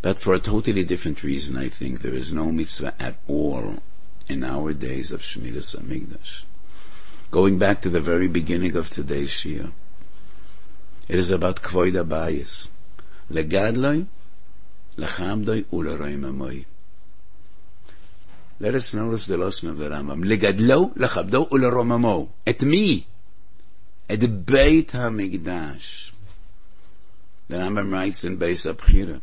But 0.00 0.20
for 0.20 0.34
a 0.34 0.40
totally 0.40 0.84
different 0.84 1.22
reason, 1.22 1.56
I 1.56 1.68
think 1.68 2.00
there 2.00 2.14
is 2.14 2.32
no 2.32 2.46
mitzvah 2.52 2.94
at 3.00 3.16
all 3.28 3.76
in 4.28 4.44
our 4.44 4.72
days 4.72 5.10
of 5.10 5.22
Shemiras 5.22 5.76
Hamikdash. 5.76 6.44
Going 7.30 7.58
back 7.58 7.82
to 7.82 7.88
the 7.88 8.00
very 8.00 8.28
beginning 8.28 8.76
of 8.76 8.90
today's 8.90 9.30
Shia, 9.30 9.72
it 11.08 11.18
is 11.18 11.30
about 11.30 11.62
Kvoid 11.62 11.94
Abayis. 11.94 12.70
Legadloi, 13.30 14.06
lechamdoi, 14.96 15.64
uleroim 15.66 16.66
Let 18.62 18.76
us 18.76 18.94
notice 18.94 19.26
the 19.26 19.36
lesson 19.36 19.70
of 19.70 19.78
the 19.78 19.88
Rambam. 19.88 20.22
Legadlo, 20.24 20.94
lechabdo, 20.94 21.48
uleromamo. 21.48 22.28
At 22.46 22.62
me. 22.62 23.08
At 24.08 24.20
the 24.20 24.28
Beit 24.28 24.92
HaMikdash. 24.92 26.12
The 27.48 27.56
Rambam 27.56 27.92
writes 27.92 28.22
in 28.22 28.38
Beis 28.38 28.72
Abchira, 28.72 29.20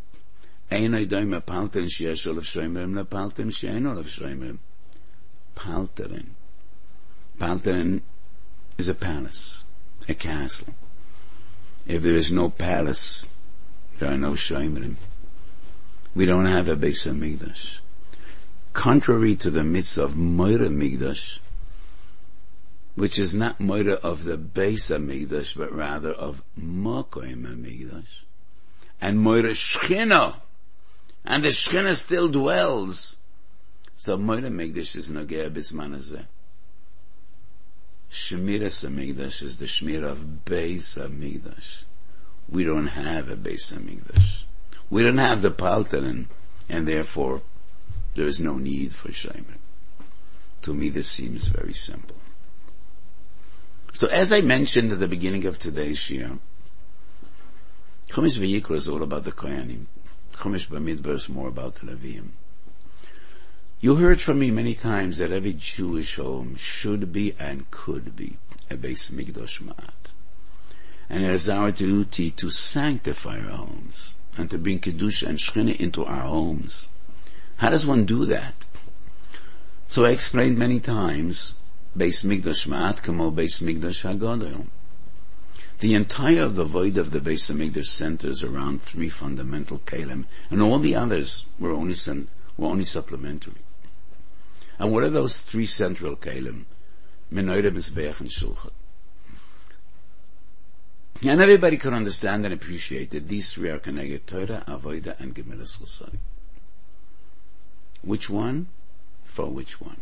Ein 0.70 0.92
oidoi 0.92 1.24
mepalterin 1.26 1.88
sheyesh 1.88 2.28
olav 2.28 2.44
shoymerim 2.44 3.02
lepalterin 3.02 3.54
she'ein 3.54 3.86
olav 3.86 4.08
shoymerim. 4.08 4.58
Palterin. 5.56 6.32
Palterin 7.40 8.02
is 8.78 8.90
a 8.90 8.94
palace, 8.94 9.64
a 10.10 10.16
castle. 10.16 10.74
If 11.88 12.02
there 12.02 12.18
is 12.18 12.30
no 12.30 12.50
palace, 12.50 13.26
there 14.00 14.12
are 14.12 14.18
no 14.18 14.32
shoymerim. 14.32 14.98
We 16.14 16.26
don't 16.26 16.46
have 16.46 16.68
a 16.68 16.76
Beis 16.76 17.08
Hamikdash. 17.08 17.80
Contrary 18.80 19.36
to 19.36 19.50
the 19.50 19.62
mitzvah 19.62 20.04
of 20.04 20.16
Moira 20.16 20.70
Migdash, 20.70 21.40
which 22.96 23.20
is 23.20 23.36
not 23.36 23.60
murder 23.60 23.96
of 23.96 24.24
the 24.24 24.38
base 24.38 24.88
Hamikdash, 24.88 25.58
but 25.58 25.76
rather 25.76 26.14
of 26.14 26.42
Mokoim 26.58 27.46
Hamikdash. 27.46 28.24
And 29.02 29.20
murder 29.20 29.50
Shechina. 29.50 30.40
And 31.26 31.44
the 31.44 31.50
Shechina 31.50 31.94
still 31.94 32.30
dwells. 32.30 33.18
So 33.98 34.16
murder 34.16 34.48
Hamikdash 34.48 34.96
is 34.96 35.10
Nogea 35.10 35.50
Bisman 35.50 35.98
Hazeh. 35.98 36.26
Shemiras 38.10 38.88
Hamikdash 38.88 39.44
is 39.44 39.58
the 39.58 39.66
Shmir 39.66 40.06
of 40.06 40.46
Beis 40.46 40.98
Hamikdash. 40.98 41.84
We 42.48 42.64
don't 42.64 42.88
have 42.88 43.30
a 43.30 43.36
Beis 43.36 43.74
Hamikdash. 43.74 44.44
We 44.90 45.04
don't 45.04 45.18
have 45.18 45.42
the 45.42 45.52
Paltarin, 45.52 46.28
and 46.70 46.88
therefore 46.88 47.42
there 48.16 48.28
is 48.28 48.40
no 48.40 48.58
need 48.58 48.94
for 48.94 49.10
Shemer. 49.10 49.58
To 50.62 50.74
me 50.74 50.90
this 50.90 51.10
seems 51.10 51.48
very 51.48 51.74
simple. 51.74 52.18
So 53.92 54.08
as 54.08 54.32
I 54.32 54.42
mentioned 54.42 54.92
at 54.92 55.00
the 55.00 55.08
beginning 55.08 55.46
of 55.46 55.58
today's 55.58 56.00
Shia, 56.00 56.40
Chumash 58.10 58.40
Vayikra 58.40 58.76
is 58.76 58.88
all 58.88 59.04
about 59.04 59.24
the 59.24 59.32
Kohanim. 59.32 59.86
Chumash 60.34 60.68
Bamidbar 60.68 61.14
is 61.14 61.30
more 61.30 61.48
about 61.48 61.76
the 61.76 61.88
Levium. 61.88 62.30
You 63.82 63.96
heard 63.96 64.20
from 64.20 64.40
me 64.40 64.52
many 64.52 64.76
times 64.76 65.20
that 65.20 65.32
every 65.32 65.54
Jewish 65.54 66.18
home 66.18 66.56
should 66.56 67.14
be 67.14 67.34
and 67.40 67.72
could 67.72 68.16
be 68.16 68.38
a 68.70 68.76
base 68.76 69.10
Mikdash 69.10 69.62
Ma'at. 69.62 70.12
And 71.10 71.24
it 71.24 71.32
is 71.32 71.50
our 71.50 71.72
duty 71.72 72.30
to 72.32 72.50
sanctify 72.50 73.40
our 73.40 73.50
homes 73.52 74.16
and 74.38 74.50
to 74.50 74.58
bring 74.58 74.80
Kedusha 74.80 75.28
and 75.28 75.40
Shechina 75.40 75.76
into 75.80 76.04
our 76.04 76.22
homes. 76.22 76.90
How 77.60 77.70
does 77.70 77.86
one 77.86 78.06
do 78.06 78.26
that? 78.26 78.66
So 79.88 80.06
I 80.06 80.12
explained 80.12 80.58
many 80.58 80.80
times 80.80 81.56
Beis 81.98 82.24
Mikdash 82.24 82.66
Ma'at 82.68 83.04
Kamo 83.04 83.32
Beis 83.32 83.62
Mikdash 83.62 84.06
HaGodel. 84.08 84.68
The 85.82 85.94
entire 85.94 86.44
of 86.44 86.56
the 86.56 86.64
void 86.64 86.98
of 86.98 87.12
the 87.12 87.20
Beis 87.20 87.52
Hamikdash 87.52 87.88
centers 87.88 88.46
around 88.46 88.82
three 88.82 89.10
fundamental 89.10 89.80
kalim, 89.80 90.24
and 90.50 90.62
all 90.62 90.80
the 90.80 90.96
others 90.96 91.48
were 91.60 91.72
only 91.72 91.96
were 92.58 92.70
only 92.70 92.86
supplementary. 92.86 93.62
And 94.78 94.94
what 94.94 95.04
are 95.04 95.10
those 95.10 95.42
three 95.42 95.66
central 95.66 96.16
kalim? 96.16 96.64
Menorah, 97.30 97.72
Mizbeach, 97.72 98.22
and 98.22 98.30
Shulchan. 98.30 98.72
And 101.24 101.42
everybody 101.42 101.76
can 101.76 101.94
understand 101.94 102.46
and 102.46 102.54
appreciate 102.54 103.12
that 103.12 103.28
these 103.28 103.52
three 103.52 103.70
are 103.70 103.80
connected 103.80 104.26
Torah, 104.28 104.64
Avodah, 104.66 105.20
and 105.20 105.36
Gemilas 105.36 105.80
Chassadim. 105.80 106.22
Which 108.02 108.30
one? 108.30 108.68
For 109.26 109.46
which 109.46 109.82
one? 109.82 109.98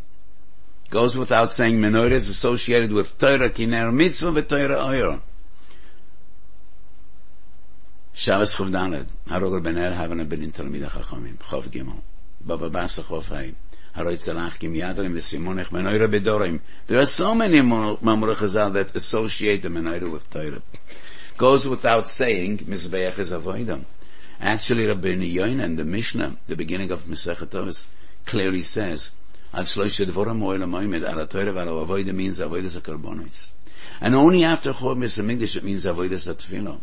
Goes 0.89 1.17
without 1.17 1.51
saying, 1.51 1.77
menorah 1.77 2.11
is 2.11 2.29
associated 2.29 2.93
with 2.93 3.17
Torah, 3.17 3.49
Kiner 3.49 3.93
Mitzvah, 3.93 4.29
and 4.29 4.49
Torah 4.49 4.85
Oyer. 4.85 5.21
Shabbos 8.13 8.55
Chav 8.55 8.71
Daled, 8.71 9.07
Harogel 9.27 9.61
Ben 9.61 9.77
Er, 9.77 9.93
Havana 9.93 10.25
Ben 10.25 10.51
Talmid 10.51 10.89
HaChachamim, 10.89 11.35
Chav 11.37 11.63
Gimel, 11.65 12.01
Baba 12.41 12.69
Basa 12.69 13.03
Chav 13.03 13.27
Hai, 13.27 13.53
Haroy 13.95 14.13
Tzalach 14.13 14.57
Kim 14.59 14.73
Yadrim, 14.73 15.13
V'Simonech 15.13 15.67
Menorah 15.67 16.07
Bedorim. 16.07 16.61
There 16.87 16.99
are 16.99 17.05
so 17.05 17.35
many 17.35 17.61
Mamre 17.61 18.33
Chazal 18.35 18.73
that 18.73 18.95
associate 18.95 19.61
the 19.61 19.69
menorah 19.69 20.09
with 20.09 20.29
Torah. 20.29 20.61
Goes 21.37 21.67
without 21.67 22.07
saying, 22.07 22.59
Mizbeach 22.59 23.19
is 23.19 23.31
Avoidam. 23.31 23.83
Actually, 24.39 24.85
Rabbeinu 24.85 25.33
Yoina 25.33 25.63
and 25.63 25.79
the 25.79 25.85
Mishnah, 25.85 26.37
the 26.47 26.55
beginning 26.55 26.91
of 26.91 27.05
Masechet 27.05 27.87
clearly 28.25 28.61
says, 28.61 29.11
al 29.53 29.63
shloisha 29.63 30.05
dvorim 30.05 30.43
oil 30.43 30.59
atoyre 30.59 31.53
val 31.53 32.13
means. 32.13 33.53
And 33.99 34.15
only 34.15 34.43
after 34.43 34.73
Chor 34.73 34.95
Mikdash 34.95 35.55
it 35.55 35.63
means 35.63 35.85
avoidas 35.85 36.31
atfilo. 36.31 36.81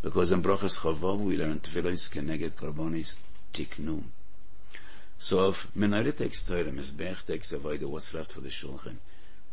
Because 0.00 0.32
in 0.32 0.42
Brochas 0.42 0.78
Chavov 0.78 1.18
we 1.18 1.36
learn 1.36 1.60
tfilos 1.60 2.08
keneged 2.10 2.52
karbonis 2.52 3.16
tiknu. 3.52 4.04
So 5.18 5.48
if 5.48 5.66
Menorah 5.74 6.16
takes 6.16 6.42
Torah, 6.42 6.64
Mizbech 6.64 7.26
takes 7.26 7.52
avoida, 7.52 7.84
what's 7.84 8.14
left 8.14 8.32
for 8.32 8.40
the 8.40 8.48
Shulchan? 8.48 8.96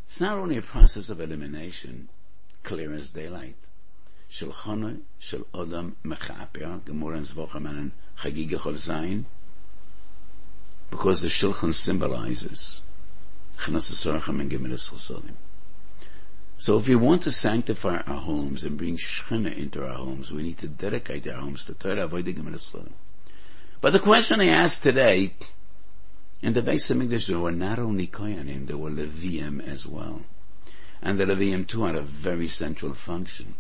It's 0.05 0.19
not 0.21 0.37
only 0.37 0.57
a 0.57 0.61
process 0.61 1.09
of 1.09 1.19
elimination, 1.19 2.09
clear 2.63 2.93
as 2.93 3.09
daylight. 3.09 3.55
Shulchana 4.34 4.99
shel 5.19 5.41
Odam 5.53 5.93
mechaper, 6.03 6.84
Gemara 6.86 7.17
and 7.17 7.25
Zvochaman, 7.27 7.91
Chagiga 8.17 8.57
Chol 8.57 8.73
Zayin, 8.73 9.25
because 10.89 11.21
the 11.21 11.27
Shulchan 11.27 11.73
symbolizes 11.73 12.81
so 16.57 16.77
if 16.77 16.88
we 16.88 16.95
want 16.95 17.21
to 17.21 17.31
sanctify 17.31 17.97
our 17.97 18.19
homes 18.19 18.63
and 18.63 18.77
bring 18.77 18.97
Shechina 18.97 19.55
into 19.55 19.88
our 19.88 19.95
homes, 19.95 20.31
we 20.31 20.43
need 20.43 20.57
to 20.57 20.67
dedicate 20.67 21.27
our 21.27 21.39
homes 21.39 21.65
to 21.65 21.73
Torah 21.73 22.05
avoid 22.05 22.25
the 22.25 22.34
gemilasolim. 22.34 22.91
But 23.79 23.93
the 23.93 23.99
question 23.99 24.41
I 24.41 24.47
asked 24.47 24.84
today, 24.84 25.34
in 26.41 26.53
the 26.53 26.61
Beis 26.61 26.91
Hamikdash 26.91 27.27
there 27.27 27.39
were 27.39 27.51
not 27.51 27.79
only 27.79 28.07
Kohanim, 28.07 28.65
there 28.65 28.77
were 28.77 28.91
Levium 28.91 29.61
as 29.65 29.88
well. 29.88 30.23
And 31.01 31.19
the 31.19 31.25
Levium 31.25 31.67
too 31.67 31.84
had 31.84 31.95
a 31.95 32.01
very 32.01 32.47
central 32.47 32.93
function. 32.93 33.55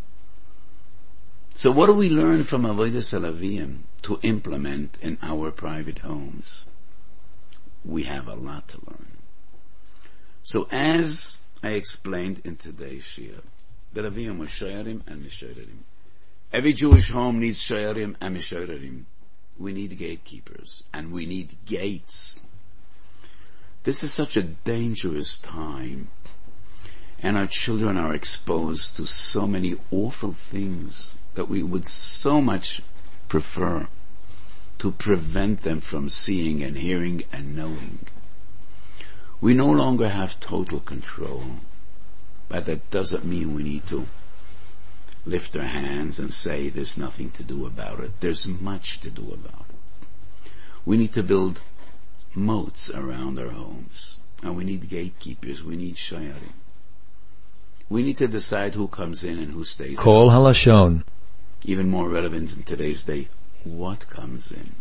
So 1.55 1.71
what 1.71 1.87
do 1.87 1.93
we 1.93 2.09
learn 2.09 2.43
from 2.43 2.63
Avodah 2.63 3.19
Levium 3.19 3.83
to 4.01 4.19
implement 4.23 4.97
in 5.01 5.17
our 5.21 5.51
private 5.51 5.99
homes? 5.99 6.67
we 7.85 8.03
have 8.03 8.27
a 8.27 8.35
lot 8.35 8.67
to 8.69 8.79
learn. 8.85 9.17
So 10.41 10.67
as 10.71 11.39
I 11.61 11.69
explained 11.69 12.41
in 12.43 12.55
today's 12.55 13.03
Shia, 13.03 13.41
the 13.93 14.03
was 14.03 14.49
Shoyarim 14.49 15.01
and 15.07 15.23
Mishoyarim. 15.23 15.83
Every 16.51 16.73
Jewish 16.73 17.11
home 17.11 17.39
needs 17.39 17.61
Shoyarim 17.61 18.15
and 18.19 18.37
Mishoyarim. 18.37 19.03
We 19.57 19.73
need 19.73 19.97
gatekeepers 19.97 20.83
and 20.93 21.11
we 21.11 21.25
need 21.25 21.57
gates. 21.65 22.41
This 23.83 24.03
is 24.03 24.13
such 24.13 24.37
a 24.37 24.43
dangerous 24.43 25.37
time 25.37 26.09
and 27.21 27.37
our 27.37 27.47
children 27.47 27.97
are 27.97 28.13
exposed 28.13 28.95
to 28.97 29.05
so 29.05 29.47
many 29.47 29.75
awful 29.91 30.33
things 30.33 31.15
that 31.35 31.49
we 31.49 31.63
would 31.63 31.87
so 31.87 32.41
much 32.41 32.81
prefer 33.27 33.87
to 34.79 34.91
prevent 34.91 35.61
them 35.61 35.81
from 35.81 36.09
seeing 36.09 36.61
and 36.61 36.77
hearing 36.77 37.23
and 37.31 37.55
knowing. 37.55 37.99
We 39.41 39.53
no 39.53 39.71
longer 39.71 40.09
have 40.09 40.39
total 40.39 40.79
control, 40.79 41.43
but 42.49 42.65
that 42.65 42.89
doesn't 42.91 43.25
mean 43.25 43.53
we 43.53 43.63
need 43.63 43.85
to 43.87 44.07
lift 45.25 45.55
our 45.55 45.63
hands 45.63 46.19
and 46.19 46.33
say 46.33 46.69
there's 46.69 46.97
nothing 46.97 47.31
to 47.31 47.43
do 47.43 47.65
about 47.65 47.99
it. 47.99 48.19
There's 48.19 48.47
much 48.47 48.99
to 49.01 49.09
do 49.09 49.31
about 49.33 49.65
it. 49.69 50.51
We 50.85 50.97
need 50.97 51.13
to 51.13 51.23
build 51.23 51.61
moats 52.35 52.89
around 52.91 53.39
our 53.39 53.49
homes. 53.49 54.17
And 54.41 54.57
we 54.57 54.65
need 54.65 54.89
gatekeepers. 54.89 55.63
We 55.63 55.77
need 55.77 55.95
shayarim. 55.95 56.53
We 57.89 58.03
need 58.03 58.17
to 58.17 58.27
decide 58.27 58.73
who 58.73 58.87
comes 58.87 59.23
in 59.23 59.37
and 59.37 59.51
who 59.51 59.63
stays 59.63 59.97
Kol 59.97 60.29
Halashon. 60.29 61.03
Even 61.65 61.89
more 61.89 62.09
relevant 62.09 62.55
in 62.55 62.63
today's 62.63 63.05
day, 63.05 63.29
what 63.63 64.09
comes 64.09 64.51
in 64.51 64.75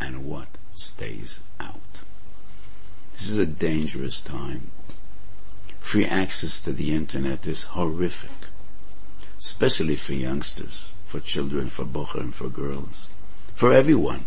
and 0.00 0.26
what 0.26 0.48
stays 0.72 1.42
out. 1.60 2.02
This 3.12 3.28
is 3.28 3.38
a 3.38 3.46
dangerous 3.46 4.20
time. 4.20 4.72
Free 5.78 6.04
access 6.04 6.58
to 6.60 6.72
the 6.72 6.92
internet 6.92 7.46
is 7.46 7.64
horrific, 7.64 8.48
especially 9.38 9.94
for 9.94 10.14
youngsters, 10.14 10.94
for 11.04 11.20
children, 11.20 11.68
for 11.68 11.84
bocher 11.84 12.20
and 12.20 12.34
for 12.34 12.48
girls, 12.48 13.10
for 13.54 13.72
everyone, 13.72 14.24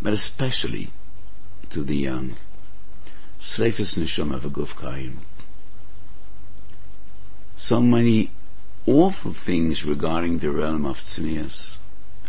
but 0.00 0.14
especially 0.14 0.88
to 1.68 1.82
the 1.82 1.96
young. 1.96 2.36
So 7.56 7.82
many 7.82 8.30
awful 8.88 9.34
things 9.34 9.84
regarding 9.84 10.38
the 10.38 10.50
realm 10.50 10.86
of 10.86 10.96
tznius, 10.96 11.78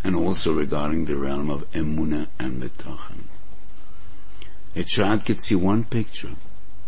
and 0.03 0.13
also 0.13 0.53
regarding 0.53 1.05
the 1.05 1.15
realm 1.15 1.49
of 1.49 1.69
emuna 1.71 2.27
and 2.37 2.61
betachan. 2.61 3.23
A 4.75 4.83
child 4.83 5.25
could 5.25 5.39
see 5.39 5.55
one 5.55 5.85
picture, 5.85 6.35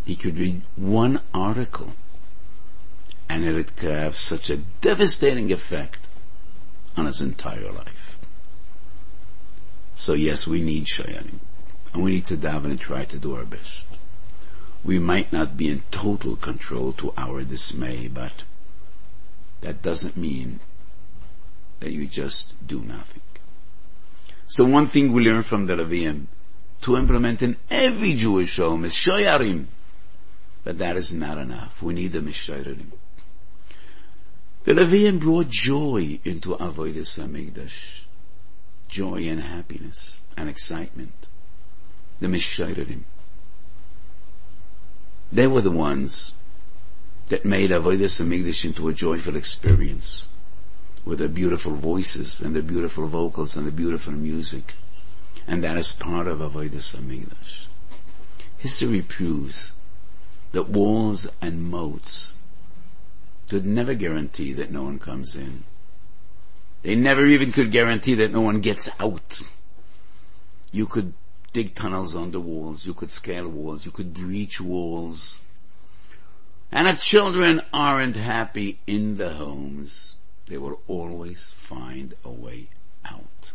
he 0.05 0.17
could 0.17 0.37
read 0.37 0.61
one 0.75 1.21
article, 1.33 1.93
and 3.29 3.45
it 3.45 3.77
could 3.77 3.91
have 3.91 4.17
such 4.17 4.49
a 4.49 4.57
devastating 4.57 5.53
effect 5.53 6.05
on 6.97 7.05
his 7.05 7.21
entire 7.21 7.71
life. 7.71 8.19
So 9.95 10.13
yes, 10.13 10.45
we 10.45 10.61
need 10.61 10.87
shayanim, 10.87 11.39
and 11.93 12.03
we 12.03 12.11
need 12.11 12.25
to 12.25 12.35
daven 12.35 12.71
and 12.71 12.79
try 12.79 13.05
to 13.05 13.17
do 13.17 13.35
our 13.35 13.45
best. 13.45 13.97
We 14.83 14.99
might 14.99 15.31
not 15.31 15.55
be 15.55 15.69
in 15.69 15.83
total 15.91 16.35
control 16.35 16.91
to 16.93 17.13
our 17.15 17.43
dismay, 17.43 18.09
but 18.09 18.43
that 19.61 19.81
doesn't 19.81 20.17
mean 20.17 20.59
that 21.79 21.91
you 21.91 22.07
just 22.07 22.55
do 22.67 22.81
nothing. 22.81 23.21
So 24.47 24.65
one 24.65 24.87
thing 24.87 25.11
we 25.11 25.23
learn 25.23 25.43
from 25.43 25.65
the 25.65 25.75
Levium 25.75 26.25
to 26.81 26.97
implement 26.97 27.41
in 27.41 27.57
every 27.69 28.13
Jewish 28.13 28.57
home 28.57 28.85
is 28.85 28.93
shoyarim. 28.93 29.65
But 30.63 30.77
that 30.77 30.95
is 30.95 31.13
not 31.13 31.37
enough. 31.37 31.81
We 31.81 31.93
need 31.93 32.11
the 32.11 32.19
Mishayarim. 32.19 32.91
The 34.63 34.73
Levium 34.73 35.19
brought 35.19 35.49
joy 35.49 36.19
into 36.23 36.55
Avodah 36.55 37.01
Hamikdash. 37.01 38.03
Joy 38.87 39.27
and 39.27 39.41
happiness 39.41 40.21
and 40.37 40.49
excitement. 40.49 41.27
The 42.19 42.27
Mishayarim. 42.27 43.01
They 45.31 45.47
were 45.47 45.61
the 45.61 45.71
ones 45.71 46.33
that 47.27 47.45
made 47.45 47.69
Avodah 47.69 48.05
Hamikdash 48.05 48.65
into 48.65 48.87
a 48.87 48.93
joyful 48.93 49.35
experience 49.35 50.27
with 51.05 51.19
their 51.19 51.27
beautiful 51.27 51.73
voices 51.73 52.41
and 52.41 52.55
their 52.55 52.61
beautiful 52.61 53.07
vocals 53.07 53.55
and 53.55 53.65
the 53.65 53.71
beautiful 53.71 54.13
music. 54.13 54.73
And 55.47 55.63
that 55.63 55.77
is 55.77 55.93
part 55.93 56.27
of 56.27 56.39
Avodah 56.39 56.95
Hamikdash. 56.95 57.65
History 58.57 59.01
proves 59.01 59.71
that 60.51 60.69
walls 60.69 61.29
and 61.41 61.63
moats 61.63 62.35
could 63.49 63.65
never 63.65 63.93
guarantee 63.93 64.53
that 64.53 64.71
no 64.71 64.83
one 64.83 64.99
comes 64.99 65.35
in. 65.35 65.63
They 66.83 66.95
never 66.95 67.25
even 67.25 67.51
could 67.51 67.71
guarantee 67.71 68.15
that 68.15 68.31
no 68.31 68.41
one 68.41 68.61
gets 68.61 68.89
out. 68.99 69.41
You 70.71 70.85
could 70.85 71.13
dig 71.53 71.75
tunnels 71.75 72.15
under 72.15 72.39
walls, 72.39 72.85
you 72.85 72.93
could 72.93 73.11
scale 73.11 73.47
walls, 73.47 73.85
you 73.85 73.91
could 73.91 74.13
breach 74.13 74.61
walls. 74.61 75.39
And 76.71 76.87
if 76.87 77.01
children 77.01 77.61
aren't 77.73 78.15
happy 78.15 78.79
in 78.87 79.17
the 79.17 79.33
homes, 79.33 80.15
they 80.47 80.57
will 80.57 80.79
always 80.87 81.51
find 81.51 82.13
a 82.23 82.29
way 82.29 82.69
out. 83.05 83.51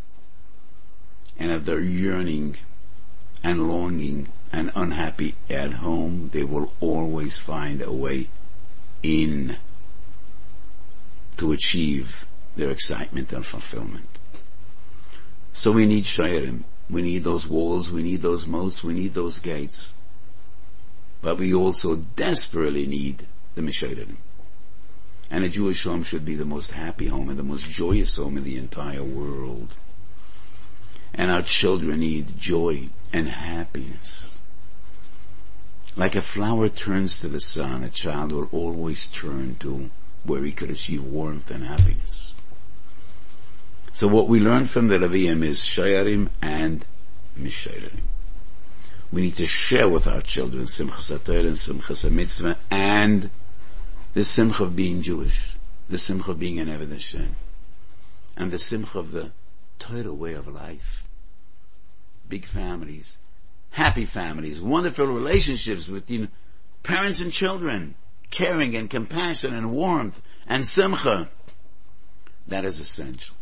And 1.39 1.51
if 1.51 1.64
they're 1.64 1.81
yearning 1.81 2.57
and 3.43 3.69
longing 3.69 4.29
and 4.53 4.71
unhappy 4.75 5.35
at 5.49 5.75
home, 5.75 6.31
they 6.33 6.45
will 6.45 6.73
always 6.81 7.39
find 7.39 7.83
a 7.83 7.93
way 7.93 8.29
in 9.03 9.57
to 11.37 11.53
achieve 11.53 12.27
their 12.57 12.71
excitement 12.71 13.33
and 13.33 13.45
fulfillment. 13.45 14.19
So 15.53 15.73
we 15.73 15.87
need 15.87 16.05
Shairim. 16.05 16.64
We 16.89 17.03
need 17.03 17.25
those 17.25 17.49
walls, 17.49 17.91
we 17.91 18.03
need 18.03 18.23
those 18.23 18.47
moats, 18.47 18.85
we 18.85 18.95
need 18.95 19.14
those 19.14 19.41
gates. 19.41 19.93
But 21.27 21.39
we 21.39 21.53
also 21.53 21.97
desperately 21.97 22.87
need 22.87 23.27
the 23.57 23.61
Mishairim. 23.61 24.18
And 25.29 25.43
a 25.43 25.49
Jewish 25.49 25.83
home 25.83 26.05
should 26.05 26.24
be 26.24 26.37
the 26.37 26.45
most 26.45 26.70
happy 26.70 27.09
home 27.09 27.29
and 27.29 27.37
the 27.37 27.43
most 27.43 27.68
joyous 27.68 28.14
home 28.14 28.37
in 28.37 28.45
the 28.45 28.57
entire 28.57 29.03
world. 29.03 29.74
And 31.12 31.29
our 31.29 31.43
children 31.43 31.99
need 31.99 32.39
joy 32.39 32.91
and 33.12 33.27
happiness. 33.27 34.39
Like 35.97 36.14
a 36.14 36.22
flower 36.22 36.68
turns 36.68 37.18
to 37.18 37.27
the 37.27 37.41
sun, 37.41 37.83
a 37.83 37.91
child 37.91 38.31
will 38.31 38.49
always 38.53 39.09
turn 39.09 39.57
to 39.57 39.91
where 40.22 40.45
he 40.45 40.53
could 40.53 40.70
achieve 40.70 41.03
warmth 41.03 41.51
and 41.51 41.64
happiness. 41.64 42.35
So 43.93 44.07
what 44.07 44.29
we 44.29 44.39
learn 44.39 44.66
from 44.66 44.87
the 44.87 44.99
Levium 44.99 45.43
is 45.43 45.59
Shayarim 45.59 46.29
and 46.41 46.87
Mishayarim. 47.37 48.03
We 49.12 49.22
need 49.22 49.36
to 49.36 49.46
share 49.46 49.88
with 49.88 50.07
our 50.07 50.20
children 50.20 50.64
Simchas 50.64 51.16
HaTorah 51.16 51.46
and 51.46 51.57
Simchas 51.57 52.09
HaMitzvah 52.09 52.57
and 52.70 53.30
the 54.14 54.24
simcha 54.24 54.64
of 54.64 54.74
being 54.74 55.02
Jewish, 55.02 55.57
the 55.88 55.98
simcha 55.98 56.32
of 56.32 56.38
being 56.38 56.59
an 56.59 56.68
Eved 56.68 56.90
Hashem, 56.90 57.36
and 58.36 58.50
the 58.50 58.59
simcha 58.59 58.98
of 58.98 59.12
the 59.12 59.30
Torah 59.78 60.12
way 60.12 60.32
of 60.32 60.48
life. 60.48 61.07
Big 62.28 62.46
families, 62.46 63.18
happy 63.70 64.04
families, 64.04 64.61
wonderful 64.61 65.07
relationships 65.07 65.86
between 65.86 66.28
parents 66.82 67.20
and 67.20 67.30
children, 67.32 67.94
caring 68.30 68.74
and 68.74 68.90
compassion 68.90 69.54
and 69.54 69.70
warmth 69.70 70.20
and 70.48 70.64
simcha. 70.64 71.28
That 72.48 72.64
is 72.64 72.80
essential. 72.80 73.36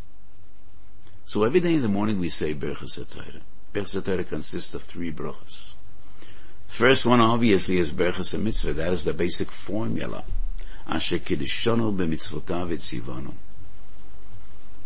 So 1.23 1.43
every 1.43 1.59
day 1.59 1.73
in 1.73 1.81
the 1.81 1.87
morning 1.87 2.19
we 2.19 2.29
say 2.29 2.53
Berchas 2.53 2.99
HaTorah. 2.99 3.41
Berchas 3.75 4.01
HaTorah 4.01 4.29
consists 4.29 4.73
of 4.73 4.83
three 4.83 5.11
brachas. 5.11 5.73
First 6.65 7.05
one 7.05 7.19
obviously 7.19 7.77
is 7.77 7.91
Berchas 7.91 8.33
HaMitzvah. 8.33 8.73
That 8.75 8.93
is 8.93 9.03
the 9.03 9.13
basic 9.13 9.51
formula. 9.51 10.23
Asher 10.87 11.19
Kiddushonu 11.19 11.93
b'mitzvotav 11.93 12.71
etzivonu. 12.71 13.33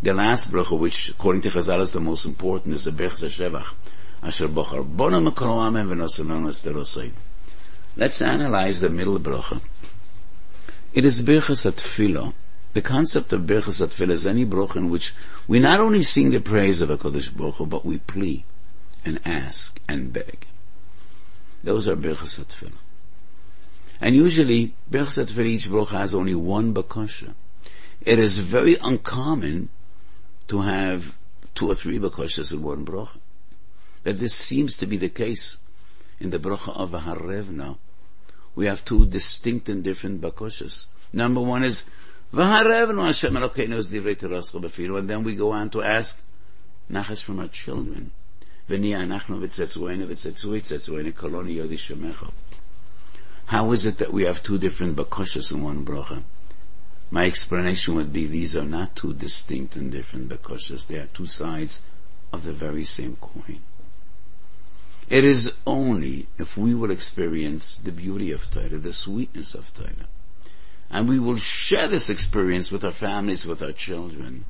The 0.02 0.14
last 0.16 0.52
bracha, 0.52 0.80
which 0.80 1.10
according 1.10 1.44
to 1.44 1.50
Chazal 1.50 1.82
is 1.82 1.92
the 1.92 2.00
most 2.00 2.26
important, 2.26 2.74
is 2.74 2.86
the 2.86 2.92
Berchas 2.92 3.26
HaShevach. 3.26 3.76
Asher 4.24 4.48
bochar 4.48 4.84
bono 4.84 5.20
mekoro 5.20 5.60
amen 5.60 5.88
v'nosanon 5.88 6.48
esterosei. 6.48 7.12
Let's 7.96 8.20
analyze 8.24 8.80
the 8.80 8.90
middle 8.90 9.20
bracha. 9.20 9.62
It 10.96 11.06
is 11.06 11.22
Berchas 11.22 11.72
HaTfilah. 11.72 12.34
The 12.74 12.82
concept 12.82 13.34
of 13.34 13.42
Berchas 13.42 13.86
HaTfilah 13.86 14.12
is 14.12 14.26
any 14.26 14.48
bracha 14.48 14.78
in 14.78 14.90
which 14.90 15.14
we 15.48 15.60
not 15.60 15.80
only 15.80 16.02
sing 16.02 16.32
the 16.32 16.40
praise 16.40 16.82
of 16.82 16.90
HaKadosh 16.90 17.38
Baruch 17.38 17.56
Hu, 17.58 17.68
but 17.68 17.86
we 17.86 18.00
plea 18.00 18.46
and 19.06 19.20
ask 19.26 19.80
and 19.88 20.14
beg. 20.14 20.48
Those 21.64 21.88
are 21.88 21.96
Berchas 21.96 22.40
HaTfilah. 22.40 22.74
And 24.02 24.16
usually, 24.16 24.74
Berchet 24.90 25.32
for 25.32 25.42
each 25.42 25.68
bracha 25.68 26.00
has 26.00 26.14
only 26.14 26.36
one 26.36 26.74
bakasha. 26.74 27.34
It 28.02 28.18
is 28.18 28.40
very 28.40 28.78
uncommon 28.78 29.70
to 30.48 30.62
have 30.62 31.18
two 31.54 31.70
or 31.70 31.76
three 31.76 32.00
bakashas 32.00 32.54
in 32.54 32.62
one 32.62 32.86
bracha. 32.86 33.18
But 34.04 34.20
this 34.20 34.34
seems 34.34 34.78
to 34.78 34.86
be 34.86 34.96
the 34.96 35.10
case 35.10 35.58
in 36.20 36.30
the 36.30 36.40
bracha 36.40 36.76
of 36.76 36.92
Vaharevna. 36.92 37.78
We 38.56 38.68
have 38.68 38.86
two 38.86 39.06
distinct 39.06 39.68
and 39.68 39.84
different 39.84 40.22
bakashas. 40.22 40.86
Number 41.12 41.42
one 41.42 41.64
is 41.64 41.84
befiru, 42.34 43.58
and 44.98 45.10
then 45.10 45.24
we 45.24 45.36
go 45.36 45.52
on 45.52 45.70
to 45.72 45.82
ask 45.82 46.22
nachas 46.90 47.22
from 47.22 47.40
our 47.40 47.48
children. 47.50 48.12
How 48.70 48.76
is 53.72 53.86
it 53.86 53.98
that 53.98 54.14
we 54.14 54.26
have 54.26 54.44
two 54.44 54.60
different 54.60 54.96
bakoshas 54.96 55.52
in 55.52 55.64
one 55.64 55.84
bracha? 55.84 56.22
My 57.10 57.26
explanation 57.26 57.96
would 57.96 58.14
be 58.14 58.28
these 58.28 58.56
are 58.56 58.66
not 58.66 58.96
two 58.96 59.16
distinct 59.16 59.76
and 59.76 59.92
different 59.92 60.30
bakoshas. 60.30 60.86
They 60.86 60.98
are 60.98 61.08
two 61.08 61.26
sides 61.26 61.82
of 62.32 62.44
the 62.44 62.54
very 62.54 62.84
same 62.84 63.16
coin. 63.16 63.62
It 65.10 65.24
is 65.24 65.56
only 65.66 66.28
if 66.38 66.56
we 66.56 66.76
will 66.76 66.92
experience 66.92 67.80
the 67.80 67.92
beauty 67.92 68.32
of 68.32 68.52
Torah, 68.52 68.78
the 68.78 68.94
sweetness 68.94 69.56
of 69.56 69.74
Torah, 69.74 70.08
and 70.92 71.10
we 71.10 71.18
will 71.18 71.38
share 71.38 71.88
this 71.88 72.12
experience 72.12 72.72
with 72.72 72.86
our 72.86 72.92
families, 72.92 73.48
with 73.48 73.64
our 73.64 73.72
children. 73.72 74.46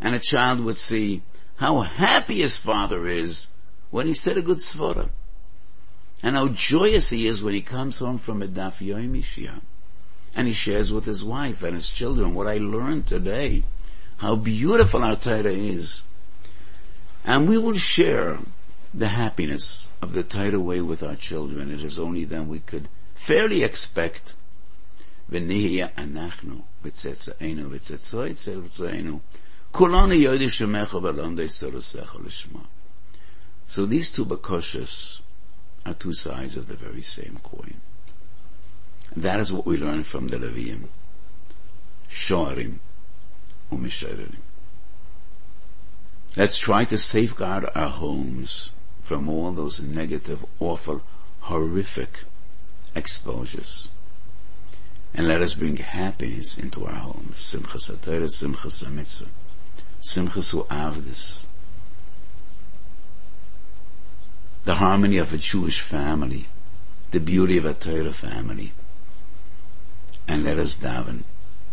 And 0.00 0.14
a 0.14 0.20
child 0.20 0.60
would 0.60 0.78
see 0.78 1.22
how 1.57 1.81
happy 1.81 2.41
his 2.41 2.57
father 2.57 3.07
is 3.07 3.47
when 3.91 4.07
he 4.07 4.13
said 4.13 4.37
a 4.37 4.41
good 4.41 4.57
svara. 4.57 5.09
And 6.21 6.35
how 6.35 6.47
joyous 6.47 7.09
he 7.09 7.27
is 7.27 7.43
when 7.43 7.53
he 7.53 7.61
comes 7.61 7.99
home 7.99 8.17
from 8.17 8.41
a 8.41 8.47
daf 8.47 8.85
yomi 8.85 9.61
And 10.35 10.47
he 10.47 10.53
shares 10.53 10.91
with 10.91 11.05
his 11.05 11.23
wife 11.23 11.61
and 11.63 11.75
his 11.75 11.89
children 11.89 12.33
what 12.33 12.47
I 12.47 12.57
learned 12.57 13.07
today. 13.07 13.63
How 14.17 14.35
beautiful 14.35 15.03
our 15.03 15.15
Torah 15.15 15.51
is. 15.51 16.01
And 17.25 17.47
we 17.47 17.57
will 17.57 17.75
share 17.75 18.39
the 18.93 19.09
happiness 19.09 19.91
of 20.01 20.13
the 20.13 20.23
Torah 20.23 20.59
way 20.59 20.81
with 20.81 21.03
our 21.03 21.15
children. 21.15 21.71
It 21.71 21.83
is 21.83 21.99
only 21.99 22.23
then 22.23 22.47
we 22.47 22.59
could 22.59 22.87
fairly 23.15 23.63
expect 23.63 24.33
ונהיה 25.29 25.87
אנחנו 25.97 26.61
וצאצאינו 26.83 27.71
וצאצאי 27.71 28.33
צאצאינו 28.33 29.19
so 29.72 29.86
these 33.86 34.12
two 34.12 34.24
bakoshas 34.24 35.20
are 35.84 35.94
two 35.94 36.12
sides 36.12 36.56
of 36.56 36.68
the 36.68 36.74
very 36.74 37.02
same 37.02 37.40
coin. 37.42 37.80
That 39.16 39.40
is 39.40 39.52
what 39.52 39.66
we 39.66 39.76
learn 39.76 40.04
from 40.04 40.28
the 40.28 40.36
Levim. 40.36 40.84
Shoarim 42.08 42.78
umisharim. 43.70 44.36
Let's 46.36 46.58
try 46.58 46.84
to 46.84 46.98
safeguard 46.98 47.68
our 47.74 47.90
homes 47.90 48.70
from 49.00 49.28
all 49.28 49.52
those 49.52 49.80
negative, 49.80 50.44
awful, 50.60 51.02
horrific 51.40 52.24
exposures. 52.94 53.88
And 55.14 55.26
let 55.26 55.40
us 55.40 55.54
bring 55.54 55.78
happiness 55.78 56.58
into 56.58 56.84
our 56.84 56.94
homes. 56.94 57.38
Simchas 57.38 57.90
Simchas 57.90 58.84
HaMitzvah. 58.84 59.28
Simchas 60.01 60.53
HaAvdis. 60.67 61.47
The 64.65 64.75
harmony 64.75 65.17
of 65.17 65.33
a 65.33 65.37
Jewish 65.37 65.81
family, 65.81 66.47
the 67.11 67.19
beauty 67.19 67.57
of 67.57 67.65
a 67.65 67.73
Torah 67.73 68.13
family. 68.13 68.71
And 70.27 70.43
let 70.43 70.57
us 70.57 70.77
daven. 70.77 71.23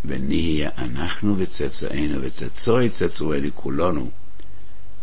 ונהיה 0.05 0.71
אנחנו 0.79 1.35
וצאצאינו 1.39 2.19
וצאצאי 2.23 2.89
צאצאינו 2.89 3.49
כולנו 3.55 4.11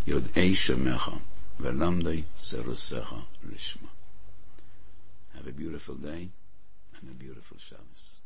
יודעי 0.07 0.55
שמך 0.55 1.11
ולמדי 1.59 2.23
סרוסך 2.37 3.13
לשמה. 3.51 3.87
Have 5.35 5.47
a 5.47 5.51
beautiful 5.51 5.95
day 5.95 6.29
and 6.95 7.09
a 7.09 7.13
beautiful 7.13 7.57
Shabbos. 7.59 8.21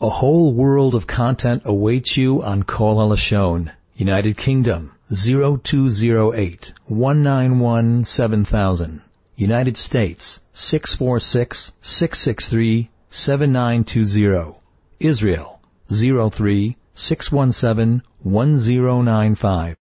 A 0.00 0.08
whole 0.08 0.52
world 0.52 0.94
of 0.96 1.06
content 1.06 1.62
awaits 1.64 2.16
you 2.16 2.42
on 2.42 2.64
Kol 2.64 2.96
HaLashon, 2.98 3.70
United 3.99 4.37
Kingdom, 4.37 4.91
0208 5.11 6.71
191 6.85 8.03
7000. 8.03 9.01
United 9.35 9.75
States, 9.75 10.39
646 10.53 11.71
663 11.81 12.89
7920. 13.09 14.55
Israel, 14.99 15.59
03 15.89 16.77
617 16.93 18.03
1095. 18.21 19.75